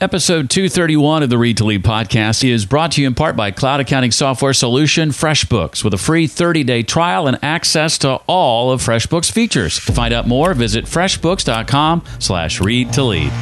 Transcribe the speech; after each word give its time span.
Episode 0.00 0.48
231 0.48 1.24
of 1.24 1.28
the 1.28 1.36
Read 1.36 1.56
to 1.56 1.64
Lead 1.64 1.82
podcast 1.82 2.48
is 2.48 2.64
brought 2.64 2.92
to 2.92 3.00
you 3.00 3.08
in 3.08 3.16
part 3.16 3.34
by 3.34 3.50
cloud 3.50 3.80
accounting 3.80 4.12
software 4.12 4.52
solution 4.52 5.08
FreshBooks 5.08 5.82
with 5.82 5.92
a 5.92 5.98
free 5.98 6.28
30-day 6.28 6.84
trial 6.84 7.26
and 7.26 7.36
access 7.42 7.98
to 7.98 8.14
all 8.28 8.70
of 8.70 8.80
FreshBooks 8.80 9.28
features. 9.28 9.84
To 9.86 9.92
find 9.92 10.14
out 10.14 10.28
more, 10.28 10.54
visit 10.54 10.84
freshbooks.com 10.84 12.04
slash 12.20 12.60
read 12.60 12.92
to 12.92 13.02
lead. 13.02 13.32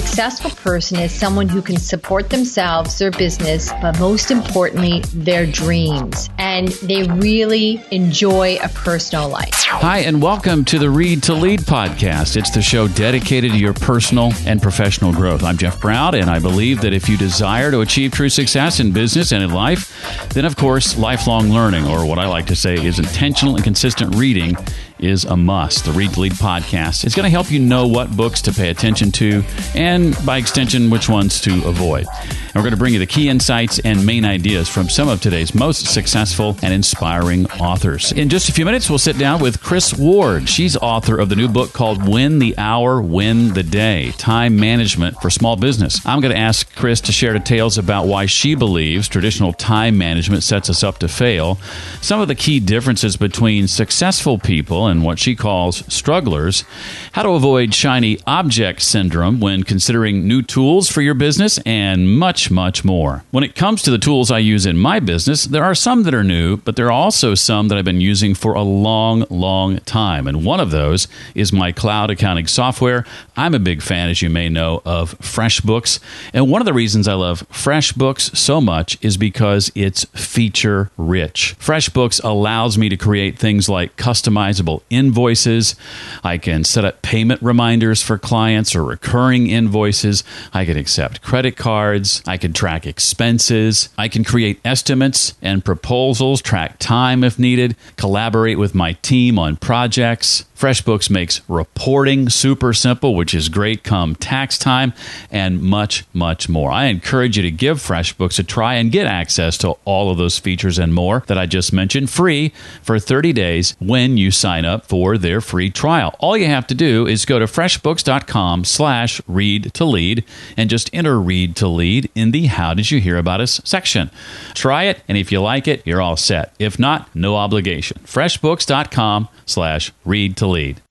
Successful 0.00 0.50
person 0.50 0.96
is 1.00 1.10
someone 1.12 1.48
who 1.48 1.60
can 1.60 1.76
support 1.76 2.30
themselves, 2.30 2.98
their 2.98 3.10
business, 3.10 3.72
but 3.82 3.98
most 3.98 4.30
importantly, 4.30 5.00
their 5.12 5.44
dreams. 5.44 6.30
And 6.38 6.68
they 6.68 7.02
really 7.02 7.82
enjoy 7.90 8.58
a 8.62 8.68
personal 8.68 9.28
life. 9.28 9.52
Hi, 9.54 9.98
and 9.98 10.22
welcome 10.22 10.64
to 10.66 10.78
the 10.78 10.88
Read 10.88 11.24
to 11.24 11.34
Lead 11.34 11.62
podcast. 11.62 12.36
It's 12.36 12.52
the 12.52 12.62
show 12.62 12.86
dedicated 12.86 13.50
to 13.50 13.58
your 13.58 13.74
personal 13.74 14.30
and 14.46 14.62
professional 14.62 15.12
growth. 15.12 15.42
I'm 15.42 15.56
Jeff 15.56 15.80
Brown, 15.80 16.14
and 16.14 16.30
I 16.30 16.38
believe 16.38 16.80
that 16.82 16.92
if 16.92 17.08
you 17.08 17.16
desire 17.16 17.72
to 17.72 17.80
achieve 17.80 18.12
true 18.12 18.28
success 18.28 18.78
in 18.78 18.92
business 18.92 19.32
and 19.32 19.42
in 19.42 19.50
life, 19.50 20.28
then 20.28 20.44
of 20.44 20.54
course, 20.54 20.96
lifelong 20.96 21.50
learning, 21.50 21.88
or 21.88 22.06
what 22.06 22.20
I 22.20 22.28
like 22.28 22.46
to 22.46 22.56
say 22.56 22.74
is 22.74 23.00
intentional 23.00 23.56
and 23.56 23.64
consistent 23.64 24.14
reading, 24.14 24.56
is 24.98 25.24
a 25.24 25.36
must. 25.36 25.84
The 25.84 25.92
Read 25.92 26.12
to 26.14 26.20
Lead 26.20 26.32
podcast 26.32 27.04
is 27.04 27.14
going 27.14 27.24
to 27.24 27.30
help 27.30 27.50
you 27.50 27.60
know 27.60 27.86
what 27.86 28.16
books 28.16 28.40
to 28.42 28.52
pay 28.52 28.70
attention 28.70 29.12
to 29.12 29.42
and, 29.74 30.16
by 30.24 30.38
extension, 30.38 30.90
which 30.90 31.08
ones 31.08 31.40
to 31.42 31.66
avoid. 31.66 32.06
And 32.28 32.54
we're 32.56 32.62
going 32.62 32.72
to 32.72 32.78
bring 32.78 32.94
you 32.94 32.98
the 32.98 33.06
key 33.06 33.28
insights 33.28 33.78
and 33.78 34.04
main 34.04 34.24
ideas 34.24 34.68
from 34.68 34.88
some 34.88 35.08
of 35.08 35.20
today's 35.20 35.54
most 35.54 35.86
successful 35.86 36.56
and 36.62 36.74
inspiring 36.74 37.46
authors. 37.52 38.12
In 38.12 38.28
just 38.28 38.48
a 38.48 38.52
few 38.52 38.64
minutes, 38.64 38.88
we'll 38.88 38.98
sit 38.98 39.18
down 39.18 39.40
with 39.40 39.62
Kris 39.62 39.94
Ward. 39.94 40.48
She's 40.48 40.76
author 40.76 41.18
of 41.18 41.28
the 41.28 41.36
new 41.36 41.48
book 41.48 41.72
called 41.72 42.08
Win 42.08 42.38
the 42.38 42.56
Hour, 42.58 43.00
Win 43.00 43.54
the 43.54 43.62
Day 43.62 44.12
Time 44.18 44.56
Management 44.56 45.20
for 45.20 45.30
Small 45.30 45.56
Business. 45.56 46.04
I'm 46.06 46.20
going 46.20 46.34
to 46.34 46.40
ask 46.40 46.74
Kris 46.74 47.00
to 47.02 47.12
share 47.12 47.32
details 47.32 47.78
about 47.78 48.06
why 48.06 48.26
she 48.26 48.54
believes 48.54 49.08
traditional 49.08 49.52
time 49.52 49.96
management 49.96 50.42
sets 50.42 50.68
us 50.68 50.82
up 50.82 50.98
to 50.98 51.08
fail, 51.08 51.56
some 52.00 52.20
of 52.20 52.28
the 52.28 52.34
key 52.34 52.60
differences 52.60 53.16
between 53.16 53.68
successful 53.68 54.38
people 54.38 54.87
and 54.88 55.02
what 55.02 55.18
she 55.18 55.36
calls 55.36 55.84
strugglers, 55.92 56.64
how 57.12 57.22
to 57.22 57.30
avoid 57.30 57.74
shiny 57.74 58.18
object 58.26 58.82
syndrome 58.82 59.40
when 59.40 59.62
considering 59.62 60.26
new 60.26 60.42
tools 60.42 60.90
for 60.90 61.02
your 61.02 61.14
business, 61.14 61.58
and 61.66 62.18
much, 62.18 62.50
much 62.50 62.84
more. 62.84 63.24
When 63.30 63.44
it 63.44 63.54
comes 63.54 63.82
to 63.82 63.90
the 63.90 63.98
tools 63.98 64.30
I 64.30 64.38
use 64.38 64.66
in 64.66 64.76
my 64.76 65.00
business, 65.00 65.44
there 65.44 65.64
are 65.64 65.74
some 65.74 66.02
that 66.04 66.14
are 66.14 66.24
new, 66.24 66.56
but 66.56 66.76
there 66.76 66.86
are 66.86 66.92
also 66.92 67.34
some 67.34 67.68
that 67.68 67.78
I've 67.78 67.84
been 67.84 68.00
using 68.00 68.34
for 68.34 68.54
a 68.54 68.62
long, 68.62 69.24
long 69.30 69.78
time. 69.80 70.26
And 70.26 70.44
one 70.44 70.60
of 70.60 70.70
those 70.70 71.08
is 71.34 71.52
my 71.52 71.72
cloud 71.72 72.10
accounting 72.10 72.46
software. 72.46 73.04
I'm 73.36 73.54
a 73.54 73.58
big 73.58 73.82
fan, 73.82 74.08
as 74.08 74.22
you 74.22 74.30
may 74.30 74.48
know, 74.48 74.82
of 74.84 75.18
FreshBooks. 75.18 76.00
And 76.32 76.50
one 76.50 76.60
of 76.60 76.66
the 76.66 76.72
reasons 76.72 77.06
I 77.06 77.14
love 77.14 77.48
FreshBooks 77.50 78.36
so 78.36 78.60
much 78.60 78.98
is 79.02 79.16
because 79.16 79.70
it's 79.74 80.04
feature 80.06 80.90
rich. 80.96 81.56
FreshBooks 81.58 82.22
allows 82.22 82.78
me 82.78 82.88
to 82.88 82.96
create 82.96 83.38
things 83.38 83.68
like 83.68 83.96
customizable 83.96 84.77
invoices. 84.90 85.76
I 86.24 86.38
can 86.38 86.64
set 86.64 86.84
up 86.84 87.02
payment 87.02 87.42
reminders 87.42 88.02
for 88.02 88.18
clients 88.18 88.74
or 88.74 88.84
recurring 88.84 89.48
invoices. 89.48 90.24
I 90.52 90.64
can 90.64 90.76
accept 90.76 91.22
credit 91.22 91.56
cards. 91.56 92.22
I 92.26 92.36
can 92.36 92.52
track 92.52 92.86
expenses. 92.86 93.88
I 93.98 94.08
can 94.08 94.24
create 94.24 94.60
estimates 94.64 95.34
and 95.42 95.64
proposals, 95.64 96.42
track 96.42 96.78
time 96.78 97.24
if 97.24 97.38
needed, 97.38 97.76
collaborate 97.96 98.58
with 98.58 98.74
my 98.74 98.94
team 98.94 99.38
on 99.38 99.56
projects. 99.56 100.44
FreshBooks 100.58 101.08
makes 101.08 101.40
reporting 101.48 102.28
super 102.28 102.72
simple, 102.72 103.14
which 103.14 103.32
is 103.32 103.48
great 103.48 103.84
come 103.84 104.16
tax 104.16 104.58
time, 104.58 104.92
and 105.30 105.62
much, 105.62 106.04
much 106.12 106.48
more. 106.48 106.72
I 106.72 106.86
encourage 106.86 107.36
you 107.36 107.44
to 107.44 107.50
give 107.52 107.78
FreshBooks 107.78 108.40
a 108.40 108.42
try 108.42 108.74
and 108.74 108.90
get 108.90 109.06
access 109.06 109.56
to 109.58 109.76
all 109.84 110.10
of 110.10 110.18
those 110.18 110.40
features 110.40 110.76
and 110.76 110.92
more 110.92 111.22
that 111.28 111.38
I 111.38 111.46
just 111.46 111.72
mentioned 111.72 112.10
free 112.10 112.52
for 112.82 112.98
30 112.98 113.32
days 113.32 113.76
when 113.78 114.16
you 114.16 114.32
sign 114.32 114.64
up 114.64 114.86
for 114.86 115.16
their 115.16 115.40
free 115.40 115.70
trial. 115.70 116.16
All 116.18 116.36
you 116.36 116.46
have 116.46 116.66
to 116.66 116.74
do 116.74 117.06
is 117.06 117.24
go 117.24 117.38
to 117.38 117.44
freshbooks.com 117.44 118.64
slash 118.64 119.20
read 119.28 119.72
to 119.74 119.84
lead 119.84 120.24
and 120.56 120.68
just 120.68 120.90
enter 120.92 121.20
read 121.20 121.54
to 121.54 121.68
lead 121.68 122.10
in 122.16 122.32
the 122.32 122.46
how 122.46 122.74
did 122.74 122.90
you 122.90 123.00
hear 123.00 123.16
about 123.16 123.40
us 123.40 123.60
section. 123.62 124.10
Try 124.54 124.84
it, 124.84 125.02
and 125.06 125.16
if 125.16 125.30
you 125.30 125.40
like 125.40 125.68
it, 125.68 125.86
you're 125.86 126.02
all 126.02 126.16
set. 126.16 126.52
If 126.58 126.80
not, 126.80 127.14
no 127.14 127.36
obligation. 127.36 128.00
freshbooks.com 128.04 129.28
slash 129.46 129.92
read 130.04 130.36
to 130.38 130.47
lead. 130.48 130.82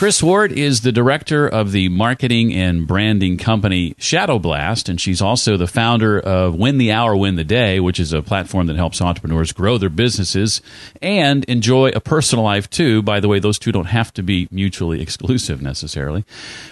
Kris 0.00 0.22
Ward 0.22 0.50
is 0.50 0.80
the 0.80 0.92
director 0.92 1.46
of 1.46 1.72
the 1.72 1.90
marketing 1.90 2.54
and 2.54 2.86
branding 2.86 3.36
company 3.36 3.94
Shadow 3.98 4.38
Blast, 4.38 4.88
and 4.88 4.98
she's 4.98 5.20
also 5.20 5.58
the 5.58 5.66
founder 5.66 6.18
of 6.18 6.54
Win 6.54 6.78
the 6.78 6.90
Hour, 6.90 7.14
Win 7.14 7.36
the 7.36 7.44
Day, 7.44 7.80
which 7.80 8.00
is 8.00 8.14
a 8.14 8.22
platform 8.22 8.66
that 8.68 8.76
helps 8.76 9.02
entrepreneurs 9.02 9.52
grow 9.52 9.76
their 9.76 9.90
businesses 9.90 10.62
and 11.02 11.44
enjoy 11.44 11.90
a 11.90 12.00
personal 12.00 12.46
life 12.46 12.70
too. 12.70 13.02
By 13.02 13.20
the 13.20 13.28
way, 13.28 13.40
those 13.40 13.58
two 13.58 13.72
don't 13.72 13.88
have 13.88 14.10
to 14.14 14.22
be 14.22 14.48
mutually 14.50 15.02
exclusive 15.02 15.60
necessarily. 15.60 16.24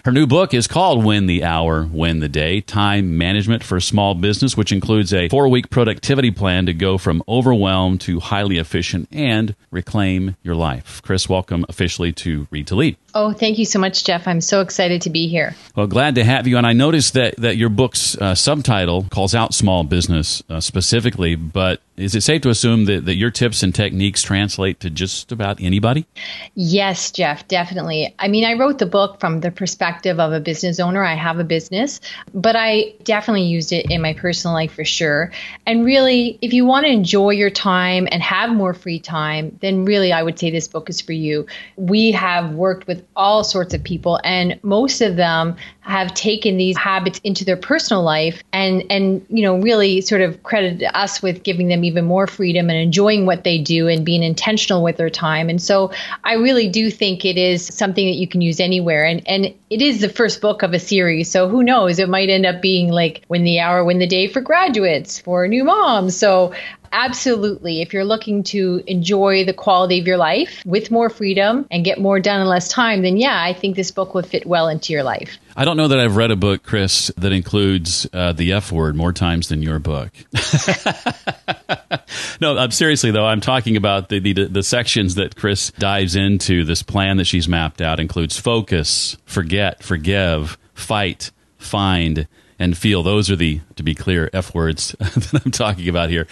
Her 0.06 0.10
new 0.10 0.26
book 0.26 0.54
is 0.54 0.66
called 0.66 1.04
Win 1.04 1.26
the 1.26 1.44
Hour, 1.44 1.84
Win 1.84 2.20
the 2.20 2.30
Day 2.30 2.62
Time 2.62 3.18
Management 3.18 3.62
for 3.62 3.78
Small 3.78 4.14
Business, 4.14 4.56
which 4.56 4.72
includes 4.72 5.12
a 5.12 5.28
four 5.28 5.50
week 5.50 5.68
productivity 5.68 6.30
plan 6.30 6.64
to 6.64 6.72
go 6.72 6.96
from 6.96 7.22
overwhelmed 7.28 8.00
to 8.00 8.20
highly 8.20 8.56
efficient 8.56 9.06
and 9.12 9.54
reclaim 9.70 10.36
your 10.42 10.54
life. 10.54 11.02
Kris, 11.02 11.28
welcome 11.28 11.66
officially 11.68 12.10
to 12.14 12.48
Read 12.50 12.66
to 12.68 12.74
Lead. 12.74 12.96
Oh, 13.20 13.32
thank 13.32 13.58
you 13.58 13.64
so 13.64 13.80
much, 13.80 14.04
Jeff. 14.04 14.28
I'm 14.28 14.40
so 14.40 14.60
excited 14.60 15.02
to 15.02 15.10
be 15.10 15.26
here. 15.26 15.56
Well, 15.74 15.88
glad 15.88 16.14
to 16.14 16.24
have 16.24 16.46
you. 16.46 16.56
And 16.56 16.64
I 16.64 16.72
noticed 16.72 17.14
that, 17.14 17.34
that 17.38 17.56
your 17.56 17.68
book's 17.68 18.16
uh, 18.16 18.36
subtitle 18.36 19.06
calls 19.10 19.34
out 19.34 19.54
small 19.54 19.82
business 19.82 20.40
uh, 20.48 20.60
specifically, 20.60 21.34
but 21.34 21.80
is 21.98 22.14
it 22.14 22.22
safe 22.22 22.42
to 22.42 22.48
assume 22.48 22.84
that, 22.84 23.04
that 23.06 23.16
your 23.16 23.30
tips 23.30 23.62
and 23.62 23.74
techniques 23.74 24.22
translate 24.22 24.80
to 24.80 24.90
just 24.90 25.32
about 25.32 25.60
anybody? 25.60 26.06
Yes, 26.54 27.10
Jeff, 27.10 27.46
definitely. 27.48 28.14
I 28.18 28.28
mean, 28.28 28.44
I 28.44 28.54
wrote 28.54 28.78
the 28.78 28.86
book 28.86 29.18
from 29.20 29.40
the 29.40 29.50
perspective 29.50 30.20
of 30.20 30.32
a 30.32 30.40
business 30.40 30.78
owner. 30.78 31.04
I 31.04 31.14
have 31.14 31.38
a 31.38 31.44
business, 31.44 32.00
but 32.32 32.56
I 32.56 32.94
definitely 33.02 33.44
used 33.44 33.72
it 33.72 33.90
in 33.90 34.00
my 34.00 34.14
personal 34.14 34.54
life 34.54 34.72
for 34.72 34.84
sure. 34.84 35.32
And 35.66 35.84
really, 35.84 36.38
if 36.40 36.52
you 36.52 36.64
want 36.64 36.86
to 36.86 36.92
enjoy 36.92 37.30
your 37.30 37.50
time 37.50 38.06
and 38.12 38.22
have 38.22 38.50
more 38.50 38.74
free 38.74 39.00
time, 39.00 39.58
then 39.60 39.84
really 39.84 40.12
I 40.12 40.22
would 40.22 40.38
say 40.38 40.50
this 40.50 40.68
book 40.68 40.88
is 40.88 41.00
for 41.00 41.12
you. 41.12 41.46
We 41.76 42.12
have 42.12 42.52
worked 42.52 42.86
with 42.86 43.04
all 43.16 43.44
sorts 43.44 43.74
of 43.74 43.82
people, 43.82 44.20
and 44.24 44.58
most 44.62 45.00
of 45.00 45.16
them 45.16 45.56
have 45.88 46.12
taken 46.12 46.58
these 46.58 46.76
habits 46.76 47.18
into 47.24 47.46
their 47.46 47.56
personal 47.56 48.02
life 48.02 48.42
and 48.52 48.84
and 48.90 49.24
you 49.30 49.42
know 49.42 49.58
really 49.58 50.02
sort 50.02 50.20
of 50.20 50.42
credited 50.42 50.86
us 50.92 51.22
with 51.22 51.42
giving 51.42 51.68
them 51.68 51.82
even 51.82 52.04
more 52.04 52.26
freedom 52.26 52.68
and 52.68 52.78
enjoying 52.78 53.24
what 53.24 53.42
they 53.42 53.56
do 53.56 53.88
and 53.88 54.04
being 54.04 54.22
intentional 54.22 54.82
with 54.82 54.98
their 54.98 55.08
time. 55.08 55.48
And 55.48 55.60
so 55.60 55.90
i 56.24 56.34
really 56.34 56.68
do 56.68 56.90
think 56.90 57.24
it 57.24 57.38
is 57.38 57.64
something 57.64 58.06
that 58.06 58.16
you 58.16 58.28
can 58.28 58.42
use 58.42 58.60
anywhere. 58.60 59.04
And 59.04 59.26
and 59.26 59.46
it 59.70 59.80
is 59.80 60.02
the 60.02 60.10
first 60.10 60.42
book 60.42 60.62
of 60.62 60.74
a 60.74 60.78
series. 60.78 61.30
So 61.30 61.48
who 61.48 61.62
knows? 61.62 61.98
It 61.98 62.10
might 62.10 62.28
end 62.28 62.44
up 62.44 62.60
being 62.60 62.90
like 62.90 63.24
win 63.28 63.44
the 63.44 63.58
hour 63.58 63.82
win 63.82 63.98
the 63.98 64.06
day 64.06 64.28
for 64.28 64.42
graduates 64.42 65.18
for 65.18 65.48
new 65.48 65.64
moms. 65.64 66.14
So 66.14 66.52
Absolutely. 66.92 67.82
If 67.82 67.92
you're 67.92 68.04
looking 68.04 68.42
to 68.44 68.82
enjoy 68.86 69.44
the 69.44 69.52
quality 69.52 70.00
of 70.00 70.06
your 70.06 70.16
life 70.16 70.62
with 70.64 70.90
more 70.90 71.10
freedom 71.10 71.66
and 71.70 71.84
get 71.84 72.00
more 72.00 72.20
done 72.20 72.40
in 72.40 72.46
less 72.46 72.68
time, 72.68 73.02
then 73.02 73.16
yeah, 73.16 73.42
I 73.42 73.52
think 73.52 73.76
this 73.76 73.90
book 73.90 74.14
would 74.14 74.26
fit 74.26 74.46
well 74.46 74.68
into 74.68 74.92
your 74.92 75.02
life. 75.02 75.38
I 75.56 75.64
don't 75.64 75.76
know 75.76 75.88
that 75.88 75.98
I've 75.98 76.16
read 76.16 76.30
a 76.30 76.36
book, 76.36 76.62
Kris, 76.62 77.10
that 77.16 77.32
includes 77.32 78.06
uh, 78.12 78.32
the 78.32 78.52
F 78.52 78.70
word 78.70 78.94
more 78.94 79.12
times 79.12 79.48
than 79.48 79.62
your 79.62 79.78
book. 79.78 80.10
no, 82.40 82.56
I'm 82.56 82.70
seriously 82.70 83.10
though. 83.10 83.26
I'm 83.26 83.40
talking 83.40 83.76
about 83.76 84.08
the, 84.08 84.20
the 84.20 84.46
the 84.46 84.62
sections 84.62 85.16
that 85.16 85.36
Kris 85.36 85.72
dives 85.72 86.14
into. 86.14 86.64
This 86.64 86.82
plan 86.82 87.16
that 87.16 87.26
she's 87.26 87.48
mapped 87.48 87.80
out 87.80 87.98
includes 87.98 88.38
focus, 88.38 89.16
forget, 89.24 89.82
forgive, 89.82 90.56
fight, 90.74 91.32
find, 91.58 92.28
and 92.58 92.76
feel. 92.76 93.02
Those 93.02 93.30
are 93.30 93.36
the, 93.36 93.60
to 93.76 93.82
be 93.82 93.94
clear, 93.94 94.30
F 94.32 94.54
words 94.54 94.92
that 94.98 95.42
I'm 95.44 95.50
talking 95.50 95.88
about 95.88 96.10
here. 96.10 96.26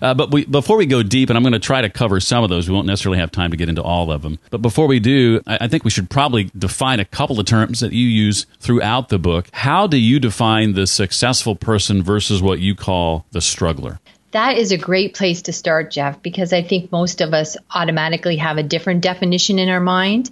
Uh, 0.00 0.14
but 0.14 0.30
we, 0.30 0.44
before 0.44 0.76
we 0.76 0.86
go 0.86 1.02
deep, 1.02 1.30
and 1.30 1.36
I'm 1.36 1.42
going 1.42 1.52
to 1.52 1.58
try 1.58 1.80
to 1.80 1.90
cover 1.90 2.20
some 2.20 2.44
of 2.44 2.50
those, 2.50 2.68
we 2.68 2.74
won't 2.74 2.86
necessarily 2.86 3.18
have 3.18 3.30
time 3.30 3.50
to 3.50 3.56
get 3.56 3.68
into 3.68 3.82
all 3.82 4.10
of 4.10 4.22
them. 4.22 4.38
But 4.50 4.62
before 4.62 4.86
we 4.86 5.00
do, 5.00 5.40
I, 5.46 5.58
I 5.62 5.68
think 5.68 5.84
we 5.84 5.90
should 5.90 6.10
probably 6.10 6.50
define 6.56 7.00
a 7.00 7.04
couple 7.04 7.38
of 7.38 7.46
terms 7.46 7.80
that 7.80 7.92
you 7.92 8.06
use 8.06 8.46
throughout 8.60 9.08
the 9.08 9.18
book. 9.18 9.48
How 9.52 9.86
do 9.86 9.96
you 9.96 10.20
define 10.20 10.74
the 10.74 10.86
successful 10.86 11.56
person 11.56 12.02
versus 12.02 12.40
what 12.42 12.60
you 12.60 12.74
call 12.74 13.26
the 13.32 13.40
struggler? 13.40 14.00
That 14.32 14.56
is 14.56 14.72
a 14.72 14.78
great 14.78 15.14
place 15.14 15.42
to 15.42 15.52
start, 15.52 15.90
Jeff, 15.90 16.22
because 16.22 16.54
I 16.54 16.62
think 16.62 16.90
most 16.90 17.20
of 17.20 17.34
us 17.34 17.58
automatically 17.74 18.36
have 18.36 18.56
a 18.56 18.62
different 18.62 19.02
definition 19.02 19.58
in 19.58 19.68
our 19.68 19.80
mind. 19.80 20.30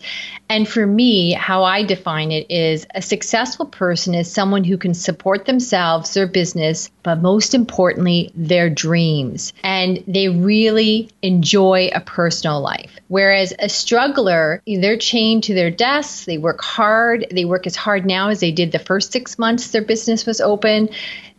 And 0.48 0.66
for 0.66 0.86
me, 0.86 1.32
how 1.32 1.64
I 1.64 1.84
define 1.84 2.32
it 2.32 2.50
is 2.50 2.86
a 2.94 3.02
successful 3.02 3.66
person 3.66 4.14
is 4.14 4.32
someone 4.32 4.64
who 4.64 4.78
can 4.78 4.94
support 4.94 5.44
themselves, 5.44 6.14
their 6.14 6.26
business, 6.26 6.90
but 7.02 7.20
most 7.20 7.52
importantly, 7.54 8.32
their 8.34 8.70
dreams. 8.70 9.52
And 9.62 10.02
they 10.08 10.28
really 10.28 11.10
enjoy 11.20 11.90
a 11.94 12.00
personal 12.00 12.62
life. 12.62 12.98
Whereas 13.08 13.52
a 13.58 13.68
struggler, 13.68 14.62
they're 14.66 14.96
chained 14.96 15.44
to 15.44 15.54
their 15.54 15.70
desks, 15.70 16.24
they 16.24 16.38
work 16.38 16.62
hard, 16.62 17.26
they 17.30 17.44
work 17.44 17.66
as 17.66 17.76
hard 17.76 18.06
now 18.06 18.30
as 18.30 18.40
they 18.40 18.50
did 18.50 18.72
the 18.72 18.78
first 18.78 19.12
six 19.12 19.38
months 19.38 19.68
their 19.68 19.84
business 19.84 20.24
was 20.24 20.40
open. 20.40 20.88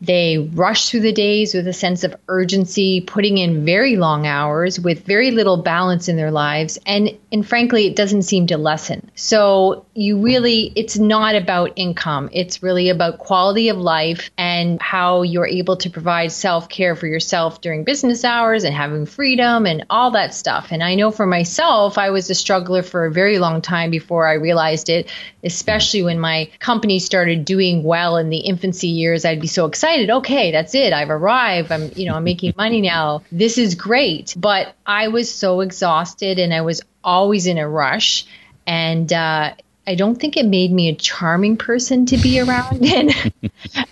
They 0.02 0.40
rush 0.40 0.90
through 0.90 1.02
the 1.02 1.12
days 1.12 1.54
with 1.54 1.68
a 1.68 1.74
sense 1.74 2.04
of 2.04 2.16
urgency, 2.28 3.02
putting 3.02 3.38
in 3.38 3.66
very 3.66 3.98
long 3.98 4.26
hours 4.26 4.80
with 4.80 5.06
very 5.06 5.30
little 5.30 5.58
balance 5.58 6.10
in 6.10 6.18
their 6.18 6.32
lives. 6.32 6.80
And, 6.88 7.12
and 7.32 7.48
frankly, 7.48 7.86
it 7.86 7.96
doesn't 7.96 8.24
seem 8.24 8.48
to 8.48 8.58
lessen. 8.58 9.12
So 9.14 9.86
you 9.94 10.20
really, 10.20 10.74
it's 10.76 10.98
not 10.98 11.36
about 11.36 11.74
income. 11.76 12.30
It's 12.34 12.64
really 12.64 12.90
about 12.90 13.20
quality 13.20 13.70
of 13.70 13.78
life 13.78 14.32
and 14.40 14.82
how 14.82 15.22
you're 15.22 15.46
able 15.46 15.78
to 15.78 15.90
provide 15.92 16.32
self 16.32 16.68
care 16.68 16.96
for 16.96 17.06
yourself 17.06 17.62
during 17.62 17.84
business 17.84 18.26
hours 18.26 18.64
and 18.64 18.74
having 18.74 19.06
freedom 19.06 19.68
and 19.68 19.86
all 19.92 20.12
that 20.12 20.34
stuff. 20.34 20.70
And 20.72 20.82
I 20.82 20.96
know 20.96 21.12
for 21.12 21.28
myself, 21.28 22.00
I 22.00 22.10
was 22.10 22.28
a 22.32 22.36
struggler 22.36 22.82
for 22.82 23.06
a 23.06 23.12
very 23.12 23.38
long 23.38 23.62
time 23.62 23.92
before 23.92 24.28
I 24.28 24.34
realized 24.34 24.90
it, 24.90 25.12
especially 25.44 26.02
when 26.02 26.20
my 26.20 26.50
company 26.58 26.98
started 26.98 27.46
doing 27.46 27.84
well 27.84 28.18
in 28.18 28.32
the 28.32 28.40
infancy 28.40 28.88
years. 28.88 29.26
I'd 29.26 29.40
be 29.40 29.48
so 29.48 29.68
excited 29.68 29.91
excited. 29.92 30.10
Okay, 30.10 30.52
that's 30.52 30.76
it. 30.76 30.94
I've 30.94 31.10
arrived. 31.10 31.72
I'm, 31.72 31.92
you 31.96 32.08
know, 32.08 32.16
I'm 32.16 32.24
making 32.24 32.54
money 32.58 32.82
now. 32.96 33.24
This 33.32 33.58
is 33.58 33.76
great. 33.76 34.34
But 34.38 34.76
I 34.86 35.10
was 35.10 35.34
so 35.34 35.62
exhausted 35.62 36.40
and 36.40 36.54
I 36.54 36.62
was 36.62 36.82
always 37.04 37.48
in 37.48 37.58
a 37.58 37.68
rush. 37.68 38.26
And 38.66 39.12
uh, 39.12 39.54
I 39.88 39.96
don't 39.96 40.16
think 40.16 40.38
it 40.38 40.46
made 40.46 40.72
me 40.72 40.90
a 40.90 40.96
charming 40.96 41.58
person 41.58 42.06
to 42.08 42.18
be 42.18 42.40
around. 42.40 42.86
and, 42.86 43.34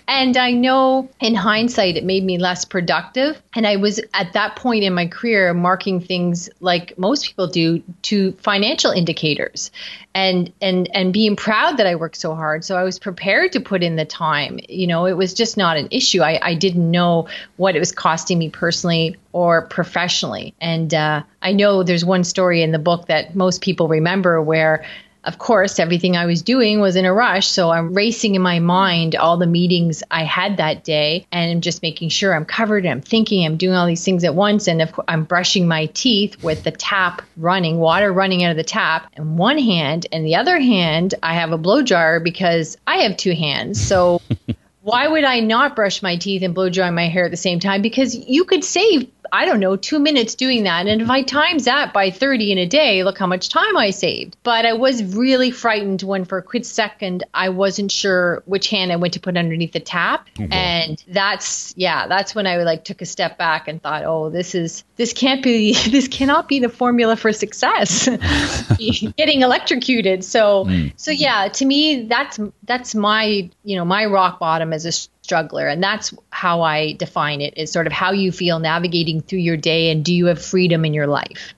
and 0.09 0.35
I 0.37 0.53
know 0.53 1.07
in 1.19 1.35
hindsight, 1.35 1.95
it 1.95 2.03
made 2.03 2.23
me 2.23 2.39
less 2.39 2.65
productive. 2.65 3.39
And 3.53 3.67
I 3.67 3.75
was 3.75 4.01
at 4.15 4.33
that 4.33 4.55
point 4.55 4.83
in 4.83 4.91
my 4.91 5.05
career 5.05 5.53
marking 5.53 6.01
things 6.01 6.49
like 6.59 6.97
most 6.97 7.27
people 7.27 7.45
do 7.45 7.83
to 8.01 8.31
financial 8.31 8.89
indicators 8.89 9.69
and, 10.15 10.51
and, 10.61 10.89
and 10.95 11.13
being 11.13 11.35
proud 11.35 11.77
that 11.77 11.85
I 11.85 11.93
worked 11.93 12.17
so 12.17 12.33
hard. 12.33 12.65
So 12.65 12.75
I 12.75 12.81
was 12.81 12.97
prepared 12.97 13.51
to 13.51 13.59
put 13.59 13.83
in 13.83 13.97
the 13.97 14.03
time. 14.03 14.59
You 14.67 14.87
know, 14.87 15.05
it 15.05 15.13
was 15.13 15.35
just 15.35 15.57
not 15.57 15.77
an 15.77 15.89
issue. 15.91 16.23
I, 16.23 16.39
I 16.41 16.55
didn't 16.55 16.89
know 16.89 17.27
what 17.57 17.75
it 17.75 17.79
was 17.79 17.91
costing 17.91 18.39
me 18.39 18.49
personally 18.49 19.15
or 19.31 19.67
professionally. 19.67 20.55
And 20.59 20.91
uh, 20.91 21.21
I 21.43 21.53
know 21.53 21.83
there's 21.83 22.03
one 22.03 22.23
story 22.23 22.63
in 22.63 22.71
the 22.71 22.79
book 22.79 23.05
that 23.09 23.35
most 23.35 23.61
people 23.61 23.87
remember 23.87 24.41
where 24.41 24.85
of 25.29 25.37
course, 25.37 25.77
everything 25.77 26.17
I 26.17 26.25
was 26.25 26.41
doing 26.41 26.79
was 26.79 26.95
in 26.95 27.05
a 27.05 27.13
rush. 27.13 27.45
So 27.45 27.69
I'm 27.69 27.93
racing 27.93 28.33
in 28.33 28.41
my 28.41 28.57
mind 28.57 29.15
all 29.15 29.37
the 29.37 29.45
meetings 29.45 30.01
I 30.09 30.23
had 30.23 30.57
that 30.57 30.83
day 30.83 31.27
and 31.31 31.51
I'm 31.51 31.61
just 31.61 31.83
making 31.83 32.09
sure 32.09 32.33
I'm 32.33 32.45
covered. 32.45 32.83
I'm 32.83 33.01
thinking 33.01 33.45
I'm 33.45 33.55
doing 33.55 33.75
all 33.75 33.85
these 33.85 34.03
things 34.03 34.23
at 34.23 34.33
once. 34.33 34.67
And 34.67 34.81
if 34.81 34.91
I'm 35.07 35.25
brushing 35.25 35.67
my 35.67 35.85
teeth 35.85 36.43
with 36.43 36.63
the 36.63 36.71
tap 36.71 37.21
running, 37.37 37.77
water 37.77 38.11
running 38.11 38.43
out 38.43 38.49
of 38.49 38.57
the 38.57 38.63
tap 38.63 39.07
in 39.15 39.37
one 39.37 39.59
hand. 39.59 40.07
And 40.11 40.25
the 40.25 40.37
other 40.37 40.59
hand, 40.59 41.13
I 41.21 41.35
have 41.35 41.51
a 41.51 41.59
blow 41.59 41.83
jar 41.83 42.19
because 42.19 42.75
I 42.87 43.03
have 43.03 43.15
two 43.15 43.35
hands. 43.35 43.79
So 43.79 44.23
why 44.81 45.07
would 45.07 45.25
I 45.25 45.41
not 45.41 45.75
brush 45.75 46.01
my 46.01 46.15
teeth 46.15 46.41
and 46.41 46.55
blow 46.55 46.69
dry 46.69 46.89
my 46.89 47.07
hair 47.07 47.25
at 47.25 47.31
the 47.31 47.37
same 47.37 47.59
time? 47.59 47.83
Because 47.83 48.15
you 48.15 48.45
could 48.45 48.63
save 48.63 49.11
I 49.31 49.45
don't 49.45 49.59
know, 49.59 49.75
two 49.75 49.99
minutes 49.99 50.35
doing 50.35 50.63
that. 50.63 50.87
And 50.87 51.01
if 51.01 51.09
I 51.09 51.23
times 51.23 51.65
that 51.65 51.93
by 51.93 52.11
30 52.11 52.51
in 52.51 52.57
a 52.57 52.65
day, 52.65 53.03
look 53.03 53.17
how 53.17 53.27
much 53.27 53.49
time 53.49 53.77
I 53.77 53.91
saved. 53.91 54.37
But 54.43 54.65
I 54.65 54.73
was 54.73 55.03
really 55.15 55.51
frightened 55.51 56.01
when 56.01 56.25
for 56.25 56.37
a 56.37 56.43
quick 56.43 56.65
second, 56.65 57.23
I 57.33 57.49
wasn't 57.49 57.91
sure 57.91 58.43
which 58.45 58.69
hand 58.69 58.91
I 58.91 58.97
went 58.97 59.13
to 59.13 59.19
put 59.19 59.37
underneath 59.37 59.73
the 59.73 59.79
tap. 59.79 60.27
Mm-hmm. 60.35 60.53
And 60.53 61.03
that's, 61.07 61.73
yeah, 61.77 62.07
that's 62.07 62.35
when 62.35 62.47
I 62.47 62.57
like 62.57 62.83
took 62.83 63.01
a 63.01 63.05
step 63.05 63.37
back 63.37 63.67
and 63.67 63.81
thought, 63.81 64.03
oh, 64.05 64.29
this 64.29 64.55
is, 64.55 64.83
this 64.95 65.13
can't 65.13 65.43
be, 65.43 65.73
this 65.89 66.07
cannot 66.07 66.47
be 66.47 66.59
the 66.59 66.69
formula 66.69 67.15
for 67.15 67.31
success. 67.33 68.07
Getting 69.17 69.41
electrocuted. 69.41 70.23
So, 70.23 70.65
mm. 70.65 70.93
so 70.95 71.11
yeah, 71.11 71.49
to 71.49 71.65
me, 71.65 72.03
that's, 72.03 72.39
that's 72.63 72.95
my, 72.95 73.49
you 73.63 73.75
know, 73.75 73.85
my 73.85 74.05
rock 74.05 74.39
bottom 74.39 74.73
as 74.73 74.85
a 74.85 74.91
struggler. 75.29 75.67
And 75.67 75.83
that's 75.83 76.11
how 76.31 76.63
I 76.63 76.93
define 76.93 77.39
it 77.39 77.53
is 77.55 77.71
sort 77.71 77.85
of 77.85 77.93
how 77.93 78.11
you 78.11 78.31
feel 78.31 78.57
navigating 78.57 79.21
through 79.21 79.39
your 79.39 79.57
day 79.57 79.91
and 79.91 80.03
do 80.03 80.11
you 80.11 80.25
have 80.25 80.43
freedom 80.43 80.85
in 80.85 80.93
your 80.95 81.05
life? 81.05 81.53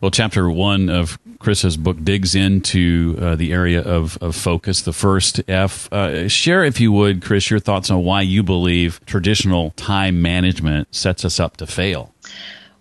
Well, 0.00 0.12
chapter 0.12 0.48
one 0.48 0.88
of 0.88 1.18
Kris's 1.40 1.76
book 1.76 1.96
digs 2.04 2.36
into 2.36 3.18
uh, 3.20 3.34
the 3.34 3.52
area 3.52 3.82
of, 3.82 4.16
of 4.18 4.36
focus, 4.36 4.82
the 4.82 4.92
first 4.92 5.40
F. 5.48 5.92
Uh, 5.92 6.28
share, 6.28 6.62
if 6.62 6.78
you 6.78 6.92
would, 6.92 7.20
Kris, 7.20 7.50
your 7.50 7.58
thoughts 7.58 7.90
on 7.90 8.04
why 8.04 8.22
you 8.22 8.44
believe 8.44 9.04
traditional 9.06 9.72
time 9.72 10.22
management 10.22 10.94
sets 10.94 11.24
us 11.24 11.40
up 11.40 11.56
to 11.56 11.66
fail. 11.66 12.14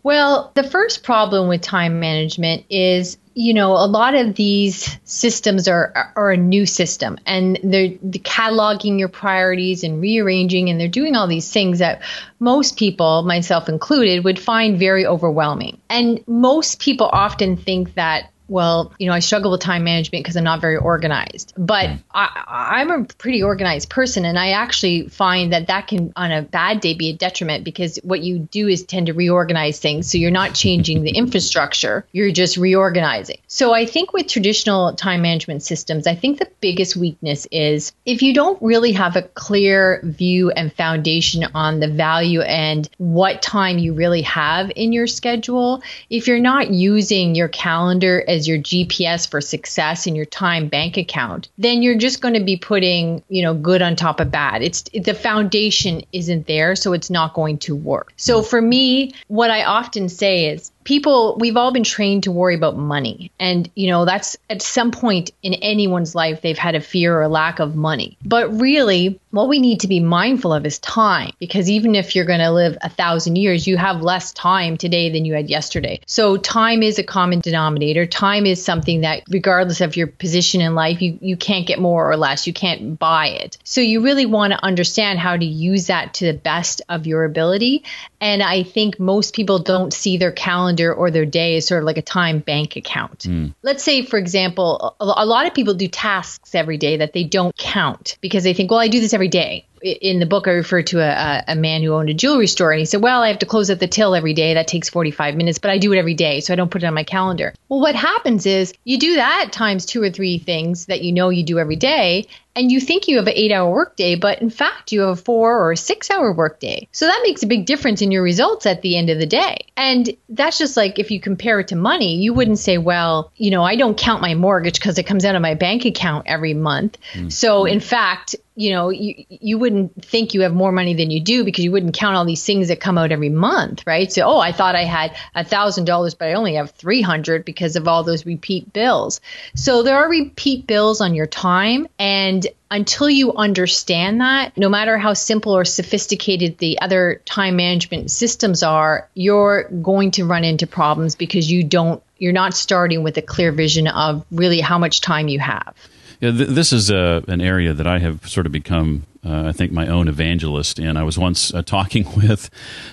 Well, 0.04 0.52
the 0.54 0.64
first 0.64 1.04
problem 1.04 1.48
with 1.50 1.62
time 1.62 2.00
management 2.00 2.66
is 2.70 3.18
you 3.38 3.54
know, 3.54 3.74
a 3.74 3.86
lot 3.86 4.16
of 4.16 4.34
these 4.34 4.98
systems 5.04 5.68
are 5.68 6.12
are 6.16 6.32
a 6.32 6.38
new 6.38 6.66
system, 6.66 7.20
and 7.28 7.60
they're, 7.64 7.90
cataloging 7.90 8.98
your 8.98 9.10
priorities 9.10 9.84
and 9.84 10.02
rearranging, 10.02 10.70
and 10.72 10.82
they're 10.82 10.88
doing 10.88 11.16
all 11.16 11.28
these 11.28 11.52
things 11.52 11.78
that 11.78 12.02
most 12.40 12.78
people, 12.78 13.22
myself 13.22 13.70
included, 13.70 14.24
would 14.24 14.40
find 14.40 14.80
very 14.80 15.06
overwhelming. 15.06 15.80
And 15.88 16.24
most 16.28 16.80
people 16.80 17.08
often 17.14 17.58
think 17.58 17.94
that 17.94 18.32
well, 18.48 18.94
you 18.98 19.08
know, 19.08 19.14
I 19.14 19.20
struggle 19.20 19.52
with 19.52 19.62
time 19.62 19.84
management 19.84 20.24
because 20.24 20.38
I'm 20.38 20.44
not 20.44 20.62
very 20.62 20.78
organized. 20.78 21.54
But 21.58 21.90
mm. 21.90 22.00
I, 22.12 22.82
am 22.82 22.92
a 22.92 23.04
pretty 23.06 23.44
organized 23.44 23.90
person, 23.90 24.26
and 24.26 24.38
I 24.38 24.52
actually 24.52 25.10
find 25.10 25.54
that 25.54 25.68
that 25.68 25.88
can, 25.88 26.14
on 26.16 26.32
a 26.32 26.42
bad 26.42 26.80
day, 26.80 26.94
be 26.94 27.10
a 27.10 27.14
detriment 27.14 27.64
because 27.64 27.98
what 28.04 28.22
you 28.22 28.40
do 28.40 28.68
is 28.68 28.84
tend 28.84 29.08
to 29.08 29.14
reorganize 29.14 29.80
things. 29.80 30.12
So 30.12 30.18
you're 30.18 30.32
not 30.32 30.54
changing 30.56 31.04
the 31.04 31.12
infrastructure, 31.12 32.06
you're 32.12 32.32
just 32.32 32.58
reorganizing. 32.58 33.38
So 33.48 33.74
I 33.74 33.86
think 33.86 34.14
with 34.14 34.28
traditional 34.28 34.94
time 34.94 35.22
management 35.22 35.64
systems, 35.64 36.08
I 36.08 36.16
think 36.16 36.40
the 36.40 36.50
biggest 36.62 36.96
weakness 36.96 37.48
is 37.52 37.94
if 38.06 38.22
you 38.22 38.34
don't 38.34 38.62
really 38.62 38.94
have 38.94 39.16
a 39.16 39.22
clear 39.22 40.02
view 40.04 40.52
and 40.52 40.72
foundation 40.74 41.46
on 41.54 41.80
the 41.80 41.88
value 41.88 42.42
and 42.42 42.90
what 42.98 43.42
time 43.42 43.78
you 43.78 43.94
really 43.94 44.22
have 44.24 44.72
in 44.76 44.94
your 44.94 45.08
schedule, 45.08 45.82
if 46.10 46.28
you're 46.28 46.40
not 46.40 46.72
using 46.72 47.36
your 47.36 47.48
calendar 47.48 48.24
as 48.28 48.37
as 48.38 48.48
your 48.48 48.60
GPS 48.60 49.30
for 49.30 49.42
success 49.42 50.08
in 50.08 50.16
your 50.16 50.26
time 50.26 50.68
bank 50.70 50.96
account, 50.96 51.50
then 51.58 51.82
you're 51.82 51.98
just 51.98 52.22
going 52.22 52.36
to 52.36 52.44
be 52.44 52.56
putting, 52.56 53.24
you 53.28 53.44
know, 53.44 53.54
good 53.54 53.82
on 53.82 53.96
top 53.96 54.20
of 54.20 54.32
bad. 54.32 54.62
It's 54.62 54.84
the 54.94 55.14
foundation 55.14 56.04
isn't 56.14 56.48
there, 56.48 56.76
so 56.76 56.94
it's 56.94 57.10
not 57.10 57.34
going 57.34 57.58
to 57.60 57.76
work. 57.76 58.14
So 58.16 58.42
for 58.42 58.62
me, 58.62 59.14
what 59.28 59.52
I 59.52 59.64
often 59.66 60.08
say 60.08 60.46
is 60.50 60.72
people 60.88 61.36
we've 61.38 61.58
all 61.58 61.74
been 61.74 61.84
trained 61.84 62.24
to 62.24 62.32
worry 62.32 62.56
about 62.56 62.78
money. 62.78 63.30
And 63.42 63.70
you 63.76 63.88
know 63.88 64.06
that's 64.06 64.38
at 64.50 64.62
some 64.62 64.92
point 64.92 65.32
in 65.44 65.54
anyone's 65.56 66.16
life 66.16 66.42
they've 66.42 66.58
had 66.58 66.76
a 66.76 66.80
fear 66.80 67.22
or 67.22 67.28
lack 67.28 67.60
of 67.60 67.76
money. 67.76 68.18
But 68.24 68.58
really 68.62 69.20
what 69.32 69.50
we 69.50 69.60
need 69.60 69.82
to 69.82 69.90
be 69.90 70.00
mindful 70.00 70.54
of 70.54 70.66
is 70.66 70.80
time 70.80 71.32
because 71.40 71.70
even 71.70 71.94
if 71.94 72.16
you're 72.16 72.26
going 72.26 72.40
to 72.40 72.52
live 72.52 72.78
a 72.82 72.90
thousand 72.90 73.36
years 73.36 73.68
you 73.68 73.76
have 73.76 74.02
less 74.02 74.32
time 74.32 74.78
today 74.78 75.10
than 75.10 75.26
you 75.26 75.34
had 75.34 75.50
yesterday. 75.50 76.00
So 76.06 76.38
time 76.38 76.82
is 76.82 77.00
a 77.00 77.04
common 77.04 77.42
denominator. 77.42 78.06
Time 78.06 78.46
is 78.46 78.64
something 78.64 79.02
that 79.02 79.24
regardless 79.30 79.82
of 79.82 79.98
your 79.98 80.08
position 80.08 80.62
in 80.62 80.74
life 80.74 81.02
you, 81.02 81.20
you 81.22 81.36
can't 81.36 81.68
get 81.68 81.80
more 81.80 82.10
or 82.10 82.16
less. 82.16 82.48
You 82.48 82.54
can't 82.54 82.98
buy 82.98 83.28
it. 83.28 83.58
So 83.66 83.82
you 83.82 84.02
really 84.02 84.26
want 84.26 84.54
to 84.54 84.64
understand 84.64 85.20
how 85.20 85.36
to 85.36 85.46
use 85.46 85.88
that 85.88 86.14
to 86.16 86.26
the 86.28 86.34
best 86.34 86.82
of 86.88 87.06
your 87.06 87.26
ability. 87.26 87.84
And 88.22 88.42
i 88.42 88.64
think 88.64 89.02
most 89.02 89.36
people 89.36 89.60
don't 89.60 89.94
see 89.94 90.16
their 90.16 90.32
calendar 90.32 90.77
calendar 90.78 90.94
or 90.94 91.12
their 91.12 91.26
day 91.26 91.56
is 91.56 91.68
sort 91.68 91.82
of 91.82 91.86
like 91.86 91.98
a 91.98 92.02
time 92.02 92.40
bank 92.40 92.76
account. 92.76 93.20
Mm. 93.20 93.54
Let's 93.64 93.84
say, 93.84 94.04
for 94.04 94.18
example, 94.18 94.96
a, 95.00 95.06
a 95.06 95.26
lot 95.26 95.48
of 95.48 95.54
people 95.54 95.74
do 95.74 95.88
tasks 95.88 96.56
every 96.56 96.78
day 96.78 96.98
that 96.98 97.14
they 97.14 97.24
don't 97.24 97.56
count 97.58 98.18
because 98.22 98.44
they 98.44 98.54
think, 98.54 98.72
well, 98.72 98.80
I 98.80 98.88
do 98.88 99.00
this 99.00 99.14
every 99.14 99.28
day 99.28 99.66
in 99.82 100.20
the 100.20 100.26
book, 100.26 100.48
I 100.48 100.52
refer 100.52 100.82
to 100.84 101.00
a, 101.00 101.44
a, 101.48 101.56
man 101.56 101.82
who 101.82 101.94
owned 101.94 102.10
a 102.10 102.14
jewelry 102.14 102.48
store, 102.48 102.72
and 102.72 102.80
he 102.80 102.86
said, 102.86 103.02
"Well, 103.02 103.22
I 103.22 103.30
have 103.30 103.40
to 103.40 103.46
close 103.46 103.70
at 103.70 103.80
the 103.80 103.88
till 103.88 104.16
every 104.16 104.34
day. 104.34 104.54
That 104.54 104.68
takes 104.68 104.90
45 104.90 105.36
minutes, 105.36 105.60
but 105.60 105.72
I 105.72 105.78
do 105.78 105.94
it 105.94 105.98
every 105.98 106.14
day, 106.14 106.40
so 106.40 106.54
I 106.54 106.56
don't 106.56 106.72
put 106.72 106.84
it 106.84 106.88
on 106.88 106.94
my 106.94 107.04
calendar." 107.04 107.54
Well, 107.70 107.80
what 107.80 107.96
happens 107.96 108.46
is 108.46 108.74
you 108.84 108.98
do 108.98 109.16
that 109.16 109.50
times 109.52 109.86
two 109.86 110.02
or 110.02 110.10
three 110.10 110.38
things 110.38 110.86
that 110.88 111.02
you 111.02 111.12
know 111.12 111.30
you 111.30 111.44
do 111.44 111.60
every 111.60 111.76
day, 111.76 112.28
and 112.58 112.72
you 112.72 112.82
think 112.82 113.08
you 113.08 113.18
have 113.18 113.28
an 113.28 113.34
eight 113.36 113.52
hour 113.52 113.72
workday, 113.72 114.16
but 114.16 114.42
in 114.42 114.50
fact, 114.50 114.92
you 114.92 115.02
have 115.02 115.10
a 115.10 115.16
four 115.16 115.60
or 115.60 115.74
a 115.74 115.78
six 115.78 116.10
hour 116.10 116.34
workday. 116.34 116.88
So 116.92 117.06
that 117.06 117.22
makes 117.24 117.44
a 117.44 117.48
big 117.48 117.68
difference 117.68 118.02
in 118.02 118.12
your 118.12 118.24
results 118.24 118.66
at 118.66 118.82
the 118.82 118.98
end 118.98 119.12
of 119.12 119.20
the 119.20 119.28
day. 119.28 119.58
And 119.78 120.10
that's 120.30 120.58
just 120.58 120.76
like 120.76 120.98
if 120.98 121.12
you 121.12 121.20
compare 121.20 121.60
it 121.60 121.68
to 121.68 121.76
money, 121.76 122.16
you 122.16 122.34
wouldn't 122.34 122.58
say, 122.58 122.80
well, 122.80 123.32
you 123.36 123.52
know, 123.52 123.64
I 123.64 123.76
don't 123.76 123.96
count 123.96 124.24
my 124.24 124.34
mortgage 124.34 124.80
because 124.80 124.98
it 124.98 125.04
comes 125.04 125.24
out 125.24 125.36
of 125.36 125.42
my 125.44 125.54
bank 125.54 125.86
account 125.86 126.26
every 126.26 126.56
month. 126.56 126.98
Mm-hmm. 127.14 127.30
So 127.30 127.66
in 127.66 127.80
fact, 127.80 128.36
you 128.58 128.72
know, 128.72 128.90
you, 128.90 129.24
you 129.30 129.60
wouldn't 129.60 130.04
think 130.04 130.34
you 130.34 130.42
have 130.42 130.52
more 130.52 130.72
money 130.72 130.96
than 130.96 131.12
you 131.12 131.22
do 131.22 131.46
because 131.46 131.64
you 131.64 131.72
wouldn't 131.72 131.94
count 131.94 132.16
all 132.16 132.26
these 132.26 132.44
things 132.44 132.70
that 132.70 132.80
come 132.80 132.98
out 132.98 133.12
every 133.12 133.30
month, 133.30 133.86
right? 133.86 134.12
So, 134.12 134.24
oh, 134.24 134.40
I 134.40 134.52
thought 134.52 134.76
I 134.76 134.84
had 134.84 135.16
a 135.36 135.44
thousand 135.44 135.86
dollars, 135.86 136.16
but 136.16 136.30
I 136.30 136.34
only 136.34 136.56
have 136.56 136.72
300 136.72 137.46
because 137.46 137.76
of 137.76 137.88
all 137.88 138.04
those 138.04 138.26
repeat 138.26 138.74
bills. 138.74 139.22
So 139.54 139.84
there 139.84 139.98
are 139.98 140.10
repeat 140.10 140.66
bills 140.66 141.02
on 141.02 141.14
your 141.14 141.28
time. 141.28 141.88
And 142.00 142.48
until 142.72 143.08
you 143.08 143.34
understand 143.34 144.22
that, 144.22 144.58
no 144.58 144.70
matter 144.70 144.98
how 144.98 145.14
simple 145.14 145.56
or 145.56 145.64
sophisticated 145.64 146.58
the 146.58 146.82
other 146.82 147.22
time 147.26 147.58
management 147.58 148.10
systems 148.10 148.64
are, 148.64 149.08
you're 149.14 149.70
going 149.70 150.10
to 150.12 150.26
run 150.26 150.44
into 150.44 150.66
problems 150.66 151.14
because 151.14 151.50
you 151.50 151.64
don't, 151.64 152.02
you're 152.18 152.34
not 152.34 152.56
starting 152.56 153.04
with 153.04 153.18
a 153.18 153.22
clear 153.22 153.52
vision 153.52 153.88
of 153.88 154.26
really 154.32 154.62
how 154.62 154.80
much 154.80 155.02
time 155.02 155.28
you 155.28 155.38
have. 155.38 155.76
Yeah, 156.20 156.32
th- 156.32 156.50
this 156.50 156.74
is 156.74 156.90
uh, 156.90 157.22
an 157.28 157.42
area 157.42 157.74
that 157.74 157.86
I 157.86 158.00
have 158.00 158.28
sort 158.28 158.46
of 158.46 158.52
become, 158.52 159.06
uh, 159.24 159.44
I 159.48 159.52
think, 159.52 159.72
my 159.72 159.88
own 159.88 160.08
evangelist 160.08 160.80
in. 160.80 160.98
I 160.98 161.04
was 161.04 161.18
once 161.18 161.54
uh, 161.54 161.62
talking 161.62 162.08
with 162.18 162.50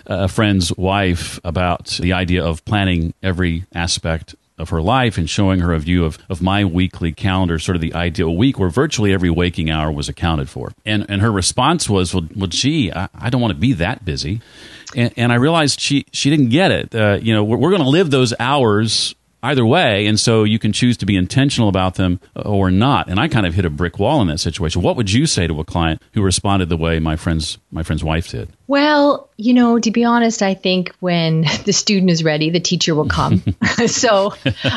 a 0.07 0.29
friend's 0.29 0.77
wife 0.77 1.41
about 1.45 1.87
the 2.01 2.13
idea 2.13 2.45
of 2.45 2.65
planning 2.65 3.15
every 3.23 3.65
aspect 3.75 4.35
of 4.57 4.69
her 4.69 4.81
life 4.81 5.19
and 5.19 5.29
showing 5.29 5.61
her 5.61 5.73
a 5.73 5.79
view 5.81 6.05
of, 6.05 6.17
of 6.29 6.41
my 6.41 6.65
weekly 6.65 7.13
calendar, 7.13 7.59
sort 7.59 7.75
of 7.75 7.83
the 7.83 7.93
ideal 7.95 8.37
week 8.37 8.59
where 8.59 8.69
virtually 8.69 9.13
every 9.13 9.31
waking 9.31 9.69
hour 9.69 9.91
was 9.91 10.09
accounted 10.09 10.49
for. 10.49 10.73
And, 10.87 11.07
and 11.09 11.23
her 11.23 11.33
response 11.33 11.89
was, 11.89 12.15
well, 12.15 12.29
well 12.37 12.47
gee, 12.47 12.93
I, 12.93 13.09
I 13.15 13.31
don't 13.31 13.41
want 13.41 13.53
to 13.53 13.59
be 13.59 13.73
that 13.73 14.05
busy. 14.05 14.41
And, 14.95 15.13
and 15.17 15.33
I 15.33 15.37
realized 15.37 15.81
she, 15.81 16.07
she 16.13 16.31
didn't 16.31 16.51
get 16.51 16.71
it. 16.71 16.95
Uh, 16.95 17.19
you 17.21 17.35
know, 17.35 17.43
we're, 17.43 17.57
we're 17.57 17.71
going 17.71 17.83
to 17.83 17.89
live 17.89 18.11
those 18.11 18.33
hours 18.39 19.17
either 19.45 19.65
way. 19.65 20.07
And 20.07 20.19
so 20.19 20.45
you 20.45 20.59
can 20.59 20.73
choose 20.73 20.97
to 20.99 21.07
be 21.07 21.17
intentional 21.17 21.69
about 21.69 21.95
them 21.95 22.21
or 22.35 22.71
not. 22.71 23.09
And 23.09 23.21
I 23.21 23.29
kind 23.29 23.47
of 23.47 23.55
hit 23.55 23.65
a 23.65 23.71
brick 23.71 23.99
wall 23.99 24.21
in 24.23 24.29
that 24.29 24.39
situation. 24.39 24.83
What 24.83 24.97
would 24.97 25.13
you 25.13 25.27
say 25.27 25.47
to 25.47 25.61
a 25.61 25.65
client 25.65 26.03
who 26.13 26.23
responded 26.23 26.69
the 26.69 26.77
way 26.77 26.99
my 26.99 27.17
friend's 27.17 27.59
my 27.71 27.83
friend's 27.83 28.03
wife 28.03 28.29
did? 28.29 28.49
Well, 28.67 29.29
you 29.37 29.53
know, 29.53 29.79
to 29.79 29.91
be 29.91 30.05
honest, 30.05 30.43
I 30.43 30.55
think 30.55 30.95
when 31.01 31.43
the 31.65 31.73
student 31.73 32.11
is 32.11 32.25
ready, 32.25 32.51
the 32.51 32.61
teacher 32.61 32.95
will 32.95 33.09
come. 33.09 33.43
so 33.87 34.35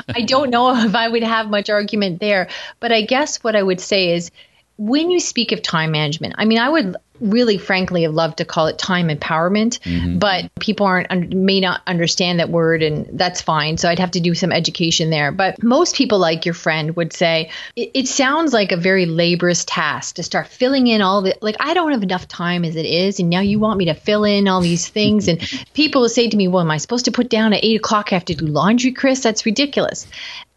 I 0.10 0.22
don't 0.22 0.50
know 0.50 0.76
if 0.76 0.96
I 0.96 1.08
would 1.08 1.24
have 1.24 1.50
much 1.50 1.70
argument 1.70 2.20
there. 2.20 2.50
But 2.80 2.92
I 2.92 3.02
guess 3.02 3.44
what 3.44 3.56
I 3.56 3.64
would 3.64 3.80
say 3.80 4.12
is 4.12 4.32
when 4.78 5.10
you 5.10 5.20
speak 5.20 5.52
of 5.52 5.62
time 5.62 5.92
management, 5.92 6.36
I 6.38 6.46
mean, 6.46 6.60
I 6.60 6.70
would 6.70 6.96
really 7.20 7.58
frankly 7.58 8.04
have 8.04 8.14
loved 8.14 8.38
to 8.38 8.46
call 8.46 8.68
it 8.68 8.78
time 8.78 9.10
empowerment 9.10 9.80
mm-hmm. 9.80 10.18
but 10.20 10.50
people 10.60 10.86
aren't 10.86 11.34
may 11.34 11.60
not 11.60 11.82
understand 11.88 12.40
that 12.40 12.50
word 12.50 12.84
and 12.84 13.18
that's 13.18 13.42
fine 13.42 13.78
so 13.78 13.90
i'd 13.90 14.00
have 14.00 14.12
to 14.12 14.20
do 14.20 14.34
some 14.34 14.52
education 14.52 15.10
there 15.10 15.32
but 15.32 15.62
most 15.64 15.96
people 15.96 16.20
like 16.20 16.46
your 16.46 16.54
friend 16.54 16.96
would 16.96 17.14
say 17.14 17.50
it, 17.76 17.92
it 17.94 18.08
sounds 18.08 18.54
like 18.54 18.72
a 18.72 18.78
very 18.78 19.06
laborious 19.06 19.66
task 19.66 20.16
to 20.16 20.24
start 20.24 20.48
filling 20.48 20.88
in 20.88 21.02
all 21.02 21.22
the 21.22 21.36
like 21.42 21.56
i 21.60 21.74
don't 21.74 21.92
have 21.92 22.04
enough 22.04 22.28
time 22.28 22.64
as 22.64 22.76
it 22.76 22.86
is 22.86 23.20
and 23.20 23.30
now 23.30 23.42
you 23.42 23.60
want 23.60 23.78
me 23.78 23.86
to 23.86 23.94
fill 23.94 24.24
in 24.24 24.48
all 24.48 24.62
these 24.62 24.88
things 24.98 25.28
and 25.28 25.40
people 25.74 26.02
will 26.02 26.10
say 26.10 26.30
to 26.30 26.38
me 26.38 26.48
well 26.48 26.62
am 26.62 26.72
i 26.72 26.78
supposed 26.78 27.06
to 27.06 27.12
put 27.12 27.30
down 27.30 27.54
at 27.54 27.64
eight 27.64 27.78
o'clock 27.78 28.12
i 28.12 28.16
have 28.16 28.26
to 28.26 28.36
do 28.36 28.46
laundry 28.46 28.92
kris 28.92 29.22
that's 29.22 29.46
ridiculous 29.46 30.08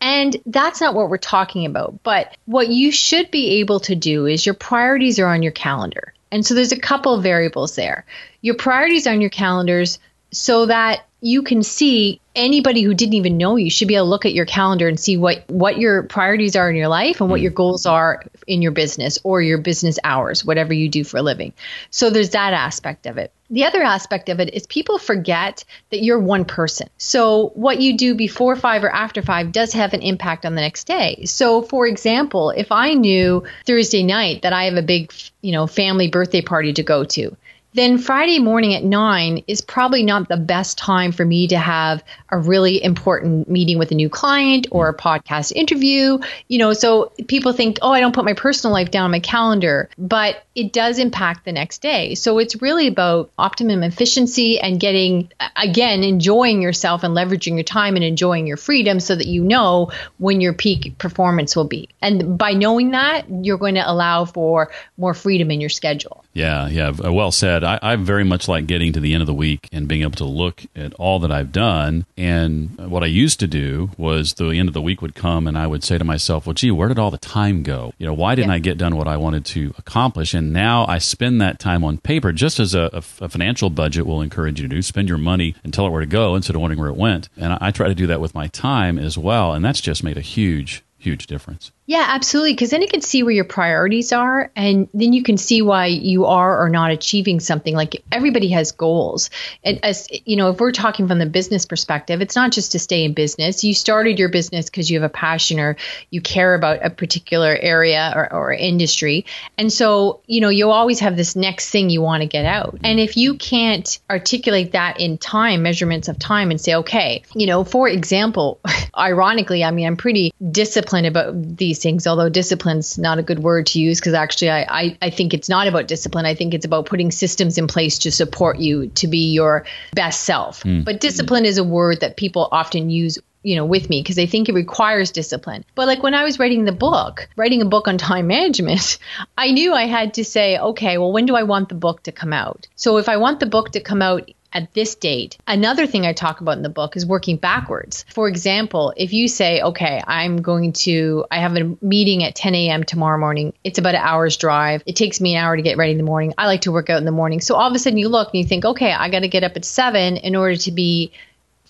and 0.01 0.37
that's 0.47 0.81
not 0.81 0.95
what 0.95 1.11
we're 1.11 1.19
talking 1.19 1.67
about. 1.67 2.03
But 2.03 2.37
what 2.47 2.69
you 2.69 2.91
should 2.91 3.31
be 3.31 3.61
able 3.61 3.81
to 3.81 3.95
do 3.95 4.27
is 4.27 4.47
your 4.47 4.55
priorities 4.55 5.19
are 5.19 5.27
on 5.27 5.43
your 5.43 5.53
calendar. 5.53 6.15
And 6.33 6.45
so 6.45 6.55
there's 6.55 6.73
a 6.73 6.79
couple 6.79 7.15
of 7.15 7.23
variables 7.23 7.75
there. 7.75 8.05
Your 8.41 8.55
priorities 8.55 9.07
on 9.07 9.21
your 9.21 9.31
calendars 9.31 9.99
so 10.31 10.67
that 10.67 11.07
you 11.21 11.43
can 11.43 11.63
see 11.63 12.21
anybody 12.35 12.83
who 12.83 12.95
didn't 12.95 13.15
even 13.15 13.37
know 13.37 13.57
you 13.57 13.71
should 13.71 13.89
be 13.89 13.97
able 13.97 14.07
to 14.07 14.11
look 14.11 14.25
at 14.25 14.33
your 14.33 14.47
calendar 14.47 14.87
and 14.87 15.01
see 15.01 15.17
what 15.17 15.45
what 15.49 15.79
your 15.79 16.05
priorities 16.05 16.55
are 16.55 16.71
in 16.71 16.77
your 16.77 16.89
life 16.89 17.21
and 17.21 17.29
what 17.29 17.41
hmm. 17.41 17.45
your 17.45 17.53
goals 17.53 17.87
are 17.87 18.25
in 18.47 18.63
your 18.63 18.73
business 18.73 19.19
or 19.25 19.43
your 19.43 19.59
business 19.59 19.99
hours 20.05 20.45
whatever 20.45 20.73
you 20.73 20.89
do 20.89 21.05
for 21.05 21.19
a 21.19 21.23
living. 21.23 21.53
So 21.91 22.11
there's 22.11 22.31
that 22.31 22.53
aspect 22.53 23.07
of 23.07 23.19
it. 23.19 23.33
The 23.51 23.65
other 23.65 23.83
aspect 23.83 24.29
of 24.29 24.39
it 24.39 24.55
is 24.55 24.67
people 24.67 24.99
forget 24.99 25.65
that 25.91 26.05
you're 26.05 26.21
one 26.21 26.45
person. 26.45 26.89
So 26.99 27.49
what 27.55 27.81
you 27.81 27.97
do 27.97 28.15
before 28.15 28.55
5 28.55 28.85
or 28.85 28.91
after 28.91 29.23
5 29.23 29.51
does 29.51 29.73
have 29.73 29.93
an 29.93 30.03
impact 30.03 30.47
on 30.47 30.55
the 30.55 30.61
next 30.61 30.85
day. 30.85 31.25
So 31.25 31.63
for 31.63 31.87
example 31.87 32.51
if 32.51 32.73
i 32.73 32.95
knew 32.95 33.45
thursday 33.67 34.03
night 34.03 34.43
that 34.43 34.53
i 34.53 34.65
have 34.65 34.75
a 34.75 34.83
big 34.83 35.13
you 35.41 35.53
know 35.53 35.67
family 35.67 36.09
birthday 36.09 36.41
party 36.41 36.73
to 36.73 36.83
go 36.83 37.05
to 37.05 37.37
then 37.73 37.99
Friday 37.99 38.39
morning 38.39 38.75
at 38.75 38.83
nine 38.83 39.45
is 39.47 39.61
probably 39.61 40.03
not 40.03 40.29
the 40.29 40.37
best 40.37 40.77
time 40.77 41.13
for 41.13 41.25
me 41.25 41.47
to 41.49 41.59
have 41.59 42.03
a 42.31 42.39
really 42.39 42.83
important 42.83 43.49
meeting 43.49 43.79
with 43.79 43.93
a 43.93 43.95
new 43.95 44.09
client 44.09 44.67
or 44.71 44.89
a 44.89 44.97
podcast 44.97 45.53
interview. 45.53 46.19
You 46.49 46.59
know, 46.59 46.73
so 46.73 47.13
people 47.29 47.53
think, 47.53 47.79
oh, 47.83 47.93
I 47.93 48.01
don't 48.01 48.15
put 48.15 48.25
my 48.25 48.35
personal 48.35 48.73
life 48.73 48.91
down 48.91 49.05
on 49.05 49.11
my 49.13 49.21
calendar, 49.21 49.89
but 49.99 50.43
it 50.55 50.73
does 50.73 50.99
impact 50.99 51.45
the 51.45 51.53
next 51.53 51.81
day. 51.81 52.15
So 52.17 52.39
it's 52.39 52.61
really 52.61 52.89
about 52.89 53.31
optimum 53.39 53.83
efficiency 53.83 54.59
and 54.59 54.81
getting, 54.81 55.31
again, 55.57 56.03
enjoying 56.03 56.63
yourself 56.63 57.05
and 57.05 57.17
leveraging 57.17 57.55
your 57.55 57.65
time 57.65 57.95
and 57.95 58.05
enjoying 58.05 58.47
your 58.47 58.57
freedom 58.57 58.99
so 58.99 59.15
that 59.15 59.27
you 59.27 59.45
know 59.45 59.93
when 60.19 60.41
your 60.41 60.53
peak 60.55 60.99
performance 60.99 61.55
will 61.55 61.65
be. 61.65 61.89
And 62.03 62.37
by 62.37 62.53
knowing 62.53 62.91
that, 62.91 63.27
you're 63.45 63.59
going 63.59 63.77
to 63.77 63.89
allow 63.89 64.25
for 64.25 64.71
more 64.97 65.15
freedom 65.15 65.51
in 65.51 65.61
your 65.61 65.71
schedule. 65.71 66.25
Yeah, 66.33 66.69
yeah, 66.69 66.93
uh, 67.05 67.13
well 67.13 67.33
said 67.33 67.65
I, 67.65 67.79
I, 67.83 67.97
very 67.97 68.23
much 68.23 68.47
like 68.47 68.67
getting 68.67 68.93
to 68.93 69.01
the 69.01 69.15
end 69.15 69.21
of 69.21 69.27
the 69.27 69.35
week 69.35 69.69
and 69.73 69.89
being 69.89 70.03
able 70.03 70.13
to 70.13 70.25
look 70.25 70.65
at 70.77 70.95
all 70.95 71.19
that 71.21 71.33
I've 71.33 71.51
done. 71.51 72.07
And 72.17 72.79
uh, 72.79 72.89
what 72.89 73.03
I 73.03 73.07
used 73.07 73.41
to 73.41 73.49
do 73.49 73.91
was 73.99 74.35
the 74.35 74.51
end 74.51 74.69
of 74.69 74.75
the 74.75 74.81
week 74.81 75.03
would 75.03 75.17
come 75.17 75.49
and 75.49 75.59
I 75.59 75.67
would 75.67 75.83
say 75.83 75.99
to 75.99 76.05
myself, 76.05 76.47
well, 76.47 76.55
gee, 76.55 76.71
where 76.71 76.89
did 76.89 76.99
all 76.99 77.11
the 77.11 77.19
time 77.19 77.63
go? 77.63 77.93
You 77.99 78.07
know, 78.07 78.15
why 78.15 78.37
didn't 78.37 78.51
yeah. 78.51 78.57
I 78.57 78.59
get 78.61 78.79
done 78.79 78.97
what 78.97 79.09
I 79.09 79.17
wanted 79.17 79.45
to 79.47 79.75
accomplish? 79.77 80.33
And 80.33 80.53
now 80.53 80.87
I 80.87 80.99
spend 80.99 81.41
that 81.41 81.59
time 81.59 81.83
on 81.83 81.99
paper, 81.99 82.33
just 82.33 82.61
as 82.61 82.75
a, 82.75 82.91
a, 82.93 83.25
a, 83.25 83.29
financial 83.29 83.71
budget 83.71 84.07
will 84.07 84.23
encourage 84.23 84.61
you 84.61 84.69
to 84.69 84.75
do. 84.75 84.83
Spend 84.83 85.09
your 85.09 85.19
money 85.19 85.57
and 85.65 85.75
tell 85.75 85.87
it 85.87 85.91
where 85.91 86.01
to 86.01 86.07
go 86.07 86.37
instead 86.37 86.55
of 86.55 86.63
wondering 86.63 86.81
where 86.81 86.91
it 86.91 86.97
went. 86.97 87.29
And 87.37 87.53
I, 87.55 87.59
I 87.61 87.71
try 87.73 87.89
to 87.89 87.95
do 87.95 88.07
that 88.07 88.21
with 88.21 88.35
my 88.35 88.47
time 88.47 88.99
as 88.99 89.19
well. 89.19 89.53
And 89.53 89.65
that's 89.65 89.81
just 89.81 90.05
made 90.05 90.17
a 90.17 90.23
huge, 90.23 90.85
huge 91.01 91.27
difference. 91.27 91.73
Yeah, 91.87 92.05
absolutely. 92.07 92.53
Because 92.53 92.71
then 92.71 92.83
you 92.83 92.89
can 92.89 93.01
see 93.01 93.25
where 93.25 93.33
your 93.33 93.45
priorities 93.45 94.13
are, 94.13 94.53
and 94.55 94.89
then 94.95 95.13
you 95.13 95.25
can 95.25 95.37
see 95.37 95.61
why 95.61 95.87
you 95.87 96.27
are 96.27 96.63
or 96.63 96.69
not 96.69 96.93
achieving 96.93 97.41
something. 97.41 97.75
Like 97.75 98.05
everybody 98.13 98.51
has 98.51 98.71
goals, 98.71 99.31
and 99.65 99.85
as 99.85 100.07
you 100.25 100.37
know, 100.37 100.51
if 100.51 100.61
we're 100.61 100.71
talking 100.71 101.09
from 101.09 101.19
the 101.19 101.27
business 101.27 101.67
perspective, 101.67 102.21
it's 102.21 102.37
not 102.37 102.53
just 102.53 102.73
to 102.73 102.79
stay 102.79 103.03
in 103.05 103.15
business. 103.15 103.65
You 103.65 103.75
started 103.75 104.21
your 104.21 104.29
business 104.29 104.67
because 104.67 104.89
you 104.89 105.01
have 105.01 105.11
a 105.11 105.13
passion 105.13 105.59
or 105.59 105.77
you 106.11 106.21
care 106.21 106.55
about 106.55 106.85
a 106.85 106.91
particular 106.91 107.57
area 107.61 108.13
or, 108.15 108.33
or 108.33 108.53
industry, 108.53 109.27
and 109.59 109.73
so 109.73 110.21
you 110.27 110.41
know 110.41 110.51
you 110.51 110.71
always 110.71 111.01
have 111.01 111.17
this 111.17 111.35
next 111.35 111.71
thing 111.71 111.91
you 111.91 112.03
want 112.03 112.21
to 112.21 112.29
get 112.29 112.45
out. 112.45 112.79
And 112.85 113.01
if 113.01 113.17
you 113.17 113.35
can't 113.35 113.99
articulate 114.09 114.73
that 114.73 115.01
in 115.01 115.19
time, 115.19 115.63
measurements 115.63 116.07
of 116.07 116.21
time, 116.21 116.53
and 116.53 116.61
say, 116.61 116.77
okay, 116.77 117.25
you 117.35 117.49
know, 117.49 117.65
for 117.65 117.89
example, 117.89 118.61
ironically, 118.97 119.65
I 119.65 119.73
mean, 119.73 119.89
I'm 119.89 119.97
pretty 119.97 120.33
disciplined 120.53 120.90
about 120.93 121.57
these 121.57 121.81
things, 121.81 122.07
although 122.07 122.29
discipline's 122.29 122.99
not 122.99 123.19
a 123.19 123.23
good 123.23 123.39
word 123.39 123.67
to 123.67 123.81
use 123.81 124.01
because 124.01 124.15
actually 124.15 124.51
I, 124.51 124.63
I, 124.63 124.99
I, 125.03 125.11
think 125.11 125.35
it's 125.35 125.49
not 125.49 125.67
about 125.67 125.87
discipline. 125.87 126.27
I 126.27 126.35
think 126.35 126.55
it's 126.55 126.67
about 126.67 126.87
putting 126.87 127.11
systems 127.11 127.59
in 127.59 127.67
place 127.67 128.01
to 128.01 128.13
support 128.13 128.59
you 128.59 128.89
to 128.97 129.07
be 129.07 129.33
your 129.33 129.65
best 129.93 130.23
self. 130.23 130.63
Mm. 130.63 130.85
But 130.85 131.01
discipline 131.01 131.45
is 131.45 131.59
a 131.59 131.65
word 131.65 132.01
that 132.01 132.17
people 132.17 132.49
often 132.51 132.91
use 132.91 133.19
you 133.43 133.57
know 133.57 133.65
with 133.65 133.89
me 133.89 134.03
because 134.03 134.17
they 134.17 134.27
think 134.27 134.49
it 134.49 134.55
requires 134.55 135.13
discipline 135.13 135.65
but 135.75 135.87
like 135.87 136.03
when 136.03 136.13
i 136.13 136.25
was 136.25 136.39
writing 136.39 136.67
the 136.67 136.73
book 136.73 137.27
writing 137.37 137.63
a 137.63 137.65
book 137.65 137.89
on 137.89 137.97
time 137.97 138.27
management 138.27 138.99
i 139.39 139.51
knew 139.51 139.73
i 139.73 139.87
had 139.87 140.13
to 140.13 140.25
say 140.25 140.59
okay 140.59 140.99
well 140.99 141.11
when 141.11 141.25
do 141.25 141.35
i 141.35 141.43
want 141.43 141.71
the 141.71 141.75
book 141.75 142.03
to 142.03 142.13
come 142.13 142.35
out 142.35 142.69
so 142.77 142.99
if 142.99 143.09
i 143.09 143.17
want 143.17 143.41
the 143.41 143.47
book 143.47 143.71
to 143.71 143.81
come 143.81 144.03
out 144.03 144.31
at 144.53 144.73
this 144.75 144.95
date. 144.95 145.39
Another 145.47 145.87
thing 145.87 146.07
I 146.07 146.13
talk 146.13 146.41
about 146.41 146.57
in 146.57 146.63
the 146.63 146.69
book 146.69 146.97
is 146.97 147.07
working 147.07 147.37
backwards. 147.37 148.05
For 148.13 148.29
example, 148.29 148.93
if 148.97 149.13
you 149.13 149.29
say, 149.29 149.61
okay, 149.61 150.03
I'm 150.07 150.43
going 150.43 150.73
to, 150.85 151.25
I 151.31 151.39
have 151.39 151.57
a 151.57 151.77
meeting 151.81 152.25
at 152.25 152.35
10 152.35 152.55
a.m. 152.55 152.85
tomorrow 152.85 153.19
morning. 153.19 153.53
It's 153.65 153.79
about 153.79 153.95
an 153.95 154.03
hour's 154.03 154.37
drive. 154.37 154.83
It 154.87 154.97
takes 154.97 155.21
me 155.21 155.37
an 155.37 155.45
hour 155.45 155.57
to 155.57 155.63
get 155.63 155.77
ready 155.77 155.93
in 155.93 155.99
the 155.99 156.05
morning. 156.05 156.35
I 156.37 156.47
like 156.47 156.63
to 156.63 156.73
work 156.73 156.91
out 156.91 156.99
in 156.99 157.05
the 157.05 157.13
morning. 157.13 157.41
So 157.41 157.55
all 157.55 157.69
of 157.69 157.75
a 157.75 157.79
sudden 157.79 157.99
you 157.99 158.09
look 158.09 158.29
and 158.33 158.43
you 158.43 158.47
think, 158.47 158.65
okay, 158.65 158.93
I 158.93 159.11
got 159.11 159.21
to 159.21 159.29
get 159.29 159.45
up 159.45 159.57
at 159.57 159.65
seven 159.65 160.17
in 160.17 160.37
order 160.37 160.57
to 160.57 160.73
be 160.73 161.13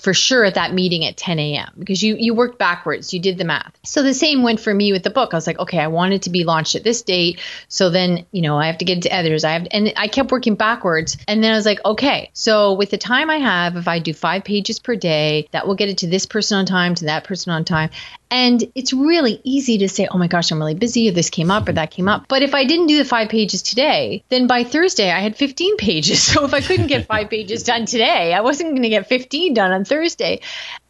for 0.00 0.14
sure 0.14 0.44
at 0.44 0.54
that 0.54 0.72
meeting 0.72 1.04
at 1.04 1.16
10 1.16 1.38
a.m. 1.38 1.72
because 1.78 2.02
you 2.02 2.16
you 2.18 2.34
worked 2.34 2.58
backwards, 2.58 3.12
you 3.12 3.20
did 3.20 3.36
the 3.38 3.44
math. 3.44 3.72
So 3.84 4.02
the 4.02 4.14
same 4.14 4.42
went 4.42 4.60
for 4.60 4.72
me 4.72 4.92
with 4.92 5.02
the 5.02 5.10
book. 5.10 5.34
I 5.34 5.36
was 5.36 5.46
like, 5.46 5.58
okay, 5.58 5.78
I 5.78 5.88
wanted 5.88 6.22
to 6.22 6.30
be 6.30 6.44
launched 6.44 6.74
at 6.74 6.84
this 6.84 7.02
date, 7.02 7.40
so 7.68 7.90
then 7.90 8.26
you 8.32 8.42
know 8.42 8.58
I 8.58 8.66
have 8.66 8.78
to 8.78 8.84
get 8.84 8.96
into 8.96 9.12
editors. 9.12 9.44
I 9.44 9.52
have 9.52 9.66
and 9.70 9.92
I 9.96 10.08
kept 10.08 10.32
working 10.32 10.54
backwards, 10.54 11.16
and 11.28 11.44
then 11.44 11.52
I 11.52 11.56
was 11.56 11.66
like, 11.66 11.84
okay, 11.84 12.30
so 12.32 12.74
with 12.74 12.90
the 12.90 12.98
time 12.98 13.30
I 13.30 13.36
have, 13.38 13.76
if 13.76 13.88
I 13.88 13.98
do 13.98 14.14
five 14.14 14.44
pages 14.44 14.78
per 14.78 14.96
day, 14.96 15.48
that 15.52 15.66
will 15.66 15.76
get 15.76 15.88
it 15.88 15.98
to 15.98 16.06
this 16.06 16.26
person 16.26 16.58
on 16.58 16.66
time, 16.66 16.94
to 16.96 17.04
that 17.06 17.24
person 17.24 17.52
on 17.52 17.64
time, 17.64 17.90
and 18.30 18.62
it's 18.74 18.92
really 18.92 19.40
easy 19.42 19.78
to 19.78 19.88
say, 19.88 20.06
oh 20.10 20.16
my 20.16 20.28
gosh, 20.28 20.52
I'm 20.52 20.58
really 20.58 20.74
busy, 20.74 21.08
or 21.08 21.12
this 21.12 21.30
came 21.30 21.50
up, 21.50 21.68
or 21.68 21.72
that 21.72 21.90
came 21.90 22.08
up. 22.08 22.26
But 22.28 22.42
if 22.42 22.54
I 22.54 22.64
didn't 22.64 22.86
do 22.86 22.96
the 22.96 23.04
five 23.04 23.28
pages 23.28 23.62
today, 23.62 24.22
then 24.28 24.46
by 24.46 24.62
Thursday 24.62 25.10
I 25.10 25.20
had 25.20 25.36
15 25.36 25.76
pages. 25.78 26.22
So 26.22 26.44
if 26.44 26.54
I 26.54 26.60
couldn't 26.60 26.86
get 26.86 27.06
five 27.06 27.28
pages 27.28 27.64
done 27.64 27.86
today, 27.86 28.32
I 28.32 28.40
wasn't 28.40 28.70
going 28.70 28.82
to 28.82 28.88
get 28.88 29.08
15 29.08 29.54
done 29.54 29.72
on 29.72 29.84
Thursday. 29.90 30.40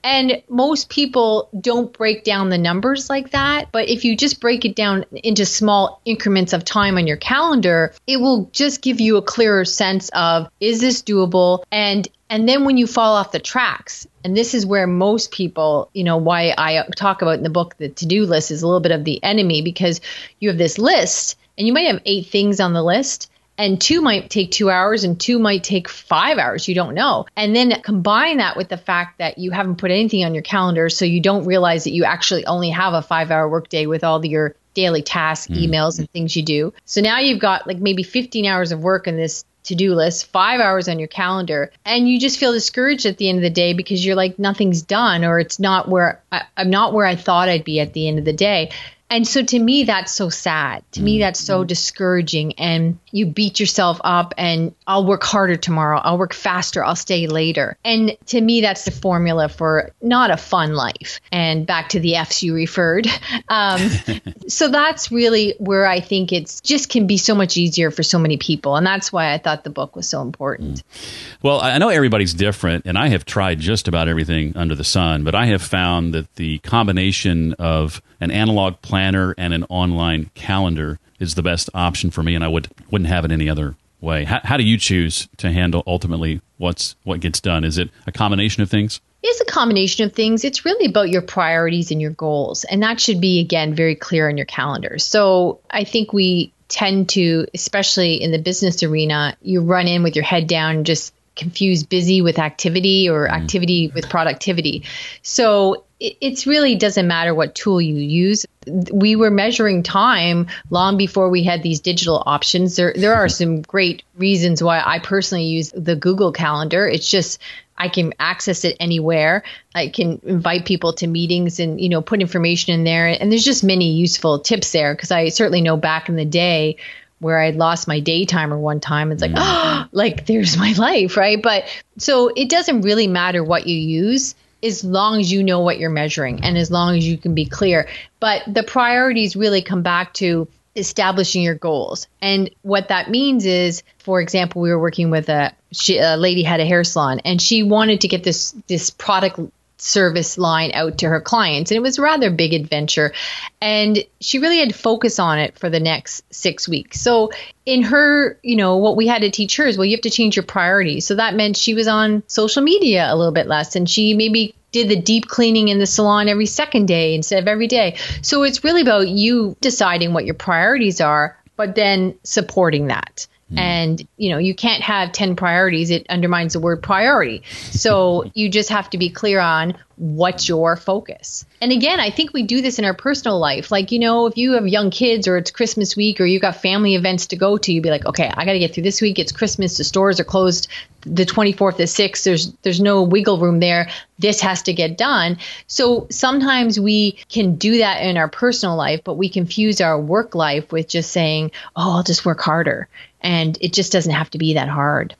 And 0.04 0.42
most 0.48 0.88
people 0.88 1.48
don't 1.58 1.92
break 1.92 2.22
down 2.22 2.50
the 2.50 2.58
numbers 2.58 3.10
like 3.10 3.32
that. 3.32 3.72
But 3.72 3.88
if 3.88 4.04
you 4.04 4.16
just 4.16 4.40
break 4.40 4.64
it 4.64 4.76
down 4.76 5.04
into 5.12 5.44
small 5.44 6.00
increments 6.04 6.52
of 6.52 6.64
time 6.64 6.96
on 6.96 7.06
your 7.06 7.16
calendar, 7.16 7.92
it 8.06 8.18
will 8.18 8.48
just 8.52 8.82
give 8.82 9.00
you 9.00 9.16
a 9.16 9.22
clearer 9.22 9.64
sense 9.64 10.10
of 10.10 10.48
is 10.60 10.80
this 10.80 11.02
doable? 11.02 11.64
And 11.72 12.08
and 12.28 12.48
then 12.48 12.64
when 12.64 12.76
you 12.76 12.86
fall 12.86 13.16
off 13.16 13.32
the 13.32 13.40
tracks, 13.40 14.06
and 14.22 14.36
this 14.36 14.54
is 14.54 14.64
where 14.64 14.86
most 14.86 15.32
people, 15.32 15.90
you 15.92 16.04
know, 16.04 16.16
why 16.16 16.54
I 16.56 16.84
talk 16.94 17.22
about 17.22 17.38
in 17.38 17.42
the 17.42 17.50
book 17.50 17.76
the 17.78 17.88
to-do 17.88 18.24
list 18.24 18.52
is 18.52 18.62
a 18.62 18.66
little 18.66 18.80
bit 18.80 18.92
of 18.92 19.04
the 19.04 19.22
enemy 19.24 19.62
because 19.62 20.00
you 20.38 20.48
have 20.48 20.58
this 20.58 20.78
list 20.78 21.36
and 21.58 21.66
you 21.66 21.72
might 21.72 21.88
have 21.88 22.02
eight 22.04 22.26
things 22.26 22.60
on 22.60 22.72
the 22.72 22.82
list 22.82 23.29
and 23.60 23.78
two 23.78 24.00
might 24.00 24.30
take 24.30 24.50
two 24.50 24.70
hours 24.70 25.04
and 25.04 25.20
two 25.20 25.38
might 25.38 25.62
take 25.62 25.88
five 25.88 26.38
hours 26.38 26.66
you 26.66 26.74
don't 26.74 26.94
know 26.94 27.26
and 27.36 27.54
then 27.54 27.80
combine 27.82 28.38
that 28.38 28.56
with 28.56 28.68
the 28.68 28.76
fact 28.76 29.18
that 29.18 29.38
you 29.38 29.50
haven't 29.50 29.76
put 29.76 29.90
anything 29.90 30.24
on 30.24 30.34
your 30.34 30.42
calendar 30.42 30.88
so 30.88 31.04
you 31.04 31.20
don't 31.20 31.44
realize 31.44 31.84
that 31.84 31.92
you 31.92 32.04
actually 32.04 32.46
only 32.46 32.70
have 32.70 32.94
a 32.94 33.02
five 33.02 33.30
hour 33.30 33.48
workday 33.48 33.86
with 33.86 34.02
all 34.02 34.18
the, 34.18 34.30
your 34.30 34.56
daily 34.72 35.02
tasks 35.02 35.52
mm. 35.52 35.68
emails 35.68 35.98
and 35.98 36.10
things 36.10 36.34
you 36.34 36.42
do 36.42 36.72
so 36.86 37.00
now 37.00 37.18
you've 37.18 37.38
got 37.40 37.66
like 37.66 37.78
maybe 37.78 38.02
15 38.02 38.46
hours 38.46 38.72
of 38.72 38.80
work 38.80 39.06
in 39.06 39.16
this 39.16 39.44
to-do 39.62 39.94
list, 39.94 40.26
five 40.28 40.58
hours 40.58 40.88
on 40.88 40.98
your 40.98 41.06
calendar, 41.06 41.70
and 41.84 42.08
you 42.08 42.18
just 42.18 42.38
feel 42.38 42.52
discouraged 42.52 43.04
at 43.04 43.18
the 43.18 43.28
end 43.28 43.38
of 43.38 43.42
the 43.42 43.50
day 43.50 43.74
because 43.74 44.04
you're 44.04 44.16
like 44.16 44.38
nothing's 44.38 44.80
done 44.82 45.22
or 45.22 45.38
it's 45.38 45.60
not 45.60 45.86
where 45.86 46.22
I, 46.32 46.44
I'm 46.56 46.70
not 46.70 46.94
where 46.94 47.04
I 47.04 47.14
thought 47.14 47.48
I'd 47.48 47.62
be 47.62 47.78
at 47.78 47.92
the 47.92 48.08
end 48.08 48.18
of 48.18 48.24
the 48.24 48.32
day. 48.32 48.70
And 49.10 49.26
so 49.26 49.42
to 49.42 49.58
me, 49.58 49.82
that's 49.82 50.12
so 50.12 50.28
sad. 50.28 50.84
To 50.92 51.02
me, 51.02 51.18
that's 51.18 51.40
so 51.40 51.58
mm-hmm. 51.58 51.66
discouraging. 51.66 52.52
And 52.60 52.98
you 53.10 53.26
beat 53.26 53.58
yourself 53.58 54.00
up 54.04 54.32
and 54.38 54.72
I'll 54.86 55.04
work 55.04 55.24
harder 55.24 55.56
tomorrow. 55.56 55.98
I'll 55.98 56.16
work 56.16 56.32
faster. 56.32 56.84
I'll 56.84 56.94
stay 56.94 57.26
later. 57.26 57.76
And 57.84 58.16
to 58.26 58.40
me, 58.40 58.60
that's 58.60 58.84
the 58.84 58.92
formula 58.92 59.48
for 59.48 59.90
not 60.00 60.30
a 60.30 60.36
fun 60.36 60.74
life. 60.74 61.20
And 61.32 61.66
back 61.66 61.88
to 61.90 62.00
the 62.00 62.14
F's 62.14 62.42
you 62.42 62.54
referred. 62.54 63.08
Um, 63.48 63.80
so 64.48 64.68
that's 64.68 65.10
really 65.10 65.54
where 65.58 65.86
I 65.86 66.00
think 66.00 66.32
it's 66.32 66.60
just 66.60 66.88
can 66.88 67.06
be 67.06 67.16
so 67.16 67.34
much 67.34 67.56
easier 67.56 67.90
for 67.90 68.02
so 68.02 68.18
many 68.18 68.36
people. 68.36 68.76
And 68.76 68.86
that's 68.86 69.12
why 69.12 69.32
I 69.32 69.38
thought 69.38 69.64
the 69.64 69.70
book 69.70 69.96
was 69.96 70.08
so 70.08 70.22
important. 70.22 70.76
Mm. 70.76 71.22
Well, 71.42 71.60
I 71.60 71.78
know 71.78 71.88
everybody's 71.88 72.32
different 72.32 72.86
and 72.86 72.96
I 72.96 73.08
have 73.08 73.24
tried 73.24 73.58
just 73.58 73.88
about 73.88 74.08
everything 74.08 74.56
under 74.56 74.74
the 74.74 74.84
sun, 74.84 75.24
but 75.24 75.34
I 75.34 75.46
have 75.46 75.62
found 75.62 76.14
that 76.14 76.32
the 76.36 76.58
combination 76.58 77.54
of 77.54 78.00
an 78.20 78.30
analog 78.30 78.80
planner 78.82 79.34
and 79.38 79.52
an 79.52 79.64
online 79.68 80.30
calendar 80.34 80.98
is 81.18 81.34
the 81.34 81.42
best 81.42 81.70
option 81.74 82.10
for 82.10 82.22
me, 82.22 82.34
and 82.34 82.44
I 82.44 82.48
would 82.48 82.68
wouldn't 82.90 83.08
have 83.08 83.24
it 83.24 83.30
any 83.30 83.48
other 83.48 83.76
way. 84.00 84.24
How, 84.24 84.40
how 84.42 84.56
do 84.56 84.64
you 84.64 84.78
choose 84.78 85.28
to 85.38 85.52
handle 85.52 85.82
ultimately 85.86 86.40
what's 86.58 86.96
what 87.04 87.20
gets 87.20 87.40
done? 87.40 87.64
Is 87.64 87.78
it 87.78 87.90
a 88.06 88.12
combination 88.12 88.62
of 88.62 88.70
things? 88.70 89.00
It's 89.22 89.40
a 89.40 89.44
combination 89.44 90.06
of 90.06 90.14
things. 90.14 90.44
It's 90.44 90.64
really 90.64 90.86
about 90.86 91.10
your 91.10 91.20
priorities 91.20 91.90
and 91.90 92.00
your 92.00 92.12
goals, 92.12 92.64
and 92.64 92.82
that 92.82 93.00
should 93.00 93.20
be 93.20 93.40
again 93.40 93.74
very 93.74 93.94
clear 93.94 94.28
in 94.28 94.36
your 94.36 94.46
calendar. 94.46 94.98
So 94.98 95.60
I 95.70 95.84
think 95.84 96.12
we 96.12 96.52
tend 96.68 97.08
to, 97.10 97.46
especially 97.52 98.22
in 98.22 98.30
the 98.30 98.38
business 98.38 98.82
arena, 98.82 99.36
you 99.42 99.60
run 99.60 99.88
in 99.88 100.02
with 100.02 100.14
your 100.14 100.24
head 100.24 100.46
down, 100.46 100.84
just 100.84 101.12
confuse 101.40 101.82
busy 101.82 102.20
with 102.20 102.38
activity 102.38 103.08
or 103.08 103.26
mm. 103.26 103.32
activity 103.32 103.90
with 103.94 104.08
productivity. 104.08 104.84
So 105.22 105.84
it 105.98 106.46
really 106.46 106.76
doesn't 106.76 107.06
matter 107.06 107.34
what 107.34 107.54
tool 107.54 107.80
you 107.80 107.94
use. 107.94 108.46
We 108.92 109.16
were 109.16 109.30
measuring 109.30 109.82
time 109.82 110.46
long 110.70 110.96
before 110.96 111.28
we 111.28 111.44
had 111.44 111.62
these 111.62 111.80
digital 111.80 112.22
options. 112.24 112.76
There, 112.76 112.94
there 112.96 113.14
are 113.14 113.28
some 113.28 113.60
great 113.60 114.02
reasons 114.16 114.62
why 114.62 114.82
I 114.84 114.98
personally 114.98 115.44
use 115.44 115.72
the 115.72 115.96
Google 115.96 116.32
Calendar. 116.32 116.86
It's 116.88 117.10
just 117.10 117.38
I 117.76 117.88
can 117.88 118.14
access 118.18 118.64
it 118.64 118.76
anywhere. 118.80 119.42
I 119.74 119.88
can 119.88 120.20
invite 120.24 120.66
people 120.66 120.92
to 120.94 121.06
meetings 121.06 121.60
and 121.60 121.80
you 121.80 121.88
know 121.88 122.02
put 122.02 122.20
information 122.20 122.74
in 122.74 122.84
there. 122.84 123.06
And 123.06 123.30
there's 123.30 123.44
just 123.44 123.64
many 123.64 123.92
useful 123.92 124.40
tips 124.40 124.72
there 124.72 124.94
because 124.94 125.10
I 125.10 125.28
certainly 125.28 125.62
know 125.62 125.76
back 125.76 126.08
in 126.08 126.16
the 126.16 126.26
day 126.26 126.76
where 127.20 127.38
I'd 127.38 127.56
lost 127.56 127.86
my 127.86 128.00
day 128.00 128.24
timer 128.24 128.58
one 128.58 128.80
time. 128.80 129.12
It's 129.12 129.22
like, 129.22 129.32
oh, 129.36 129.86
like 129.92 130.26
there's 130.26 130.56
my 130.56 130.72
life, 130.72 131.16
right? 131.16 131.40
But 131.40 131.64
so 131.98 132.28
it 132.28 132.48
doesn't 132.48 132.82
really 132.82 133.06
matter 133.06 133.44
what 133.44 133.66
you 133.66 133.76
use 133.76 134.34
as 134.62 134.84
long 134.84 135.20
as 135.20 135.30
you 135.32 135.42
know 135.42 135.60
what 135.60 135.78
you're 135.78 135.90
measuring 135.90 136.44
and 136.44 136.58
as 136.58 136.70
long 136.70 136.96
as 136.96 137.06
you 137.06 137.16
can 137.16 137.34
be 137.34 137.46
clear. 137.46 137.88
But 138.18 138.42
the 138.46 138.62
priorities 138.62 139.36
really 139.36 139.62
come 139.62 139.82
back 139.82 140.12
to 140.14 140.48
establishing 140.76 141.42
your 141.42 141.54
goals. 141.54 142.06
And 142.20 142.50
what 142.62 142.88
that 142.88 143.10
means 143.10 143.44
is, 143.44 143.82
for 143.98 144.20
example, 144.20 144.62
we 144.62 144.70
were 144.70 144.78
working 144.78 145.10
with 145.10 145.28
a, 145.28 145.52
she, 145.72 145.98
a 145.98 146.16
lady 146.16 146.42
had 146.42 146.60
a 146.60 146.66
hair 146.66 146.84
salon 146.84 147.20
and 147.24 147.40
she 147.40 147.62
wanted 147.62 148.02
to 148.02 148.08
get 148.08 148.22
this 148.22 148.54
this 148.66 148.90
product 148.90 149.40
service 149.80 150.38
line 150.38 150.70
out 150.74 150.98
to 150.98 151.08
her 151.08 151.20
clients 151.20 151.70
and 151.70 151.76
it 151.76 151.82
was 151.82 151.98
rather 151.98 152.30
big 152.30 152.52
adventure 152.52 153.12
and 153.60 154.04
she 154.20 154.38
really 154.38 154.58
had 154.58 154.70
to 154.70 154.74
focus 154.74 155.18
on 155.18 155.38
it 155.38 155.58
for 155.58 155.70
the 155.70 155.80
next 155.80 156.22
6 156.34 156.68
weeks. 156.68 157.00
So 157.00 157.30
in 157.64 157.82
her, 157.82 158.38
you 158.42 158.56
know, 158.56 158.76
what 158.76 158.96
we 158.96 159.06
had 159.06 159.22
to 159.22 159.30
teach 159.30 159.56
her 159.56 159.66
is 159.66 159.78
well 159.78 159.84
you 159.84 159.96
have 159.96 160.02
to 160.02 160.10
change 160.10 160.36
your 160.36 160.44
priorities. 160.44 161.06
So 161.06 161.14
that 161.16 161.34
meant 161.34 161.56
she 161.56 161.74
was 161.74 161.88
on 161.88 162.22
social 162.26 162.62
media 162.62 163.06
a 163.10 163.16
little 163.16 163.32
bit 163.32 163.46
less 163.46 163.76
and 163.76 163.88
she 163.88 164.14
maybe 164.14 164.54
did 164.72 164.88
the 164.88 165.00
deep 165.00 165.26
cleaning 165.26 165.68
in 165.68 165.78
the 165.78 165.86
salon 165.86 166.28
every 166.28 166.46
second 166.46 166.86
day 166.86 167.14
instead 167.14 167.42
of 167.42 167.48
every 167.48 167.66
day. 167.66 167.96
So 168.22 168.42
it's 168.42 168.62
really 168.62 168.82
about 168.82 169.08
you 169.08 169.56
deciding 169.60 170.12
what 170.12 170.26
your 170.26 170.34
priorities 170.34 171.00
are 171.00 171.36
but 171.56 171.74
then 171.74 172.14
supporting 172.22 172.86
that. 172.86 173.26
Mm. 173.52 173.58
And, 173.58 174.08
you 174.16 174.30
know, 174.30 174.38
you 174.38 174.54
can't 174.54 174.82
have 174.82 175.12
10 175.12 175.36
priorities. 175.36 175.90
It 175.90 176.06
undermines 176.08 176.52
the 176.52 176.60
word 176.60 176.82
priority. 176.82 177.42
So 177.70 178.30
you 178.34 178.48
just 178.48 178.68
have 178.68 178.90
to 178.90 178.98
be 178.98 179.10
clear 179.10 179.40
on 179.40 179.76
what's 180.00 180.48
your 180.48 180.76
focus. 180.76 181.44
And 181.60 181.72
again, 181.72 182.00
I 182.00 182.10
think 182.10 182.32
we 182.32 182.42
do 182.44 182.62
this 182.62 182.78
in 182.78 182.86
our 182.86 182.94
personal 182.94 183.38
life. 183.38 183.70
Like, 183.70 183.92
you 183.92 183.98
know, 183.98 184.26
if 184.26 184.38
you 184.38 184.52
have 184.52 184.66
young 184.66 184.90
kids 184.90 185.28
or 185.28 185.36
it's 185.36 185.50
Christmas 185.50 185.94
week 185.94 186.20
or 186.20 186.24
you've 186.24 186.40
got 186.40 186.56
family 186.56 186.94
events 186.94 187.26
to 187.28 187.36
go 187.36 187.58
to, 187.58 187.72
you'd 187.72 187.82
be 187.82 187.90
like, 187.90 188.06
okay, 188.06 188.30
I 188.34 188.46
got 188.46 188.52
to 188.52 188.58
get 188.58 188.72
through 188.72 188.84
this 188.84 189.02
week. 189.02 189.18
It's 189.18 189.30
Christmas. 189.30 189.76
The 189.76 189.84
stores 189.84 190.18
are 190.18 190.24
closed 190.24 190.68
the 191.02 191.26
24th 191.26 191.76
to 191.76 191.82
6th. 191.82 192.24
There's, 192.24 192.52
there's 192.62 192.80
no 192.80 193.02
wiggle 193.02 193.38
room 193.38 193.60
there. 193.60 193.90
This 194.18 194.40
has 194.40 194.62
to 194.62 194.72
get 194.72 194.96
done. 194.96 195.36
So 195.66 196.06
sometimes 196.10 196.80
we 196.80 197.12
can 197.28 197.56
do 197.56 197.78
that 197.78 198.02
in 198.02 198.16
our 198.16 198.28
personal 198.28 198.76
life, 198.76 199.02
but 199.04 199.14
we 199.14 199.28
confuse 199.28 199.82
our 199.82 200.00
work 200.00 200.34
life 200.34 200.72
with 200.72 200.88
just 200.88 201.10
saying, 201.10 201.50
oh, 201.76 201.96
I'll 201.96 202.02
just 202.02 202.24
work 202.24 202.40
harder. 202.40 202.88
And 203.22 203.58
it 203.60 203.72
just 203.72 203.92
doesn't 203.92 204.12
have 204.12 204.30
to 204.30 204.38
be 204.38 204.54
that 204.54 204.68
hard. 204.68 205.14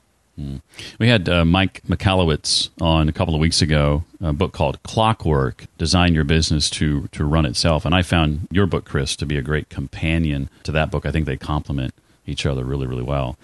We 0.99 1.09
had 1.09 1.29
uh, 1.29 1.45
Mike 1.45 1.83
Michalowicz 1.89 2.71
on 2.81 3.09
a 3.09 3.13
couple 3.13 3.35
of 3.35 3.41
weeks 3.41 3.61
ago, 3.63 4.05
a 4.21 4.33
book 4.33 4.53
called 4.53 4.83
Clockwork 4.83 5.67
Design 5.79 6.15
Your 6.15 6.25
Business 6.25 6.71
to, 6.71 7.09
to 7.09 7.25
Run 7.25 7.47
Itself. 7.47 7.85
And 7.85 7.95
I 7.95 8.03
found 8.03 8.49
your 8.51 8.67
book, 8.67 8.85
Kris, 8.85 9.17
to 9.17 9.27
be 9.27 9.37
a 9.37 9.43
great 9.43 9.69
companion 9.69 10.49
to 10.63 10.73
that 10.73 10.91
book. 10.91 11.05
I 11.05 11.11
think 11.11 11.27
they 11.27 11.37
complement 11.37 11.95
each 12.27 12.47
other 12.47 12.65
really, 12.65 12.87
really 12.87 13.03
well. 13.03 13.37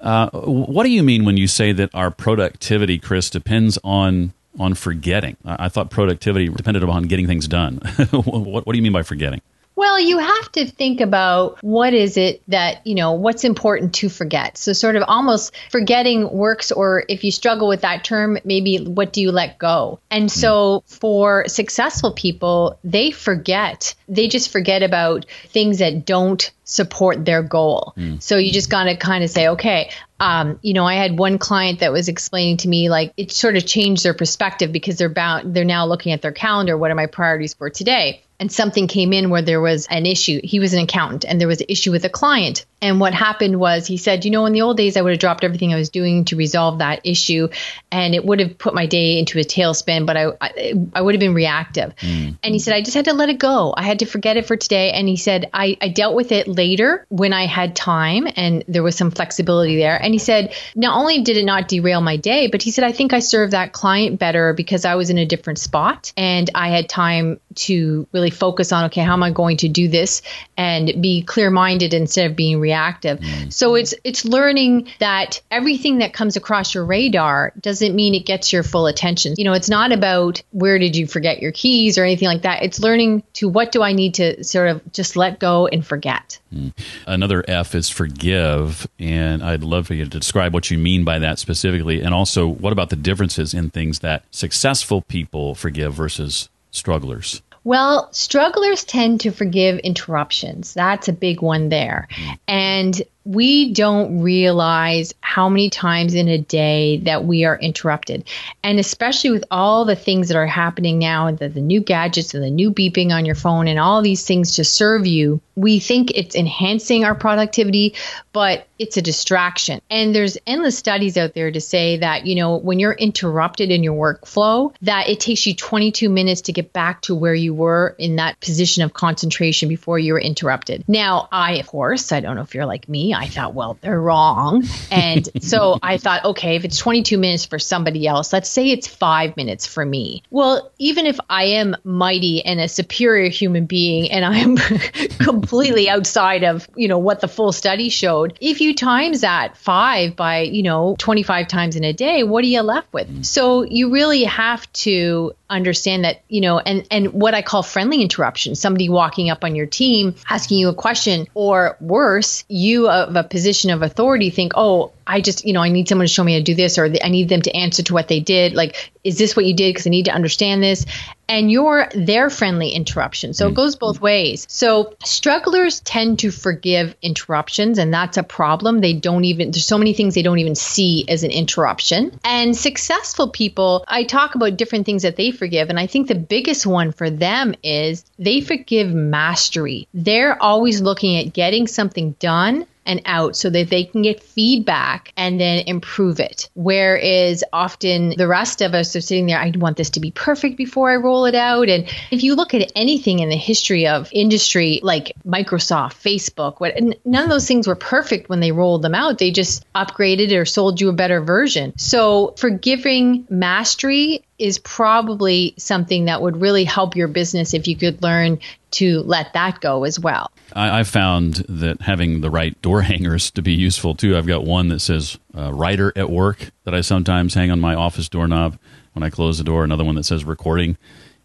Uh, 0.00 0.30
what 0.30 0.84
do 0.84 0.90
you 0.90 1.02
mean 1.02 1.24
when 1.24 1.36
you 1.36 1.48
say 1.48 1.72
that 1.72 1.90
our 1.94 2.10
productivity, 2.10 2.98
Kris, 2.98 3.30
depends 3.30 3.78
on 3.82 4.32
on 4.58 4.74
forgetting? 4.74 5.36
I, 5.44 5.66
I 5.66 5.68
thought 5.68 5.90
productivity 5.90 6.48
depended 6.48 6.82
upon 6.82 7.04
getting 7.04 7.26
things 7.26 7.48
done. 7.48 7.76
what, 8.10 8.66
what 8.66 8.72
do 8.72 8.76
you 8.76 8.82
mean 8.82 8.92
by 8.92 9.02
forgetting? 9.02 9.40
Well, 9.76 10.00
you 10.00 10.18
have 10.18 10.52
to 10.52 10.66
think 10.66 11.02
about 11.02 11.62
what 11.62 11.92
is 11.92 12.16
it 12.16 12.42
that, 12.48 12.86
you 12.86 12.94
know, 12.94 13.12
what's 13.12 13.44
important 13.44 13.94
to 13.96 14.08
forget. 14.08 14.56
So, 14.56 14.72
sort 14.72 14.96
of 14.96 15.04
almost 15.06 15.54
forgetting 15.70 16.32
works, 16.32 16.72
or 16.72 17.04
if 17.08 17.24
you 17.24 17.30
struggle 17.30 17.68
with 17.68 17.82
that 17.82 18.02
term, 18.02 18.38
maybe 18.42 18.78
what 18.78 19.12
do 19.12 19.20
you 19.20 19.32
let 19.32 19.58
go? 19.58 20.00
And 20.10 20.32
so, 20.32 20.82
for 20.86 21.46
successful 21.46 22.12
people, 22.12 22.78
they 22.84 23.10
forget. 23.10 23.94
They 24.08 24.28
just 24.28 24.50
forget 24.50 24.82
about 24.82 25.26
things 25.48 25.80
that 25.80 26.06
don't 26.06 26.50
support 26.64 27.24
their 27.24 27.42
goal. 27.42 27.94
Mm. 27.96 28.20
So 28.20 28.38
you 28.38 28.52
just 28.52 28.70
got 28.70 28.84
to 28.84 28.96
kind 28.96 29.22
of 29.22 29.30
say, 29.30 29.48
okay, 29.48 29.90
um, 30.18 30.58
you 30.62 30.74
know, 30.74 30.84
I 30.84 30.94
had 30.94 31.18
one 31.18 31.38
client 31.38 31.80
that 31.80 31.92
was 31.92 32.08
explaining 32.08 32.58
to 32.58 32.68
me 32.68 32.88
like 32.88 33.12
it 33.16 33.30
sort 33.30 33.56
of 33.56 33.64
changed 33.64 34.04
their 34.04 34.14
perspective 34.14 34.72
because 34.72 34.96
they're 34.96 35.08
bound, 35.08 35.54
they're 35.54 35.64
now 35.64 35.86
looking 35.86 36.12
at 36.12 36.22
their 36.22 36.32
calendar. 36.32 36.76
What 36.76 36.90
are 36.90 36.96
my 36.96 37.06
priorities 37.06 37.54
for 37.54 37.70
today? 37.70 38.22
And 38.38 38.50
something 38.50 38.86
came 38.86 39.12
in 39.12 39.30
where 39.30 39.42
there 39.42 39.60
was 39.60 39.86
an 39.86 40.06
issue. 40.06 40.40
He 40.42 40.60
was 40.60 40.74
an 40.74 40.82
accountant 40.82 41.24
and 41.24 41.40
there 41.40 41.48
was 41.48 41.60
an 41.60 41.66
issue 41.68 41.90
with 41.90 42.04
a 42.04 42.08
client. 42.08 42.66
And 42.82 43.00
what 43.00 43.14
happened 43.14 43.58
was 43.58 43.86
he 43.86 43.96
said, 43.96 44.24
you 44.24 44.30
know, 44.30 44.44
in 44.44 44.52
the 44.52 44.62
old 44.62 44.76
days, 44.76 44.96
I 44.96 45.02
would 45.02 45.12
have 45.12 45.18
dropped 45.18 45.44
everything 45.44 45.72
I 45.72 45.76
was 45.76 45.88
doing 45.88 46.26
to 46.26 46.36
resolve 46.36 46.78
that 46.78 47.00
issue 47.04 47.48
and 47.90 48.14
it 48.14 48.24
would 48.24 48.38
have 48.40 48.58
put 48.58 48.74
my 48.74 48.86
day 48.86 49.18
into 49.18 49.38
a 49.38 49.42
tailspin, 49.42 50.04
but 50.04 50.16
I, 50.16 50.26
I, 50.40 50.74
I 50.94 51.00
would 51.00 51.14
have 51.14 51.20
been 51.20 51.34
reactive. 51.34 51.96
Mm. 51.96 52.36
And 52.42 52.54
he 52.54 52.58
said, 52.58 52.74
I 52.74 52.82
just 52.82 52.94
had 52.94 53.06
to 53.06 53.14
let 53.14 53.30
it 53.30 53.38
go. 53.38 53.72
I 53.76 53.82
had 53.82 54.00
to 54.00 54.06
forget 54.06 54.36
it 54.36 54.46
for 54.46 54.56
today. 54.56 54.92
And 54.92 55.08
he 55.08 55.16
said, 55.16 55.48
I, 55.54 55.78
I 55.80 55.88
dealt 55.88 56.14
with 56.14 56.32
it 56.32 56.48
later 56.48 57.06
when 57.08 57.32
I 57.32 57.46
had 57.46 57.74
time 57.74 58.28
and 58.36 58.62
there 58.68 58.82
was 58.82 58.96
some 58.96 59.10
flexibility 59.10 59.76
there. 59.76 59.96
And 60.00 60.12
he 60.12 60.18
said, 60.18 60.54
not 60.74 60.98
only 60.98 61.22
did 61.22 61.38
it 61.38 61.44
not 61.44 61.68
derail 61.68 62.02
my 62.02 62.18
day, 62.18 62.48
but 62.48 62.62
he 62.62 62.70
said, 62.70 62.84
I 62.84 62.92
think 62.92 63.14
I 63.14 63.20
served 63.20 63.52
that 63.52 63.72
client 63.72 64.18
better 64.18 64.52
because 64.52 64.84
I 64.84 64.96
was 64.96 65.08
in 65.08 65.16
a 65.16 65.24
different 65.24 65.58
spot 65.58 66.12
and 66.16 66.50
I 66.54 66.68
had 66.68 66.88
time 66.88 67.40
to 67.54 68.06
really 68.12 68.25
focus 68.30 68.72
on 68.72 68.84
okay 68.84 69.00
how 69.00 69.12
am 69.12 69.22
i 69.22 69.30
going 69.30 69.56
to 69.56 69.68
do 69.68 69.88
this 69.88 70.22
and 70.56 71.00
be 71.00 71.22
clear 71.22 71.50
minded 71.50 71.94
instead 71.94 72.30
of 72.30 72.36
being 72.36 72.60
reactive 72.60 73.18
mm. 73.20 73.52
so 73.52 73.74
it's 73.74 73.94
it's 74.04 74.24
learning 74.24 74.88
that 74.98 75.40
everything 75.50 75.98
that 75.98 76.12
comes 76.12 76.36
across 76.36 76.74
your 76.74 76.84
radar 76.84 77.52
doesn't 77.60 77.94
mean 77.94 78.14
it 78.14 78.26
gets 78.26 78.52
your 78.52 78.62
full 78.62 78.86
attention 78.86 79.34
you 79.36 79.44
know 79.44 79.52
it's 79.52 79.68
not 79.68 79.92
about 79.92 80.42
where 80.50 80.78
did 80.78 80.96
you 80.96 81.06
forget 81.06 81.40
your 81.40 81.52
keys 81.52 81.98
or 81.98 82.04
anything 82.04 82.28
like 82.28 82.42
that 82.42 82.62
it's 82.62 82.80
learning 82.80 83.22
to 83.32 83.48
what 83.48 83.72
do 83.72 83.82
i 83.82 83.92
need 83.92 84.14
to 84.14 84.42
sort 84.44 84.68
of 84.68 84.80
just 84.92 85.16
let 85.16 85.38
go 85.38 85.66
and 85.66 85.86
forget 85.86 86.38
mm. 86.52 86.72
another 87.06 87.44
f 87.48 87.74
is 87.74 87.88
forgive 87.88 88.86
and 88.98 89.42
i'd 89.42 89.62
love 89.62 89.86
for 89.86 89.94
you 89.94 90.04
to 90.04 90.10
describe 90.10 90.52
what 90.52 90.70
you 90.70 90.78
mean 90.78 91.04
by 91.04 91.18
that 91.18 91.38
specifically 91.38 92.00
and 92.00 92.14
also 92.14 92.46
what 92.46 92.72
about 92.72 92.90
the 92.90 92.96
differences 92.96 93.54
in 93.54 93.70
things 93.70 94.00
that 94.00 94.24
successful 94.30 95.02
people 95.02 95.54
forgive 95.54 95.94
versus 95.94 96.48
strugglers? 96.70 97.42
Well, 97.66 98.12
strugglers 98.12 98.84
tend 98.84 99.22
to 99.22 99.32
forgive 99.32 99.80
interruptions. 99.80 100.72
That's 100.72 101.08
a 101.08 101.12
big 101.12 101.42
one 101.42 101.68
there. 101.68 102.06
Mm. 102.12 102.38
And 102.46 103.02
we 103.26 103.72
don't 103.72 104.20
realize 104.20 105.12
how 105.20 105.48
many 105.48 105.68
times 105.68 106.14
in 106.14 106.28
a 106.28 106.38
day 106.38 106.98
that 106.98 107.24
we 107.24 107.44
are 107.44 107.58
interrupted. 107.58 108.24
And 108.62 108.78
especially 108.78 109.32
with 109.32 109.44
all 109.50 109.84
the 109.84 109.96
things 109.96 110.28
that 110.28 110.36
are 110.36 110.46
happening 110.46 111.00
now, 111.00 111.32
the, 111.32 111.48
the 111.48 111.60
new 111.60 111.80
gadgets 111.80 112.34
and 112.34 112.44
the 112.44 112.50
new 112.50 112.70
beeping 112.70 113.10
on 113.10 113.26
your 113.26 113.34
phone 113.34 113.66
and 113.66 113.80
all 113.80 114.00
these 114.00 114.24
things 114.24 114.54
to 114.56 114.64
serve 114.64 115.08
you, 115.08 115.40
we 115.56 115.80
think 115.80 116.12
it's 116.14 116.36
enhancing 116.36 117.04
our 117.04 117.16
productivity, 117.16 117.96
but 118.32 118.68
it's 118.78 118.96
a 118.96 119.02
distraction. 119.02 119.80
And 119.90 120.14
there's 120.14 120.36
endless 120.46 120.78
studies 120.78 121.16
out 121.16 121.34
there 121.34 121.50
to 121.50 121.60
say 121.60 121.98
that, 121.98 122.26
you 122.26 122.34
know, 122.34 122.56
when 122.56 122.78
you're 122.78 122.92
interrupted 122.92 123.70
in 123.70 123.82
your 123.82 123.94
workflow, 123.94 124.74
that 124.82 125.08
it 125.08 125.18
takes 125.18 125.46
you 125.46 125.54
22 125.54 126.08
minutes 126.08 126.42
to 126.42 126.52
get 126.52 126.72
back 126.72 127.02
to 127.02 127.14
where 127.14 127.34
you 127.34 127.54
were 127.54 127.96
in 127.98 128.16
that 128.16 128.38
position 128.40 128.84
of 128.84 128.92
concentration 128.92 129.68
before 129.68 129.98
you 129.98 130.12
were 130.12 130.20
interrupted. 130.20 130.84
Now, 130.86 131.28
I, 131.32 131.54
of 131.54 131.66
course, 131.66 132.12
I 132.12 132.20
don't 132.20 132.36
know 132.36 132.42
if 132.42 132.54
you're 132.54 132.66
like 132.66 132.88
me, 132.88 133.14
I 133.16 133.26
thought, 133.26 133.54
well, 133.54 133.78
they're 133.80 134.00
wrong. 134.00 134.64
And 134.90 135.28
so 135.42 135.78
I 135.82 135.96
thought, 135.96 136.24
okay, 136.24 136.56
if 136.56 136.64
it's 136.64 136.78
22 136.78 137.18
minutes 137.18 137.44
for 137.44 137.58
somebody 137.58 138.06
else, 138.06 138.32
let's 138.32 138.50
say 138.50 138.70
it's 138.70 138.86
five 138.86 139.36
minutes 139.36 139.66
for 139.66 139.84
me. 139.84 140.22
Well, 140.30 140.70
even 140.78 141.06
if 141.06 141.18
I 141.28 141.44
am 141.44 141.76
mighty 141.84 142.44
and 142.44 142.60
a 142.60 142.68
superior 142.68 143.28
human 143.28 143.66
being 143.66 144.10
and 144.10 144.24
I 144.24 144.38
am 144.38 144.56
completely 145.18 145.88
outside 145.88 146.44
of, 146.44 146.68
you 146.76 146.88
know, 146.88 146.98
what 146.98 147.20
the 147.20 147.28
full 147.28 147.52
study 147.52 147.88
showed, 147.88 148.38
if 148.40 148.60
you 148.60 148.74
times 148.74 149.22
that 149.22 149.56
five 149.56 150.16
by, 150.16 150.40
you 150.40 150.62
know, 150.62 150.96
25 150.98 151.48
times 151.48 151.76
in 151.76 151.84
a 151.84 151.92
day, 151.92 152.22
what 152.22 152.44
are 152.44 152.48
you 152.48 152.62
left 152.62 152.92
with? 152.92 153.08
Mm. 153.08 153.26
So 153.26 153.62
you 153.62 153.90
really 153.90 154.24
have 154.24 154.70
to 154.72 155.34
understand 155.48 156.04
that 156.04 156.22
you 156.28 156.40
know 156.40 156.58
and 156.58 156.86
and 156.90 157.12
what 157.12 157.32
i 157.32 157.40
call 157.40 157.62
friendly 157.62 158.02
interruption 158.02 158.54
somebody 158.54 158.88
walking 158.88 159.30
up 159.30 159.44
on 159.44 159.54
your 159.54 159.66
team 159.66 160.14
asking 160.28 160.58
you 160.58 160.68
a 160.68 160.74
question 160.74 161.26
or 161.34 161.76
worse 161.80 162.44
you 162.48 162.88
uh, 162.88 163.05
of 163.08 163.16
a 163.16 163.24
position 163.24 163.70
of 163.70 163.82
authority 163.82 164.30
think 164.30 164.52
oh 164.56 164.92
I 165.06 165.20
just, 165.20 165.46
you 165.46 165.52
know, 165.52 165.62
I 165.62 165.68
need 165.68 165.88
someone 165.88 166.06
to 166.06 166.12
show 166.12 166.24
me 166.24 166.32
how 166.32 166.38
to 166.38 166.44
do 166.44 166.54
this, 166.54 166.78
or 166.78 166.86
I 166.86 167.08
need 167.08 167.28
them 167.28 167.42
to 167.42 167.54
answer 167.54 167.82
to 167.84 167.94
what 167.94 168.08
they 168.08 168.18
did. 168.18 168.54
Like, 168.54 168.90
is 169.04 169.16
this 169.16 169.36
what 169.36 169.44
you 169.44 169.54
did? 169.54 169.72
Because 169.72 169.86
I 169.86 169.90
need 169.90 170.06
to 170.06 170.12
understand 170.12 170.62
this. 170.62 170.84
And 171.28 171.50
you're 171.50 171.88
their 171.94 172.28
friendly 172.28 172.70
interruption. 172.70 173.32
So 173.32 173.44
mm-hmm. 173.44 173.52
it 173.52 173.56
goes 173.56 173.76
both 173.76 174.00
ways. 174.00 174.46
So 174.48 174.96
strugglers 175.04 175.80
tend 175.80 176.20
to 176.20 176.32
forgive 176.32 176.96
interruptions, 177.02 177.78
and 177.78 177.94
that's 177.94 178.16
a 178.16 178.24
problem. 178.24 178.80
They 178.80 178.94
don't 178.94 179.24
even, 179.24 179.52
there's 179.52 179.64
so 179.64 179.78
many 179.78 179.92
things 179.92 180.14
they 180.14 180.22
don't 180.22 180.40
even 180.40 180.56
see 180.56 181.04
as 181.08 181.22
an 181.22 181.30
interruption. 181.30 182.18
And 182.24 182.56
successful 182.56 183.28
people, 183.28 183.84
I 183.86 184.04
talk 184.04 184.34
about 184.34 184.56
different 184.56 184.86
things 184.86 185.02
that 185.02 185.14
they 185.14 185.30
forgive. 185.30 185.70
And 185.70 185.78
I 185.78 185.86
think 185.86 186.08
the 186.08 186.16
biggest 186.16 186.66
one 186.66 186.90
for 186.90 187.10
them 187.10 187.54
is 187.62 188.04
they 188.18 188.40
forgive 188.40 188.92
mastery. 188.92 189.86
They're 189.94 190.40
always 190.42 190.80
looking 190.80 191.16
at 191.16 191.32
getting 191.32 191.68
something 191.68 192.12
done 192.18 192.66
and 192.86 193.02
out 193.04 193.36
so 193.36 193.50
that 193.50 193.68
they 193.68 193.84
can 193.84 194.02
get 194.02 194.22
feedback 194.22 195.12
and 195.16 195.40
then 195.40 195.64
improve 195.66 196.20
it. 196.20 196.48
Whereas 196.54 197.44
often 197.52 198.14
the 198.16 198.28
rest 198.28 198.62
of 198.62 198.74
us 198.74 198.94
are 198.96 199.00
sitting 199.00 199.26
there, 199.26 199.38
I 199.38 199.52
want 199.56 199.76
this 199.76 199.90
to 199.90 200.00
be 200.00 200.10
perfect 200.10 200.56
before 200.56 200.90
I 200.90 200.96
roll 200.96 201.26
it 201.26 201.34
out. 201.34 201.68
And 201.68 201.88
if 202.10 202.22
you 202.22 202.34
look 202.34 202.54
at 202.54 202.72
anything 202.74 203.18
in 203.18 203.28
the 203.28 203.36
history 203.36 203.86
of 203.86 204.08
industry 204.12 204.80
like 204.82 205.12
Microsoft, 205.26 205.94
Facebook, 205.94 206.60
what 206.60 206.74
none 207.04 207.24
of 207.24 207.30
those 207.30 207.46
things 207.46 207.66
were 207.66 207.76
perfect 207.76 208.28
when 208.28 208.40
they 208.40 208.52
rolled 208.52 208.82
them 208.82 208.94
out. 208.94 209.18
They 209.18 209.30
just 209.30 209.64
upgraded 209.74 210.36
or 210.36 210.44
sold 210.44 210.80
you 210.80 210.88
a 210.88 210.92
better 210.92 211.20
version. 211.20 211.76
So 211.76 212.34
forgiving 212.36 213.26
mastery 213.28 214.24
is 214.38 214.58
probably 214.58 215.54
something 215.56 216.06
that 216.06 216.20
would 216.20 216.40
really 216.40 216.64
help 216.64 216.94
your 216.94 217.08
business 217.08 217.54
if 217.54 217.66
you 217.66 217.76
could 217.76 218.02
learn 218.02 218.38
to 218.72 219.00
let 219.00 219.32
that 219.32 219.60
go 219.60 219.84
as 219.84 219.98
well. 219.98 220.30
I, 220.52 220.80
I 220.80 220.82
found 220.84 221.36
that 221.48 221.80
having 221.80 222.20
the 222.20 222.30
right 222.30 222.60
door 222.62 222.82
hangers 222.82 223.30
to 223.32 223.42
be 223.42 223.52
useful 223.52 223.94
too. 223.94 224.16
I've 224.16 224.26
got 224.26 224.44
one 224.44 224.68
that 224.68 224.80
says 224.80 225.18
uh, 225.36 225.52
"writer 225.52 225.92
at 225.96 226.10
work" 226.10 226.50
that 226.64 226.74
I 226.74 226.80
sometimes 226.80 227.34
hang 227.34 227.50
on 227.50 227.60
my 227.60 227.74
office 227.74 228.08
doorknob 228.08 228.58
when 228.92 229.02
I 229.02 229.10
close 229.10 229.38
the 229.38 229.44
door. 229.44 229.64
Another 229.64 229.84
one 229.84 229.94
that 229.94 230.04
says 230.04 230.24
"recording." 230.24 230.76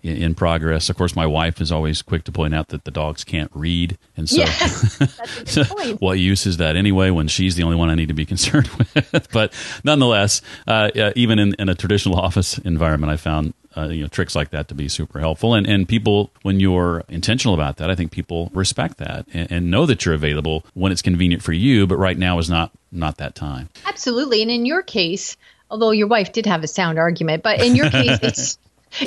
In, 0.03 0.17
in 0.17 0.35
progress. 0.35 0.89
Of 0.89 0.97
course, 0.97 1.15
my 1.15 1.25
wife 1.25 1.61
is 1.61 1.71
always 1.71 2.01
quick 2.01 2.23
to 2.23 2.31
point 2.31 2.55
out 2.55 2.69
that 2.69 2.85
the 2.85 2.91
dogs 2.91 3.23
can't 3.23 3.51
read, 3.53 3.97
and 4.17 4.27
so, 4.27 4.37
yes, 4.37 4.97
so 5.45 5.63
what 5.99 6.17
use 6.17 6.45
is 6.45 6.57
that 6.57 6.75
anyway? 6.75 7.11
When 7.11 7.27
she's 7.27 7.55
the 7.55 7.63
only 7.63 7.75
one 7.75 7.89
I 7.89 7.95
need 7.95 8.07
to 8.07 8.13
be 8.13 8.25
concerned 8.31 8.69
with. 8.69 9.27
but 9.31 9.53
nonetheless, 9.83 10.41
uh, 10.67 10.89
uh, 10.95 11.11
even 11.15 11.39
in, 11.39 11.53
in, 11.59 11.69
a 11.69 11.75
traditional 11.75 12.19
office 12.19 12.57
environment, 12.59 13.11
I 13.11 13.17
found 13.17 13.53
uh, 13.77 13.89
you 13.89 14.01
know 14.01 14.07
tricks 14.07 14.35
like 14.35 14.49
that 14.51 14.67
to 14.69 14.75
be 14.75 14.87
super 14.87 15.19
helpful. 15.19 15.53
And 15.53 15.67
and 15.67 15.87
people, 15.87 16.31
when 16.41 16.59
you're 16.59 17.03
intentional 17.07 17.53
about 17.53 17.77
that, 17.77 17.89
I 17.89 17.95
think 17.95 18.11
people 18.11 18.49
respect 18.53 18.97
that 18.97 19.27
and, 19.33 19.51
and 19.51 19.71
know 19.71 19.85
that 19.85 20.05
you're 20.05 20.15
available 20.15 20.65
when 20.73 20.91
it's 20.91 21.01
convenient 21.01 21.43
for 21.43 21.53
you. 21.53 21.85
But 21.87 21.97
right 21.97 22.17
now 22.17 22.39
is 22.39 22.49
not 22.49 22.71
not 22.91 23.17
that 23.17 23.35
time. 23.35 23.69
Absolutely. 23.85 24.41
And 24.41 24.51
in 24.51 24.65
your 24.65 24.81
case, 24.81 25.37
although 25.69 25.91
your 25.91 26.07
wife 26.07 26.31
did 26.31 26.45
have 26.45 26.63
a 26.63 26.67
sound 26.67 26.99
argument, 26.99 27.43
but 27.43 27.61
in 27.61 27.75
your 27.75 27.89
case, 27.89 28.19
it's 28.23 28.57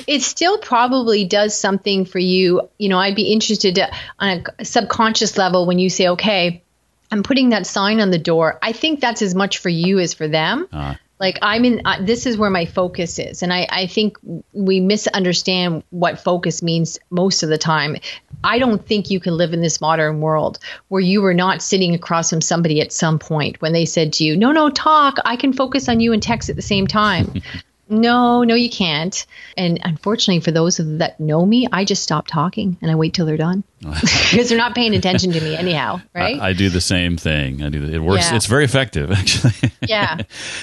it 0.07 0.23
still 0.23 0.59
probably 0.59 1.25
does 1.25 1.59
something 1.59 2.05
for 2.05 2.19
you. 2.19 2.69
You 2.79 2.89
know, 2.89 2.99
I'd 2.99 3.17
be 3.17 3.33
interested 3.33 3.77
to, 3.77 3.91
on 4.19 4.45
a 4.59 4.65
subconscious 4.65 5.37
level 5.37 5.67
when 5.67 5.79
you 5.79 5.91
say, 5.91 6.09
okay, 6.09 6.63
I'm 7.11 7.23
putting 7.23 7.51
that 7.51 7.67
sign 7.67 8.01
on 8.01 8.11
the 8.11 8.19
door. 8.19 8.59
I 8.63 8.73
think 8.73 9.01
that's 9.01 9.23
as 9.23 9.35
much 9.35 9.59
for 9.59 9.69
you 9.69 9.99
as 9.99 10.15
for 10.15 10.29
them. 10.29 10.69
Uh, 10.73 10.95
like 11.21 11.39
i'm 11.43 11.65
in 11.65 11.81
uh, 11.85 11.99
this 12.01 12.27
is 12.27 12.37
where 12.37 12.51
my 12.51 12.67
focus 12.67 13.19
is 13.19 13.43
and 13.43 13.53
I, 13.53 13.67
I 13.71 13.87
think 13.87 14.19
we 14.53 14.81
misunderstand 14.81 15.85
what 15.91 16.21
focus 16.21 16.63
means 16.63 16.99
most 17.11 17.43
of 17.43 17.49
the 17.49 17.59
time 17.59 17.97
i 18.43 18.59
don't 18.59 18.85
think 18.85 19.11
you 19.11 19.21
can 19.21 19.37
live 19.37 19.53
in 19.53 19.61
this 19.61 19.81
modern 19.81 20.21
world 20.21 20.59
where 20.89 21.01
you 21.01 21.23
were 21.23 21.35
not 21.35 21.63
sitting 21.63 21.95
across 21.95 22.31
from 22.31 22.41
somebody 22.41 22.81
at 22.81 22.93
some 22.93 23.19
point 23.19 23.61
when 23.63 23.73
they 23.73 23.85
said 23.85 24.13
to 24.15 24.25
you 24.25 24.37
no 24.37 24.53
no 24.53 24.71
talk 24.71 25.19
i 25.25 25.37
can 25.37 25.53
focus 25.53 25.89
on 25.89 26.01
you 26.01 26.13
and 26.13 26.23
text 26.23 26.51
at 26.51 26.57
the 26.57 26.63
same 26.63 26.87
time 26.87 27.43
no, 27.89 28.43
no, 28.45 28.55
you 28.55 28.71
can't. 28.71 29.27
And 29.57 29.79
unfortunately, 29.85 30.41
for 30.41 30.51
those 30.51 30.79
that 30.79 31.19
know 31.21 31.45
me, 31.45 31.69
I 31.71 31.85
just 31.85 32.03
stop 32.03 32.27
talking 32.27 32.77
and 32.81 32.91
I 32.91 32.95
wait 32.95 33.15
till 33.15 33.27
they're 33.27 33.37
done 33.37 33.65
because 33.81 34.49
they're 34.49 34.59
not 34.59 34.75
paying 34.75 34.95
attention 34.95 35.33
to 35.33 35.41
me 35.41 35.57
anyhow, 35.57 36.01
right? 36.15 36.41
I, 36.41 36.49
I 36.49 36.53
do 36.53 36.71
the 36.71 36.81
same 36.81 37.17
thing. 37.17 37.63
I 37.63 37.69
do. 37.69 37.85
It 37.85 37.99
works. 37.99 38.31
Yeah. 38.31 38.37
It's 38.37 38.47
very 38.47 38.65
effective, 38.65 39.11
actually. 39.13 39.73
Yeah. 39.87 40.19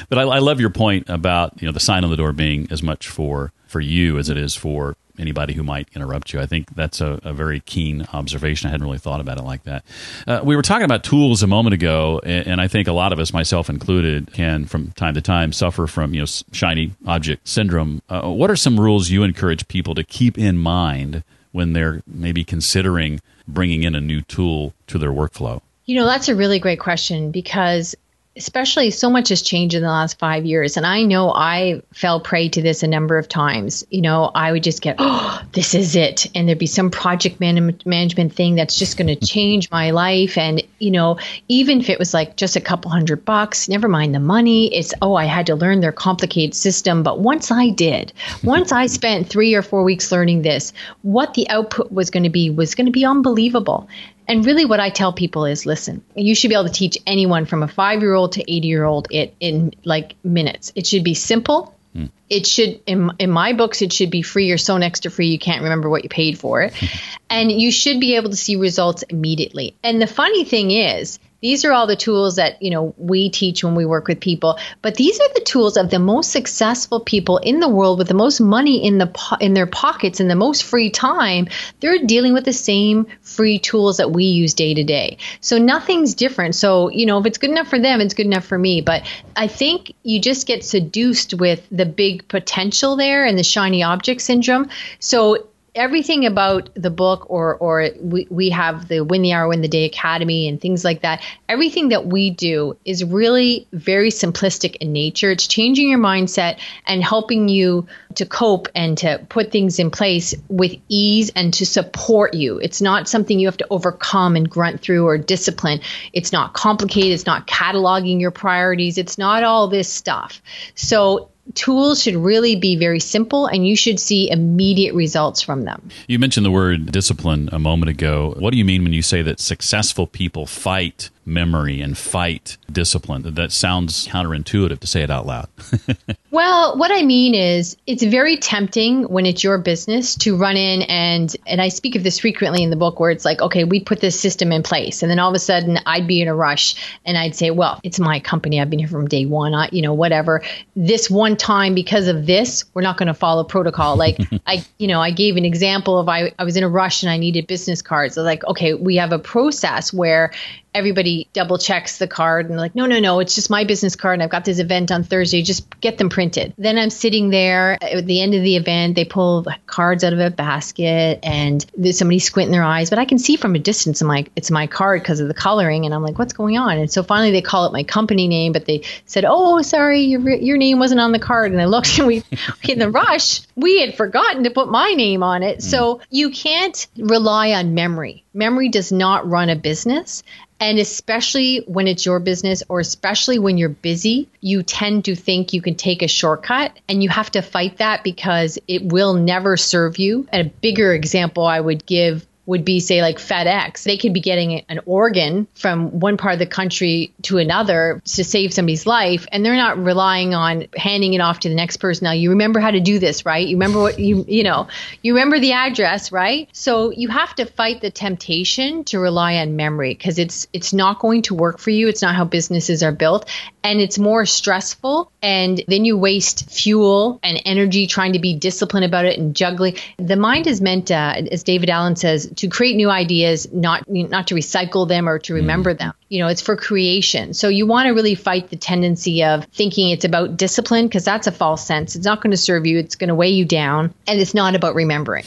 but 0.10 0.17
I, 0.17 0.23
I 0.23 0.39
love 0.39 0.60
your 0.60 0.71
point 0.71 1.10
about 1.10 1.62
you 1.62 1.67
know 1.67 1.71
the 1.71 1.79
sign 1.79 2.03
on 2.03 2.10
the 2.10 2.17
door 2.17 2.34
being 2.34 2.67
as 2.71 2.81
much 2.81 3.07
for 3.07 3.51
for 3.71 3.79
you 3.79 4.17
as 4.17 4.29
it 4.29 4.38
is 4.38 4.55
for 4.55 4.95
anybody 5.17 5.53
who 5.53 5.63
might 5.63 5.88
interrupt 5.95 6.34
you. 6.34 6.39
I 6.39 6.45
think 6.45 6.75
that's 6.75 6.99
a, 6.99 7.19
a 7.23 7.34
very 7.34 7.60
keen 7.62 8.07
observation. 8.13 8.67
I 8.67 8.71
hadn't 8.71 8.86
really 8.86 8.97
thought 8.97 9.21
about 9.21 9.38
it 9.38 9.43
like 9.43 9.63
that. 9.63 9.84
Uh, 10.27 10.41
we 10.43 10.55
were 10.55 10.62
talking 10.62 10.86
about 10.86 11.03
tools 11.03 11.43
a 11.43 11.47
moment 11.47 11.73
ago, 11.73 12.19
and, 12.23 12.47
and, 12.47 12.62
I 12.62 12.67
think 12.67 12.88
a 12.88 12.93
lot 12.93 13.13
of 13.13 13.19
us, 13.19 13.34
myself 13.34 13.69
included, 13.69 14.34
can 14.34 14.65
from 14.65 14.91
time 14.91 15.13
to 15.13 15.21
time 15.21 15.53
suffer 15.53 15.88
from 15.88 16.13
you 16.13 16.21
know 16.21 16.27
shiny 16.51 16.93
object 17.05 17.47
syndrome. 17.47 18.01
Uh, 18.10 18.29
what 18.29 18.49
are 18.49 18.55
some 18.55 18.79
rules 18.79 19.10
you 19.10 19.23
encourage 19.23 19.67
people 19.67 19.95
to 19.95 20.03
keep 20.03 20.38
in 20.38 20.57
mind 20.57 21.23
when 21.51 21.73
they're 21.73 22.01
maybe 22.07 22.43
considering 22.43 23.19
bringing 23.47 23.84
in 23.84 23.95
a 23.95 24.01
new 24.01 24.21
tool 24.21 24.73
to 24.88 24.97
their 24.97 25.12
workflow? 25.12 25.62
You 25.86 25.95
know, 25.95 26.05
that's 26.05 26.29
a 26.29 26.36
really 26.36 26.60
great 26.60 26.79
question 26.79 27.31
because 27.31 27.95
especially 28.38 28.91
so 28.91 29.10
much 29.10 29.28
has 29.28 29.41
changed 29.41 29.76
in 29.76 29.82
the 29.82 29.89
last 29.89 30.17
five 30.17 30.46
years. 30.46 30.78
And 30.78 30.86
I 30.86 31.04
know 31.04 31.34
I 31.34 31.82
fell 31.94 32.22
prey 32.22 32.48
to 32.50 32.62
this 32.62 32.82
a 32.82 32.88
number 32.88 33.17
of 33.17 33.28
times. 33.28 33.86
You 33.89 34.02
know, 34.02 34.32
I 34.34 34.54
would 34.54 34.63
just 34.63 34.82
get, 34.82 34.96
oh, 35.00 35.41
this 35.52 35.76
is 35.76 35.96
it. 35.98 36.28
And 36.34 36.48
there'd 36.48 36.58
be 36.58 36.67
some 36.67 36.91
project 36.91 37.41
man- 37.41 37.80
management 37.86 38.34
thing 38.34 38.56
that's 38.56 38.80
just 38.80 38.98
going 38.98 39.08
to 39.15 39.26
change 39.26 39.70
my 39.70 39.91
life. 39.91 40.38
And, 40.38 40.63
you 40.80 40.91
know, 40.91 41.20
even 41.50 41.82
if 41.82 41.89
it 41.89 42.00
was 42.00 42.13
like 42.13 42.38
just 42.38 42.56
a 42.56 42.62
couple 42.62 42.89
hundred 42.89 43.26
bucks, 43.26 43.67
never 43.67 43.89
mind 43.89 44.15
the 44.15 44.20
money, 44.20 44.74
it's, 44.74 44.94
oh, 45.02 45.15
I 45.15 45.26
had 45.26 45.48
to 45.48 45.56
learn 45.56 45.82
their 45.82 45.91
complicated 45.91 46.56
system. 46.56 47.04
But 47.04 47.20
once 47.20 47.52
I 47.52 47.70
did, 47.70 48.13
once 48.44 48.72
I 48.72 48.88
spent 48.88 49.28
three 49.28 49.54
or 49.56 49.62
four 49.62 49.84
weeks 49.84 50.12
learning 50.12 50.44
this, 50.44 50.72
what 51.02 51.34
the 51.34 51.50
output 51.50 51.91
was 51.91 52.10
going 52.10 52.24
to 52.24 52.30
be 52.30 52.50
was 52.50 52.76
going 52.76 52.86
to 52.86 52.91
be 52.91 53.06
unbelievable. 53.06 53.89
And 54.32 54.46
really, 54.46 54.63
what 54.63 54.80
I 54.80 54.89
tell 54.89 55.12
people 55.12 55.46
is 55.46 55.65
listen, 55.65 56.06
you 56.15 56.36
should 56.36 56.48
be 56.48 56.56
able 56.56 56.67
to 56.67 56.72
teach 56.72 56.98
anyone 57.06 57.46
from 57.46 57.63
a 57.63 57.67
five 57.67 58.02
year 58.02 58.13
old 58.13 58.32
to 58.34 58.41
80 58.41 58.67
year 58.67 58.86
old 58.86 59.08
it 59.12 59.36
in 59.41 59.74
like 59.84 60.15
minutes. 60.24 60.72
It 60.74 60.88
should 60.88 61.04
be 61.04 61.15
simple 61.15 61.76
Hmm. 61.94 62.06
It 62.30 62.48
should, 62.48 62.82
in, 62.86 63.12
in 63.20 63.30
my 63.30 63.54
books, 63.54 63.82
it 63.82 63.91
should 63.91 64.12
be 64.12 64.22
free 64.22 64.52
or 64.52 64.58
so 64.58 64.78
next 64.78 65.02
to 65.02 65.10
free 65.10 65.28
you 65.28 65.39
can't 65.39 65.63
remember 65.63 65.89
what 65.89 66.04
you 66.04 66.10
paid 66.10 66.39
for 66.39 66.62
it. 66.62 66.74
and 67.30 67.52
you 67.52 67.72
should 67.72 68.00
be 68.00 68.15
able 68.15 68.30
to 68.30 68.36
see 68.36 68.56
results 68.56 69.04
immediately. 69.04 69.76
And 69.84 70.02
the 70.02 70.08
funny 70.08 70.46
thing 70.46 70.72
is, 70.72 71.20
these 71.41 71.65
are 71.65 71.71
all 71.71 71.88
the 71.88 71.95
tools 71.95 72.36
that, 72.36 72.62
you 72.62 72.69
know, 72.69 72.93
we 72.97 73.30
teach 73.30 73.63
when 73.63 73.75
we 73.75 73.86
work 73.86 74.08
with 74.08 74.19
people, 74.19 74.58
but 74.82 74.95
these 74.95 75.19
are 75.19 75.34
the 75.34 75.41
tools 75.41 75.75
of 75.75 75.89
the 75.89 75.99
most 75.99 76.32
successful 76.32 76.99
people 76.99 77.38
in 77.38 77.60
the 77.60 77.69
world 77.69 77.97
with 77.97 78.08
the 78.08 78.13
most 78.13 78.39
money 78.39 78.86
in 78.86 78.97
the 78.97 79.08
po- 79.08 79.38
in 79.39 79.54
their 79.54 79.67
pockets 79.67 80.19
and 80.19 80.30
the 80.30 80.36
most 80.36 80.63
free 80.63 80.89
time. 80.89 81.47
They're 81.80 82.06
dealing 82.06 82.34
with 82.34 82.45
the 82.45 82.54
same 82.54 83.08
free 83.21 83.60
tools 83.60 83.97
that 83.97 84.12
we 84.12 84.25
use 84.25 84.54
day 84.54 84.73
to 84.73 84.84
day. 84.84 85.17
So 85.39 85.58
nothing's 85.58 86.13
different. 86.13 86.56
So, 86.56 86.89
you 86.89 87.06
know, 87.06 87.19
if 87.19 87.25
it's 87.25 87.38
good 87.38 87.49
enough 87.49 87.67
for 87.67 87.80
them, 87.80 88.01
it's 88.01 88.13
good 88.13 88.25
enough 88.27 88.45
for 88.45 88.58
me, 88.58 88.82
but 88.82 89.04
I 89.36 89.47
think 89.47 89.93
you 90.04 90.19
just 90.21 90.47
get 90.47 90.63
seduced 90.63 91.34
with 91.34 91.65
the 91.71 91.86
big 91.86 92.27
potential 92.27 92.95
there 92.95 93.25
and 93.25 93.38
the 93.38 93.43
shiny 93.43 93.84
object 93.84 94.21
syndrome. 94.21 94.69
So 94.99 95.47
everything 95.73 96.25
about 96.25 96.69
the 96.75 96.89
book 96.89 97.29
or 97.29 97.55
or 97.55 97.89
we, 98.01 98.27
we 98.29 98.49
have 98.49 98.88
the 98.88 99.01
win 99.01 99.21
the 99.21 99.31
hour 99.31 99.47
win 99.47 99.62
the 99.62 99.67
day 99.67 99.86
academy 99.86 100.47
and 100.47 100.60
things 100.60 100.84
like 100.84 101.01
that 101.01 101.23
everything 101.47 101.89
that 101.89 102.05
we 102.05 102.29
do 102.29 102.77
is 102.86 103.03
really 103.03 103.67
very 103.73 104.10
simplistic 104.10 104.75
in 104.77 104.93
nature. 104.93 105.31
It's 105.31 105.47
changing 105.47 105.89
your 105.89 105.99
mindset 105.99 106.60
and 106.86 107.03
helping 107.03 107.49
you 107.49 107.88
to 108.15 108.25
cope 108.25 108.67
and 108.73 108.97
to 108.99 109.25
put 109.29 109.51
things 109.51 109.79
in 109.79 109.91
place 109.91 110.34
with 110.47 110.73
ease 110.88 111.29
and 111.36 111.53
to 111.55 111.65
support 111.65 112.34
you. 112.34 112.57
It's 112.60 112.81
not 112.81 113.07
something 113.10 113.39
you 113.39 113.47
have 113.47 113.57
to 113.57 113.67
overcome 113.69 114.36
and 114.36 114.49
grunt 114.49 114.81
through 114.81 115.05
or 115.05 115.17
discipline. 115.17 115.81
It's 116.13 116.31
not 116.31 116.53
complicated. 116.53 117.12
It's 117.12 117.25
not 117.25 117.47
cataloging 117.47 118.21
your 118.21 118.31
priorities. 118.31 118.97
It's 118.97 119.17
not 119.17 119.43
all 119.43 119.67
this 119.67 119.91
stuff. 119.91 120.41
So 120.75 121.31
tools 121.55 122.01
should 122.01 122.15
really 122.15 122.55
be 122.55 122.75
very 122.75 122.99
simple 122.99 123.47
and 123.47 123.67
you 123.67 123.75
should 123.75 123.99
see 123.99 124.29
immediate 124.29 124.93
results 124.93 125.41
from 125.41 125.65
them. 125.65 125.89
You 126.07 126.19
mentioned 126.19 126.45
the 126.45 126.51
word 126.51 126.91
discipline 126.91 127.49
a 127.51 127.59
moment 127.59 127.89
ago. 127.89 128.35
What 128.37 128.51
do 128.51 128.57
you 128.57 128.65
mean 128.65 128.83
when 128.83 128.93
you 128.93 129.01
say 129.01 129.21
that 129.21 129.39
successful 129.39 130.07
people 130.07 130.45
fight 130.45 131.09
memory 131.25 131.81
and 131.81 131.97
fight 131.97 132.57
discipline. 132.71 133.21
That 133.34 133.51
sounds 133.51 134.07
counterintuitive 134.07 134.79
to 134.79 134.88
say 134.88 135.01
it 135.01 135.10
out 135.10 135.25
loud. 135.25 135.47
well, 136.31 136.77
what 136.77 136.91
I 136.91 137.03
mean 137.03 137.36
is 137.36 137.77
it's 137.86 138.03
very 138.03 138.38
tempting 138.38 139.03
when 139.03 139.25
it's 139.25 139.43
your 139.43 139.57
business 139.57 140.15
to 140.17 140.36
run 140.36 140.57
in 140.57 140.81
and 140.84 141.36
and 141.45 141.62
I 141.62 141.69
speak 141.69 141.95
of 141.95 142.03
this 142.03 142.19
frequently 142.19 142.63
in 142.63 142.69
the 142.69 142.75
book 142.75 142.99
where 142.99 143.12
it's 143.12 143.25
like, 143.25 143.41
okay, 143.41 143.63
we 143.63 143.79
put 143.79 143.99
this 143.99 144.19
system 144.19 144.51
in 144.51 144.63
place 144.63 145.01
and 145.01 145.12
then 145.12 145.19
all 145.19 145.29
of 145.29 145.36
a 145.36 145.39
sudden 145.39 145.79
I'd 145.86 146.07
be 146.07 146.21
in 146.21 146.27
a 146.27 146.36
rush 146.36 146.75
and 147.05 147.17
I'd 147.17 147.36
say, 147.36 147.51
well, 147.51 147.79
it's 147.84 147.99
my 147.99 148.19
company. 148.19 148.60
I've 148.60 148.69
been 148.69 148.79
here 148.79 148.88
from 148.88 149.07
day 149.07 149.25
1, 149.25 149.53
I, 149.53 149.69
you 149.71 149.81
know, 149.81 149.93
whatever. 149.93 150.41
This 150.75 151.10
one 151.10 151.38
time 151.38 151.75
because 151.75 152.07
of 152.07 152.25
this, 152.25 152.65
we're 152.73 152.81
not 152.81 152.97
going 152.97 153.07
to 153.07 153.13
follow 153.13 153.43
protocol. 153.43 153.95
Like 153.95 154.17
I, 154.47 154.63
you 154.77 154.88
know, 154.88 155.01
I 155.01 155.12
gave 155.12 155.38
an 155.38 155.45
example 155.45 155.99
of 155.99 156.10
I 156.10 156.34
I 156.39 156.43
was 156.43 156.57
in 156.57 156.63
a 156.63 156.69
rush 156.69 157.03
and 157.03 157.10
I 157.10 157.17
needed 157.17 157.47
business 157.47 157.81
cards. 157.81 158.15
So 158.15 158.23
like, 158.23 158.43
okay, 158.45 158.73
we 158.73 158.95
have 158.95 159.12
a 159.12 159.19
process 159.19 159.93
where 159.93 160.31
everybody 160.73 161.27
double 161.34 161.57
checks 161.57 161.97
the 161.97 162.07
card 162.07 162.49
and 162.49 162.57
like, 162.57 162.75
no, 162.75 162.86
no, 162.86 162.99
no, 162.99 163.19
it's 163.19 163.36
just 163.36 163.49
my 163.49 163.63
business 163.63 163.95
card 163.95 164.13
and 164.13 164.23
I've 164.23 164.29
got 164.29 164.45
this 164.45 164.60
event 164.60 164.91
on 164.91 165.03
Thursday. 165.03 165.41
Just 165.41 165.79
get 165.81 165.97
them 165.97 166.10
printed. 166.10 166.53
Then 166.57 166.77
I'm 166.77 166.89
sitting 166.89 167.29
there 167.29 167.77
at 167.84 168.05
the 168.05 168.21
end 168.21 168.34
of 168.34 168.41
the 168.41 168.55
event. 168.55 168.95
They 168.95 169.05
pull 169.05 169.45
cards 169.65 170.03
out 170.03 170.13
of 170.13 170.19
a 170.19 170.29
basket 170.29 171.19
and 171.23 171.65
there's 171.75 171.97
somebody 171.97 172.19
squinting 172.19 172.51
their 172.51 172.63
eyes, 172.63 172.89
but 172.89 172.99
I 172.99 173.05
can 173.05 173.19
see 173.19 173.36
from 173.36 173.55
a 173.55 173.60
distance. 173.60 174.01
I'm 174.01 174.07
like, 174.07 174.31
it's 174.36 174.49
my 174.49 174.67
card 174.67 175.01
because 175.01 175.19
of 175.19 175.27
the 175.27 175.34
coloring. 175.34 175.86
And 175.86 175.93
I'm 175.93 176.03
like, 176.03 176.17
what's 176.17 176.34
going 176.34 176.57
on? 176.57 176.77
And 176.77 176.91
so 176.91 177.03
finally 177.03 177.31
they 177.31 177.41
call 177.41 177.65
it 177.65 177.73
my 177.73 177.84
company 177.84 178.27
name, 178.27 178.53
but 178.53 178.65
they 178.65 178.84
said, 179.05 179.25
oh, 179.27 179.62
sorry, 179.62 180.01
your, 180.01 180.21
your 180.29 180.57
name 180.57 180.79
wasn't 180.79 181.01
on 181.01 181.12
the 181.12 181.19
card. 181.19 181.51
And 181.51 181.62
I 181.62 181.65
looked 181.65 181.81
and 181.97 182.07
we, 182.07 182.23
in 182.67 182.79
the 182.79 182.89
rush, 182.89 183.41
we 183.55 183.81
had 183.81 183.95
forgotten 183.95 184.45
to 184.45 184.49
put 184.49 184.69
my 184.69 184.93
name 184.93 185.23
on 185.23 185.43
it. 185.43 185.60
Mm. 185.60 185.62
So 185.62 186.01
you 186.10 186.31
can't 186.31 186.88
rely 186.97 187.51
on 187.51 187.73
memory. 187.73 188.23
Memory 188.34 188.69
does 188.69 188.91
not 188.91 189.29
run 189.29 189.49
a 189.49 189.55
business. 189.57 190.23
And 190.62 190.78
especially 190.78 191.63
when 191.65 191.88
it's 191.88 192.06
your 192.06 192.19
business 192.19 192.62
or 192.69 192.80
especially 192.80 193.39
when 193.39 193.58
you're 193.58 193.67
busy, 193.67 194.30
you 194.41 194.62
tend 194.62 195.06
to 195.06 195.15
think 195.15 195.54
you 195.54 195.62
can 195.62 195.74
take 195.74 196.04
a 196.04 196.08
shortcut 196.08 196.80
and 196.88 197.02
you 197.02 197.10
have 197.10 197.32
to 197.32 197.41
fight 197.41 197.78
that 197.78 198.04
because 198.04 198.60
it 198.67 198.84
will 198.86 199.15
never 199.15 199.58
serve 199.58 199.97
you. 199.97 200.28
And 200.32 200.47
a 200.47 200.50
bigger 200.52 200.93
example 200.93 201.47
I 201.47 201.60
would 201.60 201.88
give 201.88 202.28
would 202.45 202.65
be 202.65 202.80
say 202.80 203.01
like 203.01 203.17
FedEx. 203.17 203.84
They 203.84 203.97
could 203.97 204.13
be 204.13 204.19
getting 204.19 204.62
an 204.67 204.80
organ 204.86 205.47
from 205.54 205.99
one 205.99 206.17
part 206.17 206.34
of 206.34 206.39
the 206.39 206.45
country 206.45 207.13
to 207.23 207.38
another 207.38 208.01
to 208.06 208.23
save 208.23 208.54
somebody's 208.54 208.86
life 208.86 209.27
and 209.32 209.45
they're 209.45 209.56
not 209.56 209.77
relying 209.77 210.34
on 210.34 210.67
handing 210.75 211.13
it 211.13 211.21
off 211.21 211.39
to 211.41 211.49
the 211.49 211.56
next 211.56 211.77
person. 211.77 212.06
Now 212.06 212.13
you 212.13 212.32
remember 212.32 212.60
how 212.60 212.71
to 212.71 212.80
do 212.80 212.99
this, 212.99 213.25
right? 213.25 213.47
You 213.47 213.56
remember 213.56 213.80
what 213.80 213.99
you 213.99 214.25
you 214.27 214.43
know, 214.43 214.67
you 215.01 215.13
remember 215.13 215.39
the 215.39 215.54
address, 215.54 216.12
right? 216.12 216.49
So 216.51 216.91
you 216.91 217.10
have 217.10 217.36
to 217.36 217.45
fight 217.45 217.82
the 217.82 217.91
temptation 217.91 218.84
to 218.86 218.99
rely 218.99 219.38
on 219.38 219.56
memory 219.56 219.93
because 219.93 220.17
it's 220.17 220.47
it's 220.51 220.73
not 220.73 220.99
going 220.99 221.23
to 221.23 221.36
work 221.36 221.60
for 221.60 221.69
you. 221.69 221.88
It's 221.88 222.01
not 222.01 222.15
how 222.15 222.25
businesses 222.25 222.82
are 222.82 222.91
built 222.91 223.30
and 223.63 223.80
it's 223.80 223.99
more 223.99 224.25
stressful 224.25 225.12
and 225.21 225.63
then 225.67 225.86
you 225.86 225.97
waste 225.97 226.49
fuel 226.49 227.19
and 227.21 227.41
energy 227.45 227.88
trying 227.88 228.13
to 228.13 228.19
be 228.19 228.36
disciplined 228.36 228.86
about 228.86 229.06
it 229.06 229.19
and 229.19 229.36
juggling. 229.36 229.75
The 229.97 230.15
mind 230.15 230.47
is 230.47 230.62
meant 230.62 230.89
uh, 230.89 231.21
as 231.32 231.43
David 231.43 231.69
Allen 231.69 231.95
says 231.95 232.31
to 232.38 232.48
create 232.48 232.76
new 232.76 232.89
ideas, 232.89 233.52
not 233.52 233.89
not 233.89 234.28
to 234.28 234.36
recycle 234.36 234.88
them 234.88 235.08
or 235.08 235.20
to 235.20 235.34
remember 235.34 235.74
mm. 235.74 235.80
them. 235.80 235.94
You 236.10 236.20
know, 236.20 236.28
it's 236.28 236.41
for 236.41 236.56
creation. 236.56 237.34
So 237.34 237.48
you 237.48 237.65
want 237.65 237.88
to 237.88 237.91
really 237.91 238.15
fight 238.15 238.50
the 238.50 238.56
tendency 238.56 239.24
of 239.24 239.46
thinking 239.46 239.91
it's 239.91 240.06
about 240.06 240.38
discipline 240.38 240.88
because 240.88 241.06
that's 241.06 241.28
a 241.28 241.32
false 241.32 241.65
sense. 241.65 241.96
It's 241.96 242.06
not 242.06 242.22
going 242.22 242.32
to 242.32 242.38
serve 242.38 242.65
you. 242.65 242.80
It's 242.80 242.96
going 242.96 243.08
to 243.08 243.15
weigh 243.15 243.30
you 243.30 243.46
down, 243.46 243.94
and 244.08 244.20
it's 244.20 244.34
not 244.34 244.56
about 244.56 244.76
remembering. 244.76 245.24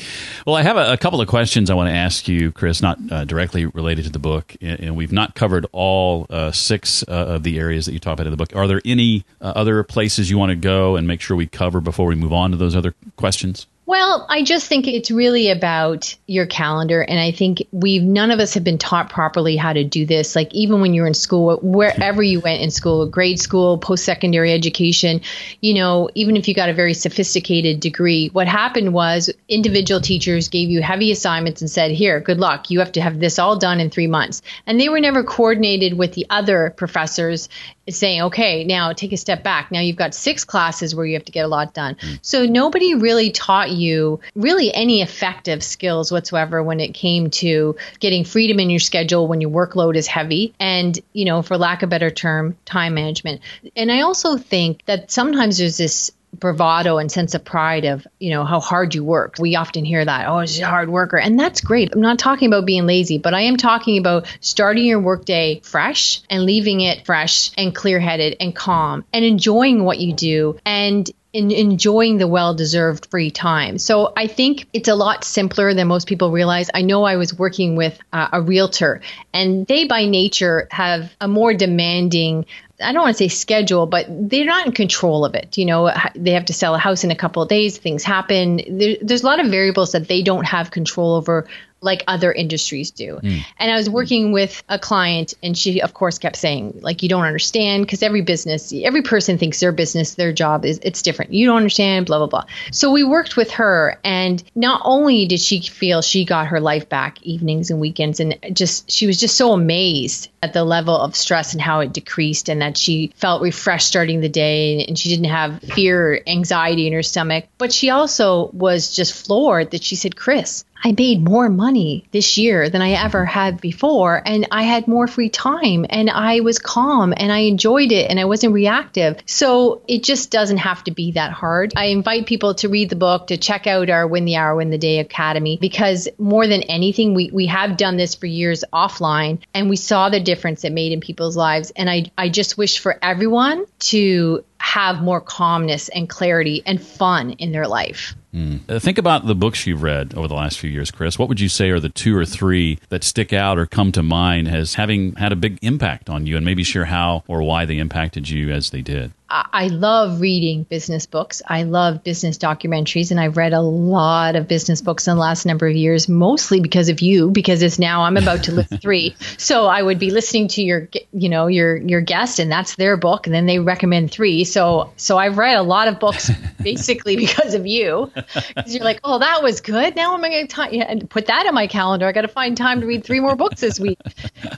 Well, 0.47 0.57
I 0.57 0.63
have 0.63 0.77
a, 0.77 0.93
a 0.93 0.97
couple 0.97 1.21
of 1.21 1.29
questions 1.29 1.71
I 1.71 1.75
want 1.75 1.89
to 1.89 1.95
ask 1.95 2.29
you, 2.29 2.53
Kris, 2.53 2.83
not 2.83 2.99
uh, 3.11 3.25
directly 3.25 3.67
related 3.67 4.05
to 4.05 4.11
the 4.11 4.19
book, 4.19 4.55
and, 4.61 4.81
and 4.81 4.97
we've 4.97 5.13
not 5.13 5.35
covered 5.35 5.67
all 5.73 6.27
uh, 6.31 6.53
six 6.53 7.03
uh, 7.05 7.13
of 7.13 7.43
the 7.43 7.59
areas 7.59 7.87
that 7.87 7.93
you 7.93 7.99
talk 7.99 8.15
about 8.15 8.27
in 8.27 8.31
the 8.31 8.37
book. 8.37 8.55
Are 8.55 8.67
there 8.67 8.83
any 8.85 9.25
uh, 9.41 9.53
other 9.57 9.83
places 9.83 10.31
you 10.31 10.39
want 10.39 10.51
to 10.51 10.57
go 10.57 10.97
and 10.97 11.07
make 11.07 11.21
sure 11.21 11.37
we 11.37 11.47
cover 11.47 11.81
before 11.81 12.07
we 12.07 12.15
move 12.15 12.33
on 12.33 12.51
to 12.51 12.57
those 12.57 12.77
other 12.77 12.95
questions? 13.17 13.67
Well, 13.87 14.27
I 14.31 14.43
just 14.43 14.67
think 14.67 14.87
it's 14.87 15.11
really 15.11 15.51
about 15.51 16.17
your 16.27 16.47
calendar. 16.47 17.03
And 17.03 17.21
I 17.21 17.33
think 17.33 17.67
we've, 17.71 18.03
none 18.03 18.31
of 18.31 18.41
us 18.41 18.55
have 18.55 18.65
been 18.65 18.79
taught 18.79 19.11
properly 19.11 19.57
how 19.57 19.75
to 19.75 19.85
do 19.85 20.07
this. 20.07 20.35
Like, 20.35 20.55
even 20.55 20.81
when 20.81 20.95
you're 20.95 21.07
in 21.07 21.13
school, 21.13 21.59
wherever 21.63 22.23
you 22.23 22.41
went 22.41 22.63
in 22.63 22.71
school, 22.71 23.07
grade 23.07 23.39
school, 23.39 23.77
post 23.77 24.05
secondary 24.05 24.53
education, 24.53 25.21
you 25.61 25.75
know, 25.75 26.09
even 26.15 26.37
if 26.37 26.49
you 26.49 26.55
got 26.55 26.71
a 26.71 26.75
very 26.75 26.95
sophisticated 26.95 27.81
degree, 27.81 28.29
what 28.29 28.49
happened 28.49 28.95
was 28.95 29.31
individual 29.49 30.01
teachers 30.01 30.49
gave 30.49 30.71
you 30.71 30.81
heavy 30.81 31.13
assignments 31.13 31.61
and 31.61 31.71
said, 31.71 31.91
here, 31.91 32.21
good 32.21 32.39
luck. 32.39 32.71
You 32.71 32.79
have 32.79 32.93
to 32.93 33.03
have 33.03 33.21
this 33.21 33.39
all 33.39 33.59
done 33.59 33.81
in 33.81 33.91
three 33.91 34.07
months. 34.07 34.41
And 34.67 34.81
they 34.81 34.89
were 34.89 35.01
never 35.01 35.23
coordinated 35.23 35.99
with 35.99 36.15
the 36.15 36.27
other 36.31 36.73
professors 36.75 37.51
saying, 37.89 38.23
okay, 38.23 38.65
now 38.65 38.95
take 38.95 39.13
a 39.13 39.17
step 39.17 39.43
back. 39.43 39.71
Now 39.71 39.81
you've 39.81 39.97
got 39.97 40.15
six 40.15 40.43
classes 40.45 40.95
where 40.95 41.05
you 41.05 41.15
have 41.15 41.25
to 41.27 41.33
get 41.33 41.45
a 41.45 41.49
lot 41.49 41.75
done. 41.75 41.97
Mm. 41.97 42.19
So 42.23 42.47
nobody 42.47 42.95
really 42.95 43.31
taught 43.31 43.71
you 43.75 44.21
really 44.35 44.73
any 44.73 45.03
effective 45.03 45.63
skills 45.63 46.11
whatsoever 46.11 46.63
when 46.63 46.81
it 46.81 46.95
came 46.95 47.31
to 47.31 47.77
getting 48.01 48.25
freedom 48.25 48.61
in 48.61 48.71
your 48.71 48.81
schedule 48.81 49.27
when 49.27 49.41
your 49.41 49.51
workload 49.51 49.97
is 49.97 50.07
heavy 50.07 50.55
and, 50.59 50.99
you 51.13 51.25
know, 51.25 51.43
for 51.43 51.57
lack 51.57 51.83
of 51.83 51.89
a 51.89 51.91
better 51.91 52.11
term, 52.11 52.57
time 52.65 52.95
management. 52.95 53.41
And 53.77 53.93
I 53.93 54.01
also 54.01 54.37
think 54.37 54.85
that 54.87 55.11
sometimes 55.11 55.59
there's 55.59 55.77
this 55.77 56.11
bravado 56.35 56.99
and 56.99 57.11
sense 57.11 57.35
of 57.35 57.45
pride 57.45 57.85
of 57.85 58.07
you 58.19 58.31
know 58.31 58.45
how 58.45 58.61
hard 58.61 58.95
you 58.95 59.05
work. 59.05 59.37
We 59.39 59.57
often 59.57 59.85
hear 59.85 60.05
that 60.05 60.29
oh 60.29 60.45
she's 60.45 60.61
a 60.61 60.67
hard 60.67 60.89
worker 60.89 61.17
and 61.17 61.39
that's 61.39 61.61
great. 61.61 61.95
I'm 61.95 62.01
not 62.01 62.19
talking 62.19 62.49
about 62.49 62.67
being 62.67 62.87
lazy 62.87 63.19
but 63.19 63.35
i 63.35 63.43
am 63.43 63.57
talking 63.57 63.99
about 63.99 64.27
starting 64.41 64.85
your 64.85 65.01
workday 65.01 65.61
fresh 65.63 66.23
and 66.29 66.43
leaving 66.43 66.81
it 66.81 67.07
fresh 67.07 67.53
and 67.57 67.75
clear-headed 67.75 68.39
and 68.41 68.55
calm 68.55 69.05
and 69.13 69.25
enjoying 69.25 69.85
what 69.85 69.99
you 69.99 70.13
do. 70.13 70.59
And 70.65 71.09
in 71.35 71.51
enjoying 71.51 72.17
the 72.19 72.29
well 72.29 72.55
deserved 72.55 73.07
free 73.11 73.31
time. 73.31 73.77
So 73.77 74.13
I 74.17 74.29
think 74.29 74.69
it's 74.73 74.89
a 74.89 74.95
lot 74.95 75.25
simpler 75.25 75.75
than 75.75 75.89
most 75.89 76.07
people 76.07 76.31
realize. 76.31 76.71
I 76.73 76.83
know 76.83 77.03
I 77.03 77.17
was 77.17 77.37
working 77.37 77.75
with 77.75 77.99
uh, 78.13 78.29
a 78.33 78.41
realtor, 78.41 79.03
and 79.35 79.67
they 79.67 79.85
by 79.85 80.07
nature 80.07 80.69
have 80.71 81.13
a 81.21 81.29
more 81.29 81.53
demanding 81.53 82.47
I 82.83 82.93
don't 82.93 83.03
want 83.03 83.17
to 83.17 83.19
say 83.19 83.29
schedule, 83.29 83.87
but 83.87 84.07
they're 84.09 84.45
not 84.45 84.67
in 84.67 84.73
control 84.73 85.25
of 85.25 85.35
it. 85.35 85.57
You 85.57 85.65
know, 85.65 85.93
they 86.17 86.33
have 86.33 86.47
to 86.47 86.53
sell 86.53 86.75
a 86.75 86.79
house 86.79 87.05
in 87.05 87.13
a 87.13 87.17
couple 87.17 87.41
of 87.41 87.49
days, 87.49 87.79
things 87.79 88.03
happen. 88.03 88.79
There, 88.79 88.97
there's 89.01 89.23
a 89.23 89.27
lot 89.27 89.39
of 89.39 89.47
variables 89.47 89.93
that 89.93 90.09
they 90.09 90.23
don't 90.23 90.45
have 90.45 90.73
control 90.73 91.15
over 91.15 91.47
like 91.85 92.03
other 92.09 92.33
industries 92.33 92.91
do. 92.91 93.21
Mm. 93.23 93.45
And 93.59 93.71
I 93.71 93.77
was 93.77 93.89
working 93.89 94.33
with 94.33 94.63
a 94.69 94.79
client, 94.79 95.35
and 95.43 95.57
she, 95.57 95.81
of 95.81 95.95
course, 95.95 96.19
kept 96.19 96.37
saying, 96.37 96.81
like, 96.83 97.03
you 97.03 97.09
don't 97.09 97.25
understand, 97.25 97.85
because 97.85 98.03
every 98.03 98.23
business, 98.23 98.73
every 98.73 99.03
person 99.03 99.39
thinks 99.39 99.61
their 99.61 99.73
business, 99.73 100.15
their 100.15 100.33
job 100.33 100.65
is 100.65 100.81
it's 100.83 101.03
different. 101.03 101.33
You 101.33 101.47
don't 101.47 101.59
understand, 101.59 102.07
blah 102.07 102.19
blah 102.19 102.27
blah. 102.27 102.45
So 102.73 102.91
we 102.91 103.05
worked 103.05 103.37
with 103.37 103.53
her, 103.53 103.99
and 104.03 104.43
not 104.55 104.83
only 104.85 105.27
did 105.27 105.41
she 105.41 105.61
feel 105.61 106.03
she 106.03 106.25
got 106.25 106.49
her 106.49 106.61
life 106.61 106.89
back 106.89 107.23
evenings 107.23 107.71
and 107.71 107.81
weekends, 107.81 108.21
and 108.21 108.39
just 108.53 108.91
she 108.91 109.07
was 109.07 109.21
just 109.21 109.37
so 109.37 109.53
amazed 109.53 110.31
at 110.43 110.53
the 110.53 110.65
level 110.65 110.97
of 110.97 111.15
stress 111.15 111.53
and 111.53 111.63
how 111.63 111.81
it 111.81 111.93
decreased, 111.93 112.49
and 112.49 112.63
that 112.63 112.77
she 112.77 113.13
felt 113.17 113.43
refreshed 113.43 113.87
starting 113.87 114.21
the 114.21 114.29
day, 114.29 114.85
and 114.87 114.99
she 114.99 115.11
didn't 115.11 115.27
have 115.27 115.61
fear, 115.61 116.21
anxiety 116.27 116.87
in 116.87 116.93
her 116.93 117.03
stomach. 117.03 117.47
But 117.59 117.73
she 117.73 117.91
also 117.91 118.49
was 118.53 118.95
just 118.95 119.27
floored 119.27 119.71
that 119.73 119.83
she 119.83 119.97
said, 119.97 120.17
Kris, 120.17 120.65
I 120.87 120.95
made 120.97 121.25
more 121.25 121.49
money 121.49 122.05
this 122.11 122.37
year 122.37 122.69
than 122.69 122.83
I 122.83 122.91
ever 122.91 123.25
had 123.25 123.59
before. 123.59 124.21
And 124.25 124.47
I 124.51 124.65
had 124.65 124.87
more 124.87 125.07
free 125.07 125.31
time 125.31 125.87
and 125.89 126.11
I 126.11 126.41
was 126.41 126.59
calm 126.59 127.15
and 127.17 127.33
I 127.33 127.39
enjoyed 127.39 127.91
it 127.91 128.11
and 128.11 128.21
I 128.21 128.27
wasn't 128.27 128.53
reactive. 128.53 129.17
So 129.25 129.81
it 129.89 130.05
just 130.05 130.31
doesn't 130.31 130.59
have 130.59 130.85
to 130.85 130.91
be 130.91 131.13
that 131.13 131.33
hard. 131.33 131.73
I 131.75 131.87
invite 131.87 132.27
people 132.27 132.55
to 132.57 132.69
read 132.69 132.91
the 132.91 132.97
book, 132.97 133.29
to 133.29 133.39
check 133.39 133.67
out 133.67 133.89
our 133.89 134.07
Win 134.07 134.27
the 134.27 134.37
Hour, 134.37 134.57
Win 134.57 134.69
the 134.69 134.77
Day 134.77 134.99
Academy, 134.99 135.57
because 135.59 136.07
more 136.19 136.47
than 136.47 136.63
anything, 136.63 137.15
we, 137.15 137.31
we 137.33 137.47
have 137.47 137.79
done 137.79 137.97
this 137.97 138.15
for 138.15 138.27
years 138.27 138.63
offline 138.71 139.39
and 139.55 139.71
we 139.71 139.77
saw 139.77 140.11
the 140.11 140.21
difference 140.21 140.65
it 140.65 140.73
made 140.73 140.93
in 140.93 141.01
people's 141.01 141.37
lives. 141.37 141.73
And 141.75 141.89
I, 141.89 142.13
I 142.19 142.29
just 142.29 142.59
wish 142.59 142.79
for 142.79 142.99
everyone 143.01 143.65
to 143.79 144.45
have 144.59 145.01
more 145.01 145.23
calmness 145.23 145.89
and 145.89 146.09
clarity 146.09 146.63
and 146.67 146.83
fun 146.83 147.33
in 147.33 147.53
their 147.53 147.67
life. 147.67 148.15
Mm. 148.35 148.83
think 148.83 148.99
about 148.99 149.27
the 149.27 149.35
books 149.35 149.67
you've 149.67 149.83
read 149.83 150.15
over 150.17 150.27
the 150.27 150.35
last 150.35 150.59
few 150.59 150.69
years, 150.69 150.91
Kris. 150.91 151.19
What 151.19 151.29
would 151.29 151.41
you 151.41 151.49
say 151.49 151.71
are 151.71 151.79
the 151.79 151.89
two 151.89 152.17
or 152.17 152.25
three 152.25 152.81
that 152.89 153.05
stick 153.05 153.33
out 153.33 153.59
or 153.59 153.67
come 153.67 153.93
to 153.93 154.03
mind 154.03 154.49
as 154.49 154.75
having 154.75 155.15
had 155.15 155.31
a 155.31 155.37
big 155.37 155.59
impact 155.63 156.11
on 156.11 156.27
you, 156.27 156.37
and 156.37 156.45
maybe 156.45 156.65
share 156.65 156.87
how 156.87 157.23
or 157.29 157.43
why 157.43 157.65
they 157.65 157.79
impacted 157.79 158.29
you 158.29 158.51
as 158.51 158.71
they 158.71 158.83
did? 158.83 159.13
I 159.37 159.67
love 159.67 160.21
reading 160.21 160.63
business 160.65 161.07
books. 161.07 161.43
I 161.49 161.65
love 161.65 162.05
business 162.05 162.39
documentaries, 162.39 163.11
and 163.11 163.19
I've 163.19 163.37
read 163.37 163.53
a 163.53 163.61
lot 163.61 164.37
of 164.37 164.47
business 164.47 164.81
books 164.81 165.09
in 165.09 165.17
the 165.17 165.21
last 165.21 165.45
number 165.45 165.67
of 165.67 165.75
years, 165.75 166.09
mostly 166.09 166.61
because 166.61 166.89
of 166.89 167.01
you. 167.01 167.31
Because 167.31 167.63
it's 167.63 167.79
now 167.79 168.03
I'm 168.03 168.17
about 168.17 168.45
to 168.45 168.53
list 168.53 168.81
three, 168.81 169.17
so 169.39 169.67
I 169.67 169.83
would 169.83 169.99
be 169.99 170.11
listening 170.11 170.49
to 170.49 170.63
your, 170.63 170.89
you 171.13 171.29
know, 171.29 171.49
your 171.49 171.77
your 171.77 172.01
guest, 172.01 172.39
and 172.39 172.53
that's 172.53 172.77
their 172.77 172.97
book, 172.97 173.27
and 173.27 173.35
then 173.35 173.47
they 173.47 173.59
recommend 173.59 174.13
three. 174.13 174.45
So 174.45 174.93
so 174.97 175.19
I've 175.19 175.37
read 175.37 175.57
a 175.57 175.63
lot 175.63 175.89
of 175.89 175.99
books 175.99 176.31
basically 176.63 177.17
because 177.27 177.55
of 177.55 177.67
you, 177.67 178.13
because 178.55 178.75
you're 178.75 178.85
like, 178.85 179.01
oh, 179.05 179.19
that 179.19 179.43
was 179.43 179.61
good. 179.61 179.97
Now 179.97 180.15
I'm 180.15 180.21
going 180.21 180.47
to 180.47 180.69
yeah, 180.71 180.95
put 181.09 181.27
that 181.27 181.47
in 181.47 181.55
my 181.55 181.67
calendar. 181.67 182.07
I 182.07 182.13
got 182.13 182.23
to 182.23 182.29
find 182.29 182.57
time 182.57 182.81
to 182.81 182.87
read 182.87 183.05
three 183.05 183.21
more 183.21 183.37
books 183.37 183.61
this 183.61 183.81
week. 183.81 183.99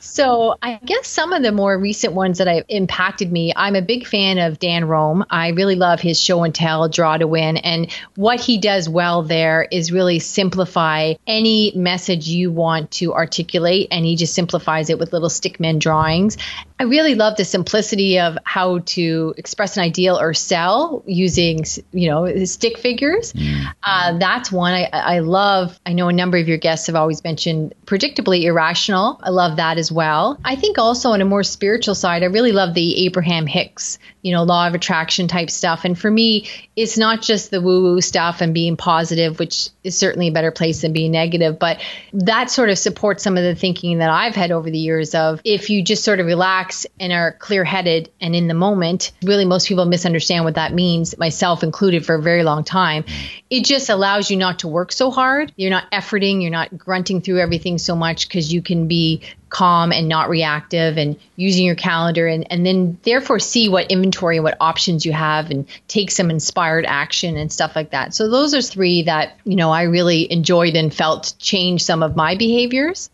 So 0.01 0.57
I 0.61 0.81
guess 0.85 1.09
some 1.09 1.33
of 1.33 1.43
the 1.43 1.53
more 1.53 1.79
recent 1.79 2.13
ones 2.13 2.39
that 2.39 2.47
have 2.47 2.65
impacted 2.69 3.31
me, 3.33 3.53
I'm 3.55 3.77
a 3.77 3.83
big 3.83 4.07
fan 4.07 4.39
of. 4.39 4.59
Dan 4.59 4.87
Roam. 4.87 5.25
I 5.31 5.51
really 5.51 5.77
love 5.77 6.01
his 6.01 6.21
show 6.21 6.43
and 6.43 6.55
tell, 6.55 6.89
Draw 6.89 7.19
to 7.19 7.27
Win. 7.27 7.57
And 7.57 7.93
what 8.15 8.41
he 8.41 8.59
does 8.59 8.89
well 8.89 9.23
there 9.23 9.67
is 9.71 9.93
really 9.93 10.19
simplify 10.19 11.15
any 11.27 11.73
message 11.77 12.27
you 12.29 12.51
want 12.51 12.91
to 12.93 13.15
articulate. 13.15 13.89
And 13.91 14.05
he 14.05 14.17
just 14.17 14.35
simplifies 14.35 14.91
it 14.91 14.99
with 14.99 15.13
little 15.13 15.29
stickman 15.29 15.79
drawings. 15.79 16.37
I 16.79 16.85
really 16.85 17.15
love 17.15 17.37
the 17.37 17.45
simplicity 17.45 18.19
of 18.19 18.37
how 18.45 18.81
to 18.81 19.35
express 19.37 19.77
an 19.77 19.83
ideal 19.83 20.19
or 20.19 20.35
sell 20.35 21.03
using, 21.07 21.65
you 21.93 22.11
know, 22.11 22.45
stick 22.45 22.79
figures. 22.79 23.33
Mm. 23.33 23.56
Uh, 23.83 24.19
that's 24.19 24.51
one 24.51 24.73
I, 24.73 24.89
I 24.93 25.19
love. 25.21 25.79
I 25.87 25.93
know 25.93 26.09
a 26.09 26.13
number 26.13 26.39
of 26.39 26.49
your 26.49 26.59
guests 26.59 26.87
have 26.87 26.97
always 26.97 27.23
mentioned 27.25 27.75
predictably 27.87 28.43
irrational. 28.43 29.21
I 29.23 29.31
love 29.31 29.57
that 29.57 29.79
as 29.79 29.91
well. 29.93 30.39
I 30.45 30.57
think 30.57 30.79
also 30.79 31.11
on 31.11 31.21
a 31.21 31.25
more 31.25 31.43
spiritual 31.43 31.95
side, 31.95 32.23
I 32.23 32.27
really 32.27 32.53
love 32.53 32.75
the 32.75 33.07
Abraham 33.07 33.47
Hicks, 33.47 33.99
you 34.27 34.33
know, 34.33 34.43
law 34.43 34.67
of 34.67 34.75
attraction 34.75 35.29
type 35.29 35.49
stuff. 35.49 35.85
And 35.85 35.97
for 35.97 36.11
me, 36.11 36.49
it's 36.75 36.99
not 36.99 37.23
just 37.23 37.53
the 37.53 37.61
woo 37.61 37.85
woo 37.85 38.01
stuff 38.01 38.41
and 38.41 38.53
being 38.53 38.77
positive, 38.77 39.39
which 39.39 39.69
is 39.85 39.97
certainly 39.97 40.27
a 40.27 40.33
better 40.33 40.51
place 40.51 40.81
than 40.81 40.93
being 40.93 41.13
negative, 41.13 41.61
but 41.61 41.81
that 42.13 42.51
sort 42.51 42.69
of 42.69 42.77
supports 42.77 43.23
some 43.23 43.37
of 43.37 43.45
the 43.45 43.55
thinking 43.55 43.99
that 43.99 44.11
I've 44.11 44.35
had 44.35 44.51
over 44.51 44.69
the 44.69 44.81
years 44.81 45.15
of 45.15 45.41
if 45.45 45.71
you 45.71 45.81
just 45.81 46.03
sort 46.03 46.19
of 46.19 46.27
relax 46.27 46.87
and 46.99 47.13
are 47.13 47.35
clear 47.39 47.63
headed 47.63 48.11
and 48.21 48.35
in 48.35 48.49
the 48.49 48.55
moment, 48.55 49.13
really 49.23 49.45
most 49.45 49.69
people 49.69 49.85
misunderstand 49.85 50.45
what 50.45 50.57
that 50.57 50.75
means, 50.75 51.17
myself 51.17 51.63
included 51.63 52.05
for 52.05 52.17
a 52.17 52.21
very 52.21 52.43
long 52.43 52.65
time. 52.65 53.05
It 53.49 53.65
just 53.65 53.91
allows 53.91 54.29
you 54.29 54.37
not 54.39 54.59
to 54.59 54.69
work 54.69 54.91
so 54.91 55.13
hard. 55.13 55.53
You're 55.55 55.71
not 55.71 55.89
efforting, 55.93 56.43
you're 56.43 56.51
not 56.51 56.77
grunting 56.77 57.21
through 57.21 57.39
everything 57.39 57.79
so 57.79 57.95
much 57.95 58.27
because 58.27 58.53
you 58.53 58.61
can 58.61 58.89
be 58.89 59.23
calm 59.57 59.91
and 59.91 60.07
not 60.07 60.29
reactive 60.29 60.99
and 60.99 61.17
using 61.37 61.65
your 61.65 61.75
calendar 61.75 62.27
and, 62.27 62.47
and 62.53 62.67
then 62.67 62.99
therefore 63.05 63.39
see 63.39 63.71
what 63.71 63.91
inventory 63.91 64.37
and 64.37 64.45
what 64.45 64.55
options 64.61 65.07
you 65.07 65.15
have 65.15 65.51
and 65.51 65.67
take 65.89 66.11
some 66.11 66.29
inspired 66.29 66.85
action 66.85 67.39
and 67.39 67.51
stuff 67.51 67.75
like 67.75 67.89
that. 67.89 68.13
So 68.13 68.29
those 68.29 68.53
are 68.53 68.61
three 68.61 69.05
that, 69.05 69.39
you 69.45 69.57
know, 69.57 69.71
I 69.71 69.85
really 69.85 70.31
enjoyed 70.31 70.77
and 70.77 70.93
felt 70.93 71.33
change 71.39 71.83
some 71.83 72.03
of 72.03 72.15
my 72.15 72.37
behaviors. 72.37 73.09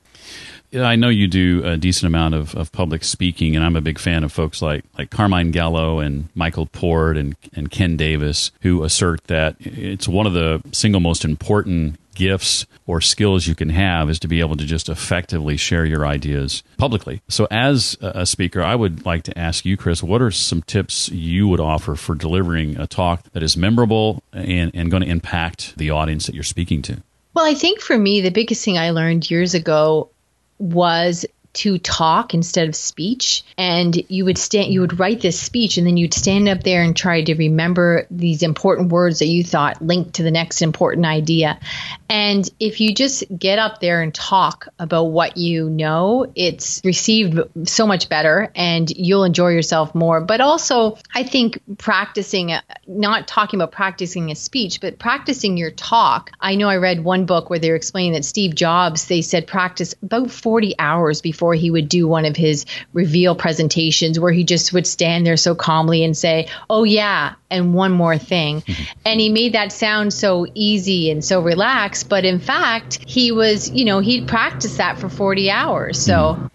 I 0.74 0.96
know 0.96 1.10
you 1.10 1.28
do 1.28 1.62
a 1.64 1.76
decent 1.76 2.08
amount 2.08 2.34
of, 2.34 2.56
of 2.56 2.72
public 2.72 3.04
speaking, 3.04 3.54
and 3.54 3.64
I'm 3.64 3.76
a 3.76 3.80
big 3.80 4.00
fan 4.00 4.24
of 4.24 4.32
folks 4.32 4.60
like, 4.60 4.84
like 4.98 5.10
Carmine 5.10 5.52
Gallo 5.52 6.00
and 6.00 6.28
Michael 6.34 6.66
Port 6.66 7.16
and, 7.16 7.36
and 7.54 7.70
Ken 7.70 7.96
Davis, 7.96 8.50
who 8.62 8.82
assert 8.82 9.22
that 9.28 9.54
it's 9.60 10.08
one 10.08 10.26
of 10.26 10.32
the 10.32 10.60
single 10.72 11.00
most 11.00 11.24
important 11.24 12.00
gifts 12.14 12.66
or 12.86 13.00
skills 13.00 13.46
you 13.46 13.54
can 13.54 13.70
have 13.70 14.10
is 14.10 14.18
to 14.20 14.28
be 14.28 14.40
able 14.40 14.56
to 14.56 14.64
just 14.64 14.88
effectively 14.88 15.56
share 15.56 15.84
your 15.84 16.06
ideas 16.06 16.62
publicly. 16.76 17.22
So, 17.28 17.46
as 17.50 17.96
a 18.00 18.26
speaker, 18.26 18.62
I 18.62 18.74
would 18.74 19.04
like 19.06 19.22
to 19.24 19.38
ask 19.38 19.64
you, 19.64 19.76
Kris, 19.76 20.02
what 20.02 20.22
are 20.22 20.30
some 20.30 20.62
tips 20.62 21.08
you 21.10 21.48
would 21.48 21.60
offer 21.60 21.94
for 21.94 22.14
delivering 22.14 22.78
a 22.78 22.86
talk 22.86 23.24
that 23.32 23.42
is 23.42 23.56
memorable 23.56 24.22
and, 24.32 24.70
and 24.74 24.90
going 24.90 25.02
to 25.02 25.08
impact 25.08 25.76
the 25.76 25.90
audience 25.90 26.26
that 26.26 26.34
you're 26.34 26.44
speaking 26.44 26.82
to? 26.82 27.02
Well, 27.34 27.46
I 27.46 27.54
think 27.54 27.80
for 27.80 27.96
me, 27.96 28.20
the 28.20 28.30
biggest 28.30 28.64
thing 28.64 28.78
I 28.78 28.90
learned 28.90 29.30
years 29.30 29.54
ago 29.54 30.10
was 30.58 31.24
to 31.54 31.78
talk 31.78 32.32
instead 32.34 32.68
of 32.68 32.74
speech. 32.74 33.44
And 33.58 33.94
you 34.08 34.24
would 34.24 34.38
stand 34.38 34.72
you 34.72 34.80
would 34.80 34.98
write 34.98 35.20
this 35.20 35.38
speech 35.38 35.76
and 35.76 35.86
then 35.86 35.96
you'd 35.96 36.14
stand 36.14 36.48
up 36.48 36.62
there 36.62 36.82
and 36.82 36.96
try 36.96 37.22
to 37.22 37.34
remember 37.34 38.06
these 38.10 38.42
important 38.42 38.90
words 38.90 39.18
that 39.18 39.26
you 39.26 39.44
thought 39.44 39.82
linked 39.82 40.14
to 40.14 40.22
the 40.22 40.30
next 40.30 40.62
important 40.62 41.06
idea. 41.06 41.60
And 42.08 42.48
if 42.58 42.80
you 42.80 42.94
just 42.94 43.24
get 43.36 43.58
up 43.58 43.80
there 43.80 44.02
and 44.02 44.14
talk 44.14 44.68
about 44.78 45.04
what 45.04 45.36
you 45.36 45.68
know 45.68 46.30
it's 46.34 46.80
received 46.84 47.40
so 47.64 47.86
much 47.86 48.08
better 48.08 48.50
and 48.54 48.90
you'll 48.90 49.24
enjoy 49.24 49.48
yourself 49.48 49.94
more. 49.94 50.20
But 50.20 50.40
also 50.40 50.98
i 51.14 51.22
think 51.22 51.60
practicing 51.78 52.52
uh, 52.52 52.62
not 52.86 53.28
talking 53.28 53.60
about 53.60 53.72
practicing 53.72 54.30
a 54.30 54.34
speech 54.34 54.80
but 54.80 54.98
practicing 54.98 55.56
your 55.56 55.70
talk. 55.70 56.30
I 56.40 56.54
know 56.54 56.68
i 56.68 56.76
read 56.76 57.04
one 57.04 57.26
book 57.26 57.50
where 57.50 57.58
they 57.58 57.70
were 57.70 57.76
explaining 57.76 58.12
that 58.12 58.24
steve 58.24 58.54
jobs 58.54 59.06
they 59.06 59.20
said 59.20 59.46
practice 59.46 59.94
about 60.02 60.30
40 60.30 60.74
hours 60.78 61.20
before 61.20 61.41
before 61.42 61.54
he 61.54 61.72
would 61.72 61.88
do 61.88 62.06
one 62.06 62.24
of 62.24 62.36
his 62.36 62.66
reveal 62.92 63.34
presentations 63.34 64.20
where 64.20 64.30
he 64.30 64.44
just 64.44 64.72
would 64.72 64.86
stand 64.86 65.26
there 65.26 65.36
so 65.36 65.56
calmly 65.56 66.04
and 66.04 66.16
say, 66.16 66.46
Oh, 66.70 66.84
yeah, 66.84 67.34
and 67.50 67.74
one 67.74 67.90
more 67.90 68.16
thing. 68.16 68.60
Mm-hmm. 68.60 68.82
And 69.04 69.20
he 69.20 69.28
made 69.28 69.54
that 69.54 69.72
sound 69.72 70.14
so 70.14 70.46
easy 70.54 71.10
and 71.10 71.24
so 71.24 71.40
relaxed. 71.40 72.08
But 72.08 72.24
in 72.24 72.38
fact, 72.38 73.00
he 73.04 73.32
was, 73.32 73.68
you 73.68 73.84
know, 73.84 73.98
he'd 73.98 74.28
practiced 74.28 74.76
that 74.76 75.00
for 75.00 75.08
40 75.08 75.50
hours. 75.50 75.98
So. 75.98 76.48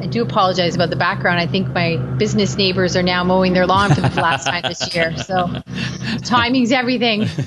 I 0.00 0.06
do 0.06 0.22
apologize 0.22 0.74
about 0.74 0.90
the 0.90 0.96
background. 0.96 1.38
I 1.38 1.46
think 1.46 1.68
my 1.68 1.96
business 1.96 2.56
neighbors 2.56 2.96
are 2.96 3.02
now 3.02 3.24
mowing 3.24 3.52
their 3.52 3.66
lawn 3.66 3.94
for 3.94 4.00
the 4.00 4.08
last 4.20 4.46
time 4.46 4.62
this 4.62 4.94
year. 4.94 5.16
So 5.16 5.62
timing's 6.24 6.72
everything. 6.72 7.28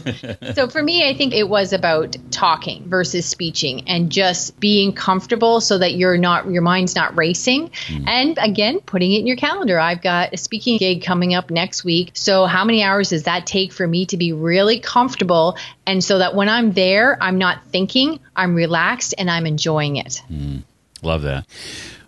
So 0.54 0.68
for 0.68 0.82
me, 0.82 1.08
I 1.08 1.14
think 1.14 1.34
it 1.34 1.48
was 1.48 1.74
about 1.74 2.16
talking 2.32 2.88
versus 2.88 3.26
speeching 3.26 3.88
and 3.88 4.12
just 4.12 4.60
being 4.60 4.94
comfortable 4.94 5.62
so 5.62 5.78
that 5.78 5.94
you're 5.94 6.18
not 6.18 6.50
your 6.50 6.62
mind's 6.62 6.96
not 6.96 7.16
racing. 7.18 7.70
Mm. 7.88 8.08
And 8.08 8.38
again, 8.40 8.80
putting 8.80 9.12
it 9.12 9.20
in 9.20 9.28
your 9.28 9.36
calendar. 9.36 9.80
I've 9.80 10.02
got 10.02 10.34
a 10.34 10.38
speaking 10.38 10.78
gig 10.78 11.04
coming 11.04 11.34
up 11.34 11.52
next 11.52 11.84
week. 11.84 12.12
So 12.14 12.46
how 12.46 12.66
many 12.66 12.82
hours 12.82 13.10
does 13.10 13.24
that 13.24 13.46
take 13.46 13.72
for 13.72 13.88
me 13.88 14.06
to 14.08 14.18
be 14.18 14.34
really 14.34 14.80
comfortable 14.80 15.58
and 15.86 16.04
so 16.04 16.20
that 16.20 16.36
when 16.36 16.50
I'm 16.50 16.72
there, 16.74 17.22
I'm 17.22 17.38
not 17.38 17.66
thinking, 17.68 18.20
I'm 18.36 18.56
relaxed 18.56 19.14
and 19.18 19.30
I'm 19.30 19.46
enjoying 19.46 19.98
it. 19.98 20.22
Mm. 20.30 20.64
Love 21.02 21.22
that. 21.24 21.46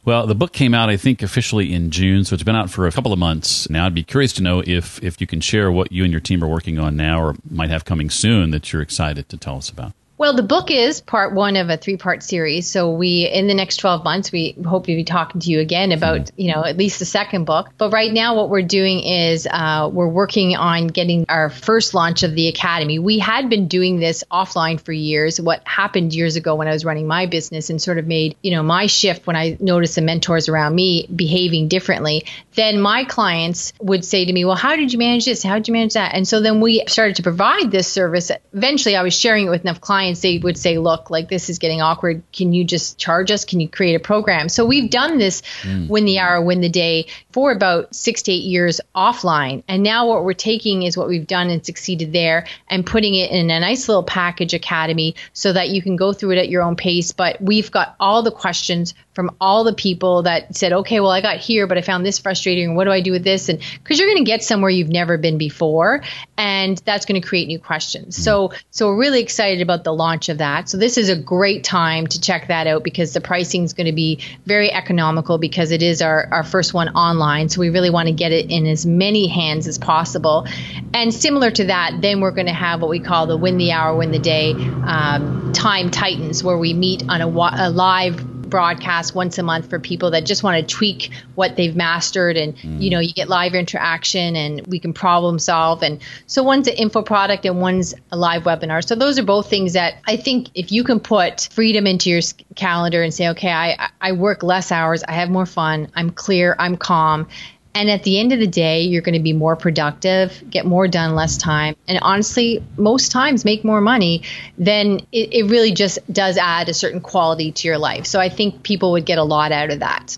Well, 0.09 0.25
the 0.25 0.33
book 0.33 0.53
came 0.53 0.73
out, 0.73 0.89
I 0.89 0.97
think, 0.97 1.21
officially 1.21 1.71
in 1.71 1.91
June, 1.91 2.23
so 2.23 2.33
it's 2.33 2.41
been 2.41 2.55
out 2.55 2.71
for 2.71 2.87
a 2.87 2.91
couple 2.91 3.13
of 3.13 3.19
months 3.19 3.69
now. 3.69 3.85
I'd 3.85 3.93
be 3.93 4.01
curious 4.01 4.33
to 4.33 4.41
know 4.41 4.63
if 4.65 4.97
if 5.03 5.21
you 5.21 5.27
can 5.27 5.39
share 5.39 5.71
what 5.71 5.91
you 5.91 6.03
and 6.03 6.11
your 6.11 6.19
team 6.19 6.43
are 6.43 6.47
working 6.47 6.79
on 6.79 6.95
now, 6.95 7.21
or 7.21 7.35
might 7.47 7.69
have 7.69 7.85
coming 7.85 8.09
soon 8.09 8.49
that 8.49 8.73
you're 8.73 8.81
excited 8.81 9.29
to 9.29 9.37
tell 9.37 9.57
us 9.57 9.69
about. 9.69 9.93
Well, 10.19 10.33
the 10.33 10.43
book 10.43 10.69
is 10.69 10.99
part 10.99 11.33
one 11.33 11.55
of 11.55 11.69
a 11.69 11.77
three 11.77 11.95
part 11.95 12.23
series. 12.23 12.69
So 12.69 12.91
we, 12.91 13.25
in 13.25 13.47
the 13.47 13.53
next 13.53 13.77
12 13.77 14.03
months, 14.03 14.33
we 14.33 14.53
hope 14.67 14.87
to 14.87 14.93
be 14.93 15.05
talking 15.05 15.39
to 15.39 15.49
you 15.49 15.61
again 15.61 15.93
about, 15.93 16.29
you 16.35 16.53
know, 16.53 16.65
at 16.65 16.75
least 16.75 16.99
the 16.99 17.05
second 17.05 17.45
book. 17.45 17.69
But 17.77 17.91
right 17.91 18.11
now, 18.11 18.35
what 18.35 18.49
we're 18.49 18.61
doing 18.61 18.99
is 18.99 19.47
uh, 19.49 19.89
we're 19.89 20.09
working 20.09 20.57
on 20.57 20.87
getting 20.87 21.25
our 21.29 21.49
first 21.49 21.93
launch 21.93 22.23
of 22.23 22.35
the 22.35 22.49
Academy. 22.49 22.99
We 22.99 23.17
had 23.17 23.49
been 23.49 23.69
doing 23.69 24.01
this 24.01 24.25
offline 24.29 24.81
for 24.81 24.91
years. 24.91 25.39
What 25.39 25.65
happened 25.65 26.13
years 26.13 26.35
ago 26.35 26.55
when 26.55 26.67
I 26.67 26.73
was 26.73 26.83
running 26.83 27.07
my 27.07 27.25
business 27.25 27.69
and 27.69 27.81
sort 27.81 27.97
of 27.97 28.05
made, 28.05 28.35
you 28.41 28.51
know, 28.51 28.61
my 28.61 28.87
shift 28.87 29.25
when 29.25 29.37
I 29.37 29.55
noticed 29.61 29.95
the 29.95 30.01
mentors 30.01 30.49
around 30.49 30.75
me 30.75 31.07
behaving 31.15 31.69
differently, 31.69 32.25
then 32.55 32.81
my 32.81 33.05
clients 33.05 33.71
would 33.79 34.03
say 34.03 34.25
to 34.25 34.33
me, 34.33 34.43
well, 34.43 34.57
how 34.57 34.75
did 34.75 34.91
you 34.91 34.99
manage 34.99 35.23
this? 35.23 35.43
How 35.43 35.55
did 35.55 35.69
you 35.69 35.73
manage 35.75 35.93
that? 35.93 36.13
And 36.13 36.27
so 36.27 36.41
then 36.41 36.59
we 36.59 36.83
started 36.87 37.15
to 37.15 37.23
provide 37.23 37.71
this 37.71 37.87
service. 37.87 38.33
Eventually, 38.51 38.97
I 38.97 39.03
was 39.03 39.17
sharing 39.17 39.47
it 39.47 39.49
with 39.49 39.61
enough 39.61 39.79
clients 39.79 40.08
clients, 40.09 40.21
they 40.21 40.37
would 40.37 40.57
say, 40.57 40.77
look, 40.77 41.09
like 41.09 41.29
this 41.29 41.49
is 41.49 41.59
getting 41.59 41.81
awkward. 41.81 42.23
Can 42.31 42.53
you 42.53 42.63
just 42.63 42.97
charge 42.97 43.31
us? 43.31 43.45
Can 43.45 43.59
you 43.59 43.69
create 43.69 43.95
a 43.95 43.99
program? 43.99 44.49
So 44.49 44.65
we've 44.65 44.89
done 44.89 45.17
this 45.17 45.41
mm. 45.61 45.87
win 45.87 46.05
the 46.05 46.19
hour, 46.19 46.41
win 46.41 46.61
the 46.61 46.69
day 46.69 47.07
for 47.31 47.51
about 47.51 47.93
six 47.93 48.23
to 48.23 48.31
eight 48.31 48.43
years 48.43 48.81
offline. 48.95 49.63
And 49.67 49.83
now 49.83 50.07
what 50.07 50.23
we're 50.23 50.33
taking 50.33 50.83
is 50.83 50.97
what 50.97 51.07
we've 51.07 51.27
done 51.27 51.49
and 51.49 51.65
succeeded 51.65 52.13
there 52.13 52.47
and 52.67 52.85
putting 52.85 53.15
it 53.15 53.31
in 53.31 53.49
a 53.49 53.59
nice 53.59 53.87
little 53.87 54.03
package 54.03 54.53
academy 54.53 55.15
so 55.33 55.53
that 55.53 55.69
you 55.69 55.81
can 55.81 55.95
go 55.95 56.13
through 56.13 56.31
it 56.31 56.37
at 56.37 56.49
your 56.49 56.63
own 56.63 56.75
pace. 56.75 57.11
But 57.11 57.41
we've 57.41 57.71
got 57.71 57.95
all 57.99 58.23
the 58.23 58.31
questions 58.31 58.93
from 59.19 59.35
all 59.41 59.65
the 59.65 59.73
people 59.73 60.23
that 60.23 60.55
said, 60.55 60.71
okay, 60.71 61.01
well, 61.01 61.11
I 61.11 61.19
got 61.19 61.39
here, 61.39 61.67
but 61.67 61.77
I 61.77 61.81
found 61.81 62.05
this 62.05 62.19
frustrating. 62.19 62.75
What 62.75 62.85
do 62.85 62.91
I 62.91 63.01
do 63.01 63.11
with 63.11 63.25
this? 63.25 63.49
And 63.49 63.59
because 63.83 63.99
you're 63.99 64.07
going 64.07 64.23
to 64.23 64.23
get 64.23 64.45
somewhere 64.45 64.69
you've 64.69 64.87
never 64.87 65.17
been 65.17 65.37
before, 65.37 66.03
and 66.37 66.77
that's 66.85 67.05
going 67.05 67.21
to 67.21 67.27
create 67.27 67.49
new 67.49 67.59
questions. 67.59 68.15
Mm-hmm. 68.15 68.23
So, 68.23 68.53
so 68.71 68.87
we're 68.87 68.97
really 68.97 69.21
excited 69.21 69.61
about 69.61 69.83
the 69.83 69.93
launch 69.93 70.29
of 70.29 70.37
that. 70.37 70.69
So 70.69 70.77
this 70.77 70.97
is 70.97 71.09
a 71.09 71.17
great 71.17 71.65
time 71.65 72.07
to 72.07 72.21
check 72.21 72.47
that 72.47 72.65
out 72.65 72.81
because 72.81 73.11
the 73.11 73.19
pricing 73.19 73.65
is 73.65 73.73
going 73.73 73.87
to 73.87 73.91
be 73.91 74.21
very 74.45 74.71
economical 74.71 75.37
because 75.37 75.71
it 75.71 75.83
is 75.83 76.01
our, 76.01 76.29
our 76.31 76.45
first 76.45 76.73
one 76.73 76.87
online. 76.95 77.49
So 77.49 77.59
we 77.59 77.71
really 77.71 77.89
want 77.89 78.07
to 78.07 78.13
get 78.13 78.31
it 78.31 78.49
in 78.49 78.65
as 78.67 78.85
many 78.85 79.27
hands 79.27 79.67
as 79.67 79.77
possible. 79.77 80.47
And 80.93 81.13
similar 81.13 81.51
to 81.51 81.65
that, 81.65 81.97
then 81.99 82.21
we're 82.21 82.31
going 82.31 82.47
to 82.47 82.53
have 82.53 82.79
what 82.79 82.89
we 82.89 83.01
call 83.01 83.27
the 83.27 83.35
win 83.35 83.57
the 83.57 83.73
hour, 83.73 83.97
win 83.97 84.11
the 84.11 84.19
day 84.19 84.53
um, 84.53 85.51
time 85.51 85.91
titans, 85.91 86.41
where 86.41 86.57
we 86.57 86.73
meet 86.73 87.03
on 87.09 87.19
a, 87.19 87.27
a 87.27 87.69
live 87.69 88.28
broadcast 88.49 89.15
once 89.15 89.37
a 89.37 89.43
month 89.43 89.69
for 89.69 89.79
people 89.79 90.11
that 90.11 90.25
just 90.25 90.43
want 90.43 90.67
to 90.67 90.75
tweak 90.75 91.11
what 91.35 91.55
they've 91.55 91.75
mastered 91.75 92.37
and 92.37 92.55
mm. 92.57 92.81
you 92.81 92.89
know 92.89 92.99
you 92.99 93.13
get 93.13 93.29
live 93.29 93.53
interaction 93.55 94.35
and 94.35 94.67
we 94.67 94.79
can 94.79 94.93
problem 94.93 95.39
solve. 95.39 95.83
And 95.83 96.01
so 96.27 96.43
one's 96.43 96.67
an 96.67 96.75
info 96.75 97.01
product 97.01 97.45
and 97.45 97.61
one's 97.61 97.93
a 98.11 98.17
live 98.17 98.43
webinar. 98.43 98.85
So 98.85 98.95
those 98.95 99.19
are 99.19 99.23
both 99.23 99.49
things 99.49 99.73
that 99.73 99.95
i 100.05 100.17
think 100.17 100.49
if 100.55 100.71
you 100.71 100.83
can 100.83 100.99
put 100.99 101.49
freedom 101.51 101.87
into 101.87 102.09
your 102.09 102.21
calendar 102.55 103.01
and 103.03 103.13
say 103.13 103.29
okay 103.29 103.51
i 103.51 103.89
i 104.01 104.11
work 104.11 104.43
less 104.43 104.71
hours. 104.71 105.03
I 105.03 105.13
have 105.13 105.29
more 105.29 105.45
fun. 105.45 105.91
I'm 105.95 106.09
clear. 106.09 106.55
I'm 106.59 106.77
calm 106.77 107.27
and 107.75 107.89
at 107.89 108.03
the 108.03 108.19
end 108.19 108.33
of 108.33 108.39
the 108.39 108.47
day, 108.47 108.81
you're 108.81 109.01
going 109.01 109.13
to 109.13 109.21
be 109.21 109.33
more 109.33 109.55
productive, 109.55 110.43
get 110.49 110.65
more 110.65 110.87
done 110.87 111.15
less 111.15 111.37
time, 111.37 111.75
and 111.87 111.99
honestly, 112.01 112.63
most 112.77 113.11
times 113.11 113.45
make 113.45 113.63
more 113.63 113.81
money. 113.81 114.23
Then 114.57 115.01
it, 115.11 115.33
it 115.33 115.43
really 115.49 115.71
just 115.71 115.99
does 116.11 116.37
add 116.37 116.69
a 116.69 116.73
certain 116.73 116.99
quality 116.99 117.51
to 117.51 117.67
your 117.67 117.77
life. 117.77 118.05
So 118.05 118.19
I 118.19 118.29
think 118.29 118.63
people 118.63 118.93
would 118.93 119.05
get 119.05 119.17
a 119.17 119.23
lot 119.23 119.51
out 119.51 119.69
of 119.69 119.79
that. 119.79 120.17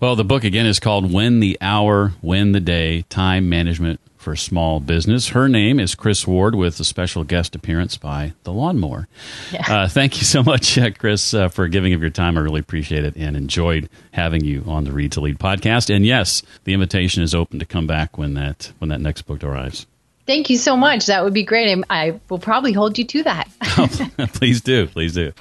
Well, 0.00 0.16
the 0.16 0.24
book 0.24 0.44
again 0.44 0.66
is 0.66 0.80
called 0.80 1.12
Win 1.12 1.40
the 1.40 1.58
Hour, 1.60 2.12
Win 2.22 2.52
the 2.52 2.60
Day 2.60 3.02
Time 3.08 3.48
Management 3.48 4.00
for 4.26 4.34
small 4.34 4.80
business. 4.80 5.28
Her 5.28 5.48
name 5.48 5.78
is 5.78 5.94
Kris 5.94 6.26
Ward 6.26 6.56
with 6.56 6.80
a 6.80 6.84
special 6.84 7.22
guest 7.22 7.54
appearance 7.54 7.96
by 7.96 8.32
The 8.42 8.52
Lawnmower. 8.52 9.06
Yeah. 9.52 9.64
Uh, 9.68 9.88
thank 9.88 10.18
you 10.18 10.24
so 10.24 10.42
much, 10.42 10.76
uh, 10.76 10.90
Kris, 10.90 11.32
uh, 11.32 11.48
for 11.48 11.68
giving 11.68 11.94
of 11.94 12.00
your 12.00 12.10
time. 12.10 12.36
I 12.36 12.40
really 12.40 12.58
appreciate 12.58 13.04
it 13.04 13.14
and 13.14 13.36
enjoyed 13.36 13.88
having 14.10 14.42
you 14.42 14.64
on 14.66 14.82
the 14.82 14.90
Read 14.90 15.12
to 15.12 15.20
Lead 15.20 15.38
podcast. 15.38 15.94
And 15.94 16.04
yes, 16.04 16.42
the 16.64 16.74
invitation 16.74 17.22
is 17.22 17.36
open 17.36 17.60
to 17.60 17.64
come 17.64 17.86
back 17.86 18.18
when 18.18 18.34
that 18.34 18.72
when 18.78 18.88
that 18.88 19.00
next 19.00 19.22
book 19.22 19.44
arrives. 19.44 19.86
Thank 20.26 20.50
you 20.50 20.58
so 20.58 20.76
much. 20.76 21.06
That 21.06 21.22
would 21.22 21.32
be 21.32 21.44
great. 21.44 21.72
I 21.88 22.18
will 22.28 22.40
probably 22.40 22.72
hold 22.72 22.98
you 22.98 23.04
to 23.04 23.22
that. 23.22 23.48
oh, 23.78 23.88
please 24.34 24.60
do. 24.60 24.88
Please 24.88 25.14
do. 25.14 25.32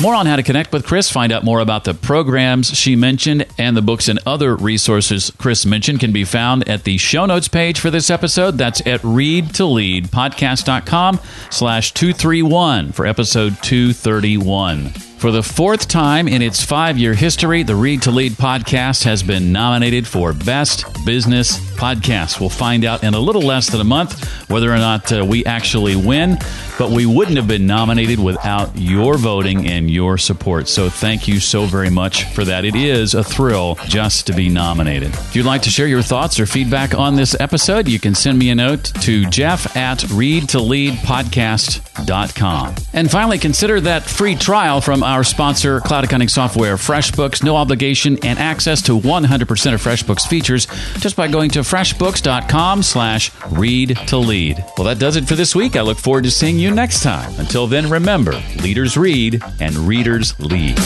More 0.00 0.14
on 0.14 0.26
how 0.26 0.36
to 0.36 0.44
connect 0.44 0.72
with 0.72 0.86
Kris, 0.86 1.10
find 1.10 1.32
out 1.32 1.42
more 1.42 1.58
about 1.58 1.82
the 1.84 1.94
programs 1.94 2.68
she 2.68 2.94
mentioned, 2.94 3.44
and 3.58 3.76
the 3.76 3.82
books 3.82 4.06
and 4.08 4.20
other 4.26 4.54
resources 4.54 5.32
Kris 5.38 5.66
mentioned 5.66 5.98
can 6.00 6.12
be 6.12 6.24
found 6.24 6.68
at 6.68 6.84
the 6.84 6.96
show 6.96 7.26
notes 7.26 7.48
page 7.48 7.80
for 7.80 7.90
this 7.90 8.08
episode. 8.08 8.56
That's 8.56 8.80
at 8.86 9.00
readtoleadpodcast.com 9.00 11.20
slash 11.50 11.92
231 11.92 12.92
for 12.92 13.06
episode 13.06 13.60
231. 13.62 15.09
For 15.20 15.30
the 15.30 15.42
fourth 15.42 15.86
time 15.86 16.26
in 16.28 16.40
its 16.40 16.64
five 16.64 16.96
year 16.96 17.12
history, 17.12 17.62
the 17.62 17.76
Read 17.76 18.00
to 18.02 18.10
Lead 18.10 18.32
podcast 18.32 19.04
has 19.04 19.22
been 19.22 19.52
nominated 19.52 20.06
for 20.06 20.32
Best 20.32 20.86
Business 21.04 21.58
Podcast. 21.72 22.40
We'll 22.40 22.48
find 22.48 22.86
out 22.86 23.04
in 23.04 23.12
a 23.12 23.20
little 23.20 23.42
less 23.42 23.68
than 23.68 23.82
a 23.82 23.84
month 23.84 24.26
whether 24.48 24.72
or 24.72 24.78
not 24.78 25.12
uh, 25.12 25.22
we 25.22 25.44
actually 25.44 25.94
win, 25.94 26.38
but 26.78 26.88
we 26.90 27.04
wouldn't 27.04 27.36
have 27.36 27.46
been 27.46 27.66
nominated 27.66 28.18
without 28.18 28.78
your 28.78 29.18
voting 29.18 29.66
and 29.66 29.90
your 29.90 30.16
support. 30.16 30.68
So 30.68 30.88
thank 30.88 31.28
you 31.28 31.38
so 31.38 31.66
very 31.66 31.90
much 31.90 32.24
for 32.32 32.42
that. 32.44 32.64
It 32.64 32.74
is 32.74 33.12
a 33.12 33.22
thrill 33.22 33.76
just 33.86 34.26
to 34.28 34.32
be 34.32 34.48
nominated. 34.48 35.12
If 35.12 35.36
you'd 35.36 35.44
like 35.44 35.60
to 35.62 35.70
share 35.70 35.86
your 35.86 36.00
thoughts 36.00 36.40
or 36.40 36.46
feedback 36.46 36.94
on 36.94 37.16
this 37.16 37.38
episode, 37.38 37.88
you 37.88 38.00
can 38.00 38.14
send 38.14 38.38
me 38.38 38.48
a 38.48 38.54
note 38.54 38.84
to 39.02 39.26
jeff 39.26 39.76
at 39.76 39.98
readtoleadpodcast.com. 39.98 42.74
And 42.94 43.10
finally, 43.10 43.38
consider 43.38 43.80
that 43.82 44.04
free 44.04 44.34
trial 44.34 44.80
from 44.80 45.02
our 45.10 45.24
sponsor, 45.24 45.80
Cloud 45.80 46.04
Accounting 46.04 46.28
Software, 46.28 46.76
FreshBooks, 46.76 47.42
no 47.42 47.56
obligation 47.56 48.18
and 48.24 48.38
access 48.38 48.80
to 48.82 48.98
100% 48.98 49.74
of 49.74 49.82
FreshBooks 49.82 50.26
features 50.26 50.66
just 50.98 51.16
by 51.16 51.28
going 51.28 51.50
to 51.50 51.60
freshbooks.com 51.60 52.82
slash 52.82 53.30
read 53.50 53.96
to 54.06 54.16
lead. 54.16 54.64
Well, 54.76 54.86
that 54.86 54.98
does 54.98 55.16
it 55.16 55.26
for 55.26 55.34
this 55.34 55.54
week. 55.54 55.76
I 55.76 55.82
look 55.82 55.98
forward 55.98 56.24
to 56.24 56.30
seeing 56.30 56.58
you 56.58 56.70
next 56.70 57.02
time. 57.02 57.32
Until 57.38 57.66
then, 57.66 57.90
remember, 57.90 58.32
leaders 58.62 58.96
read 58.96 59.42
and 59.60 59.74
readers 59.76 60.38
lead. 60.38 60.78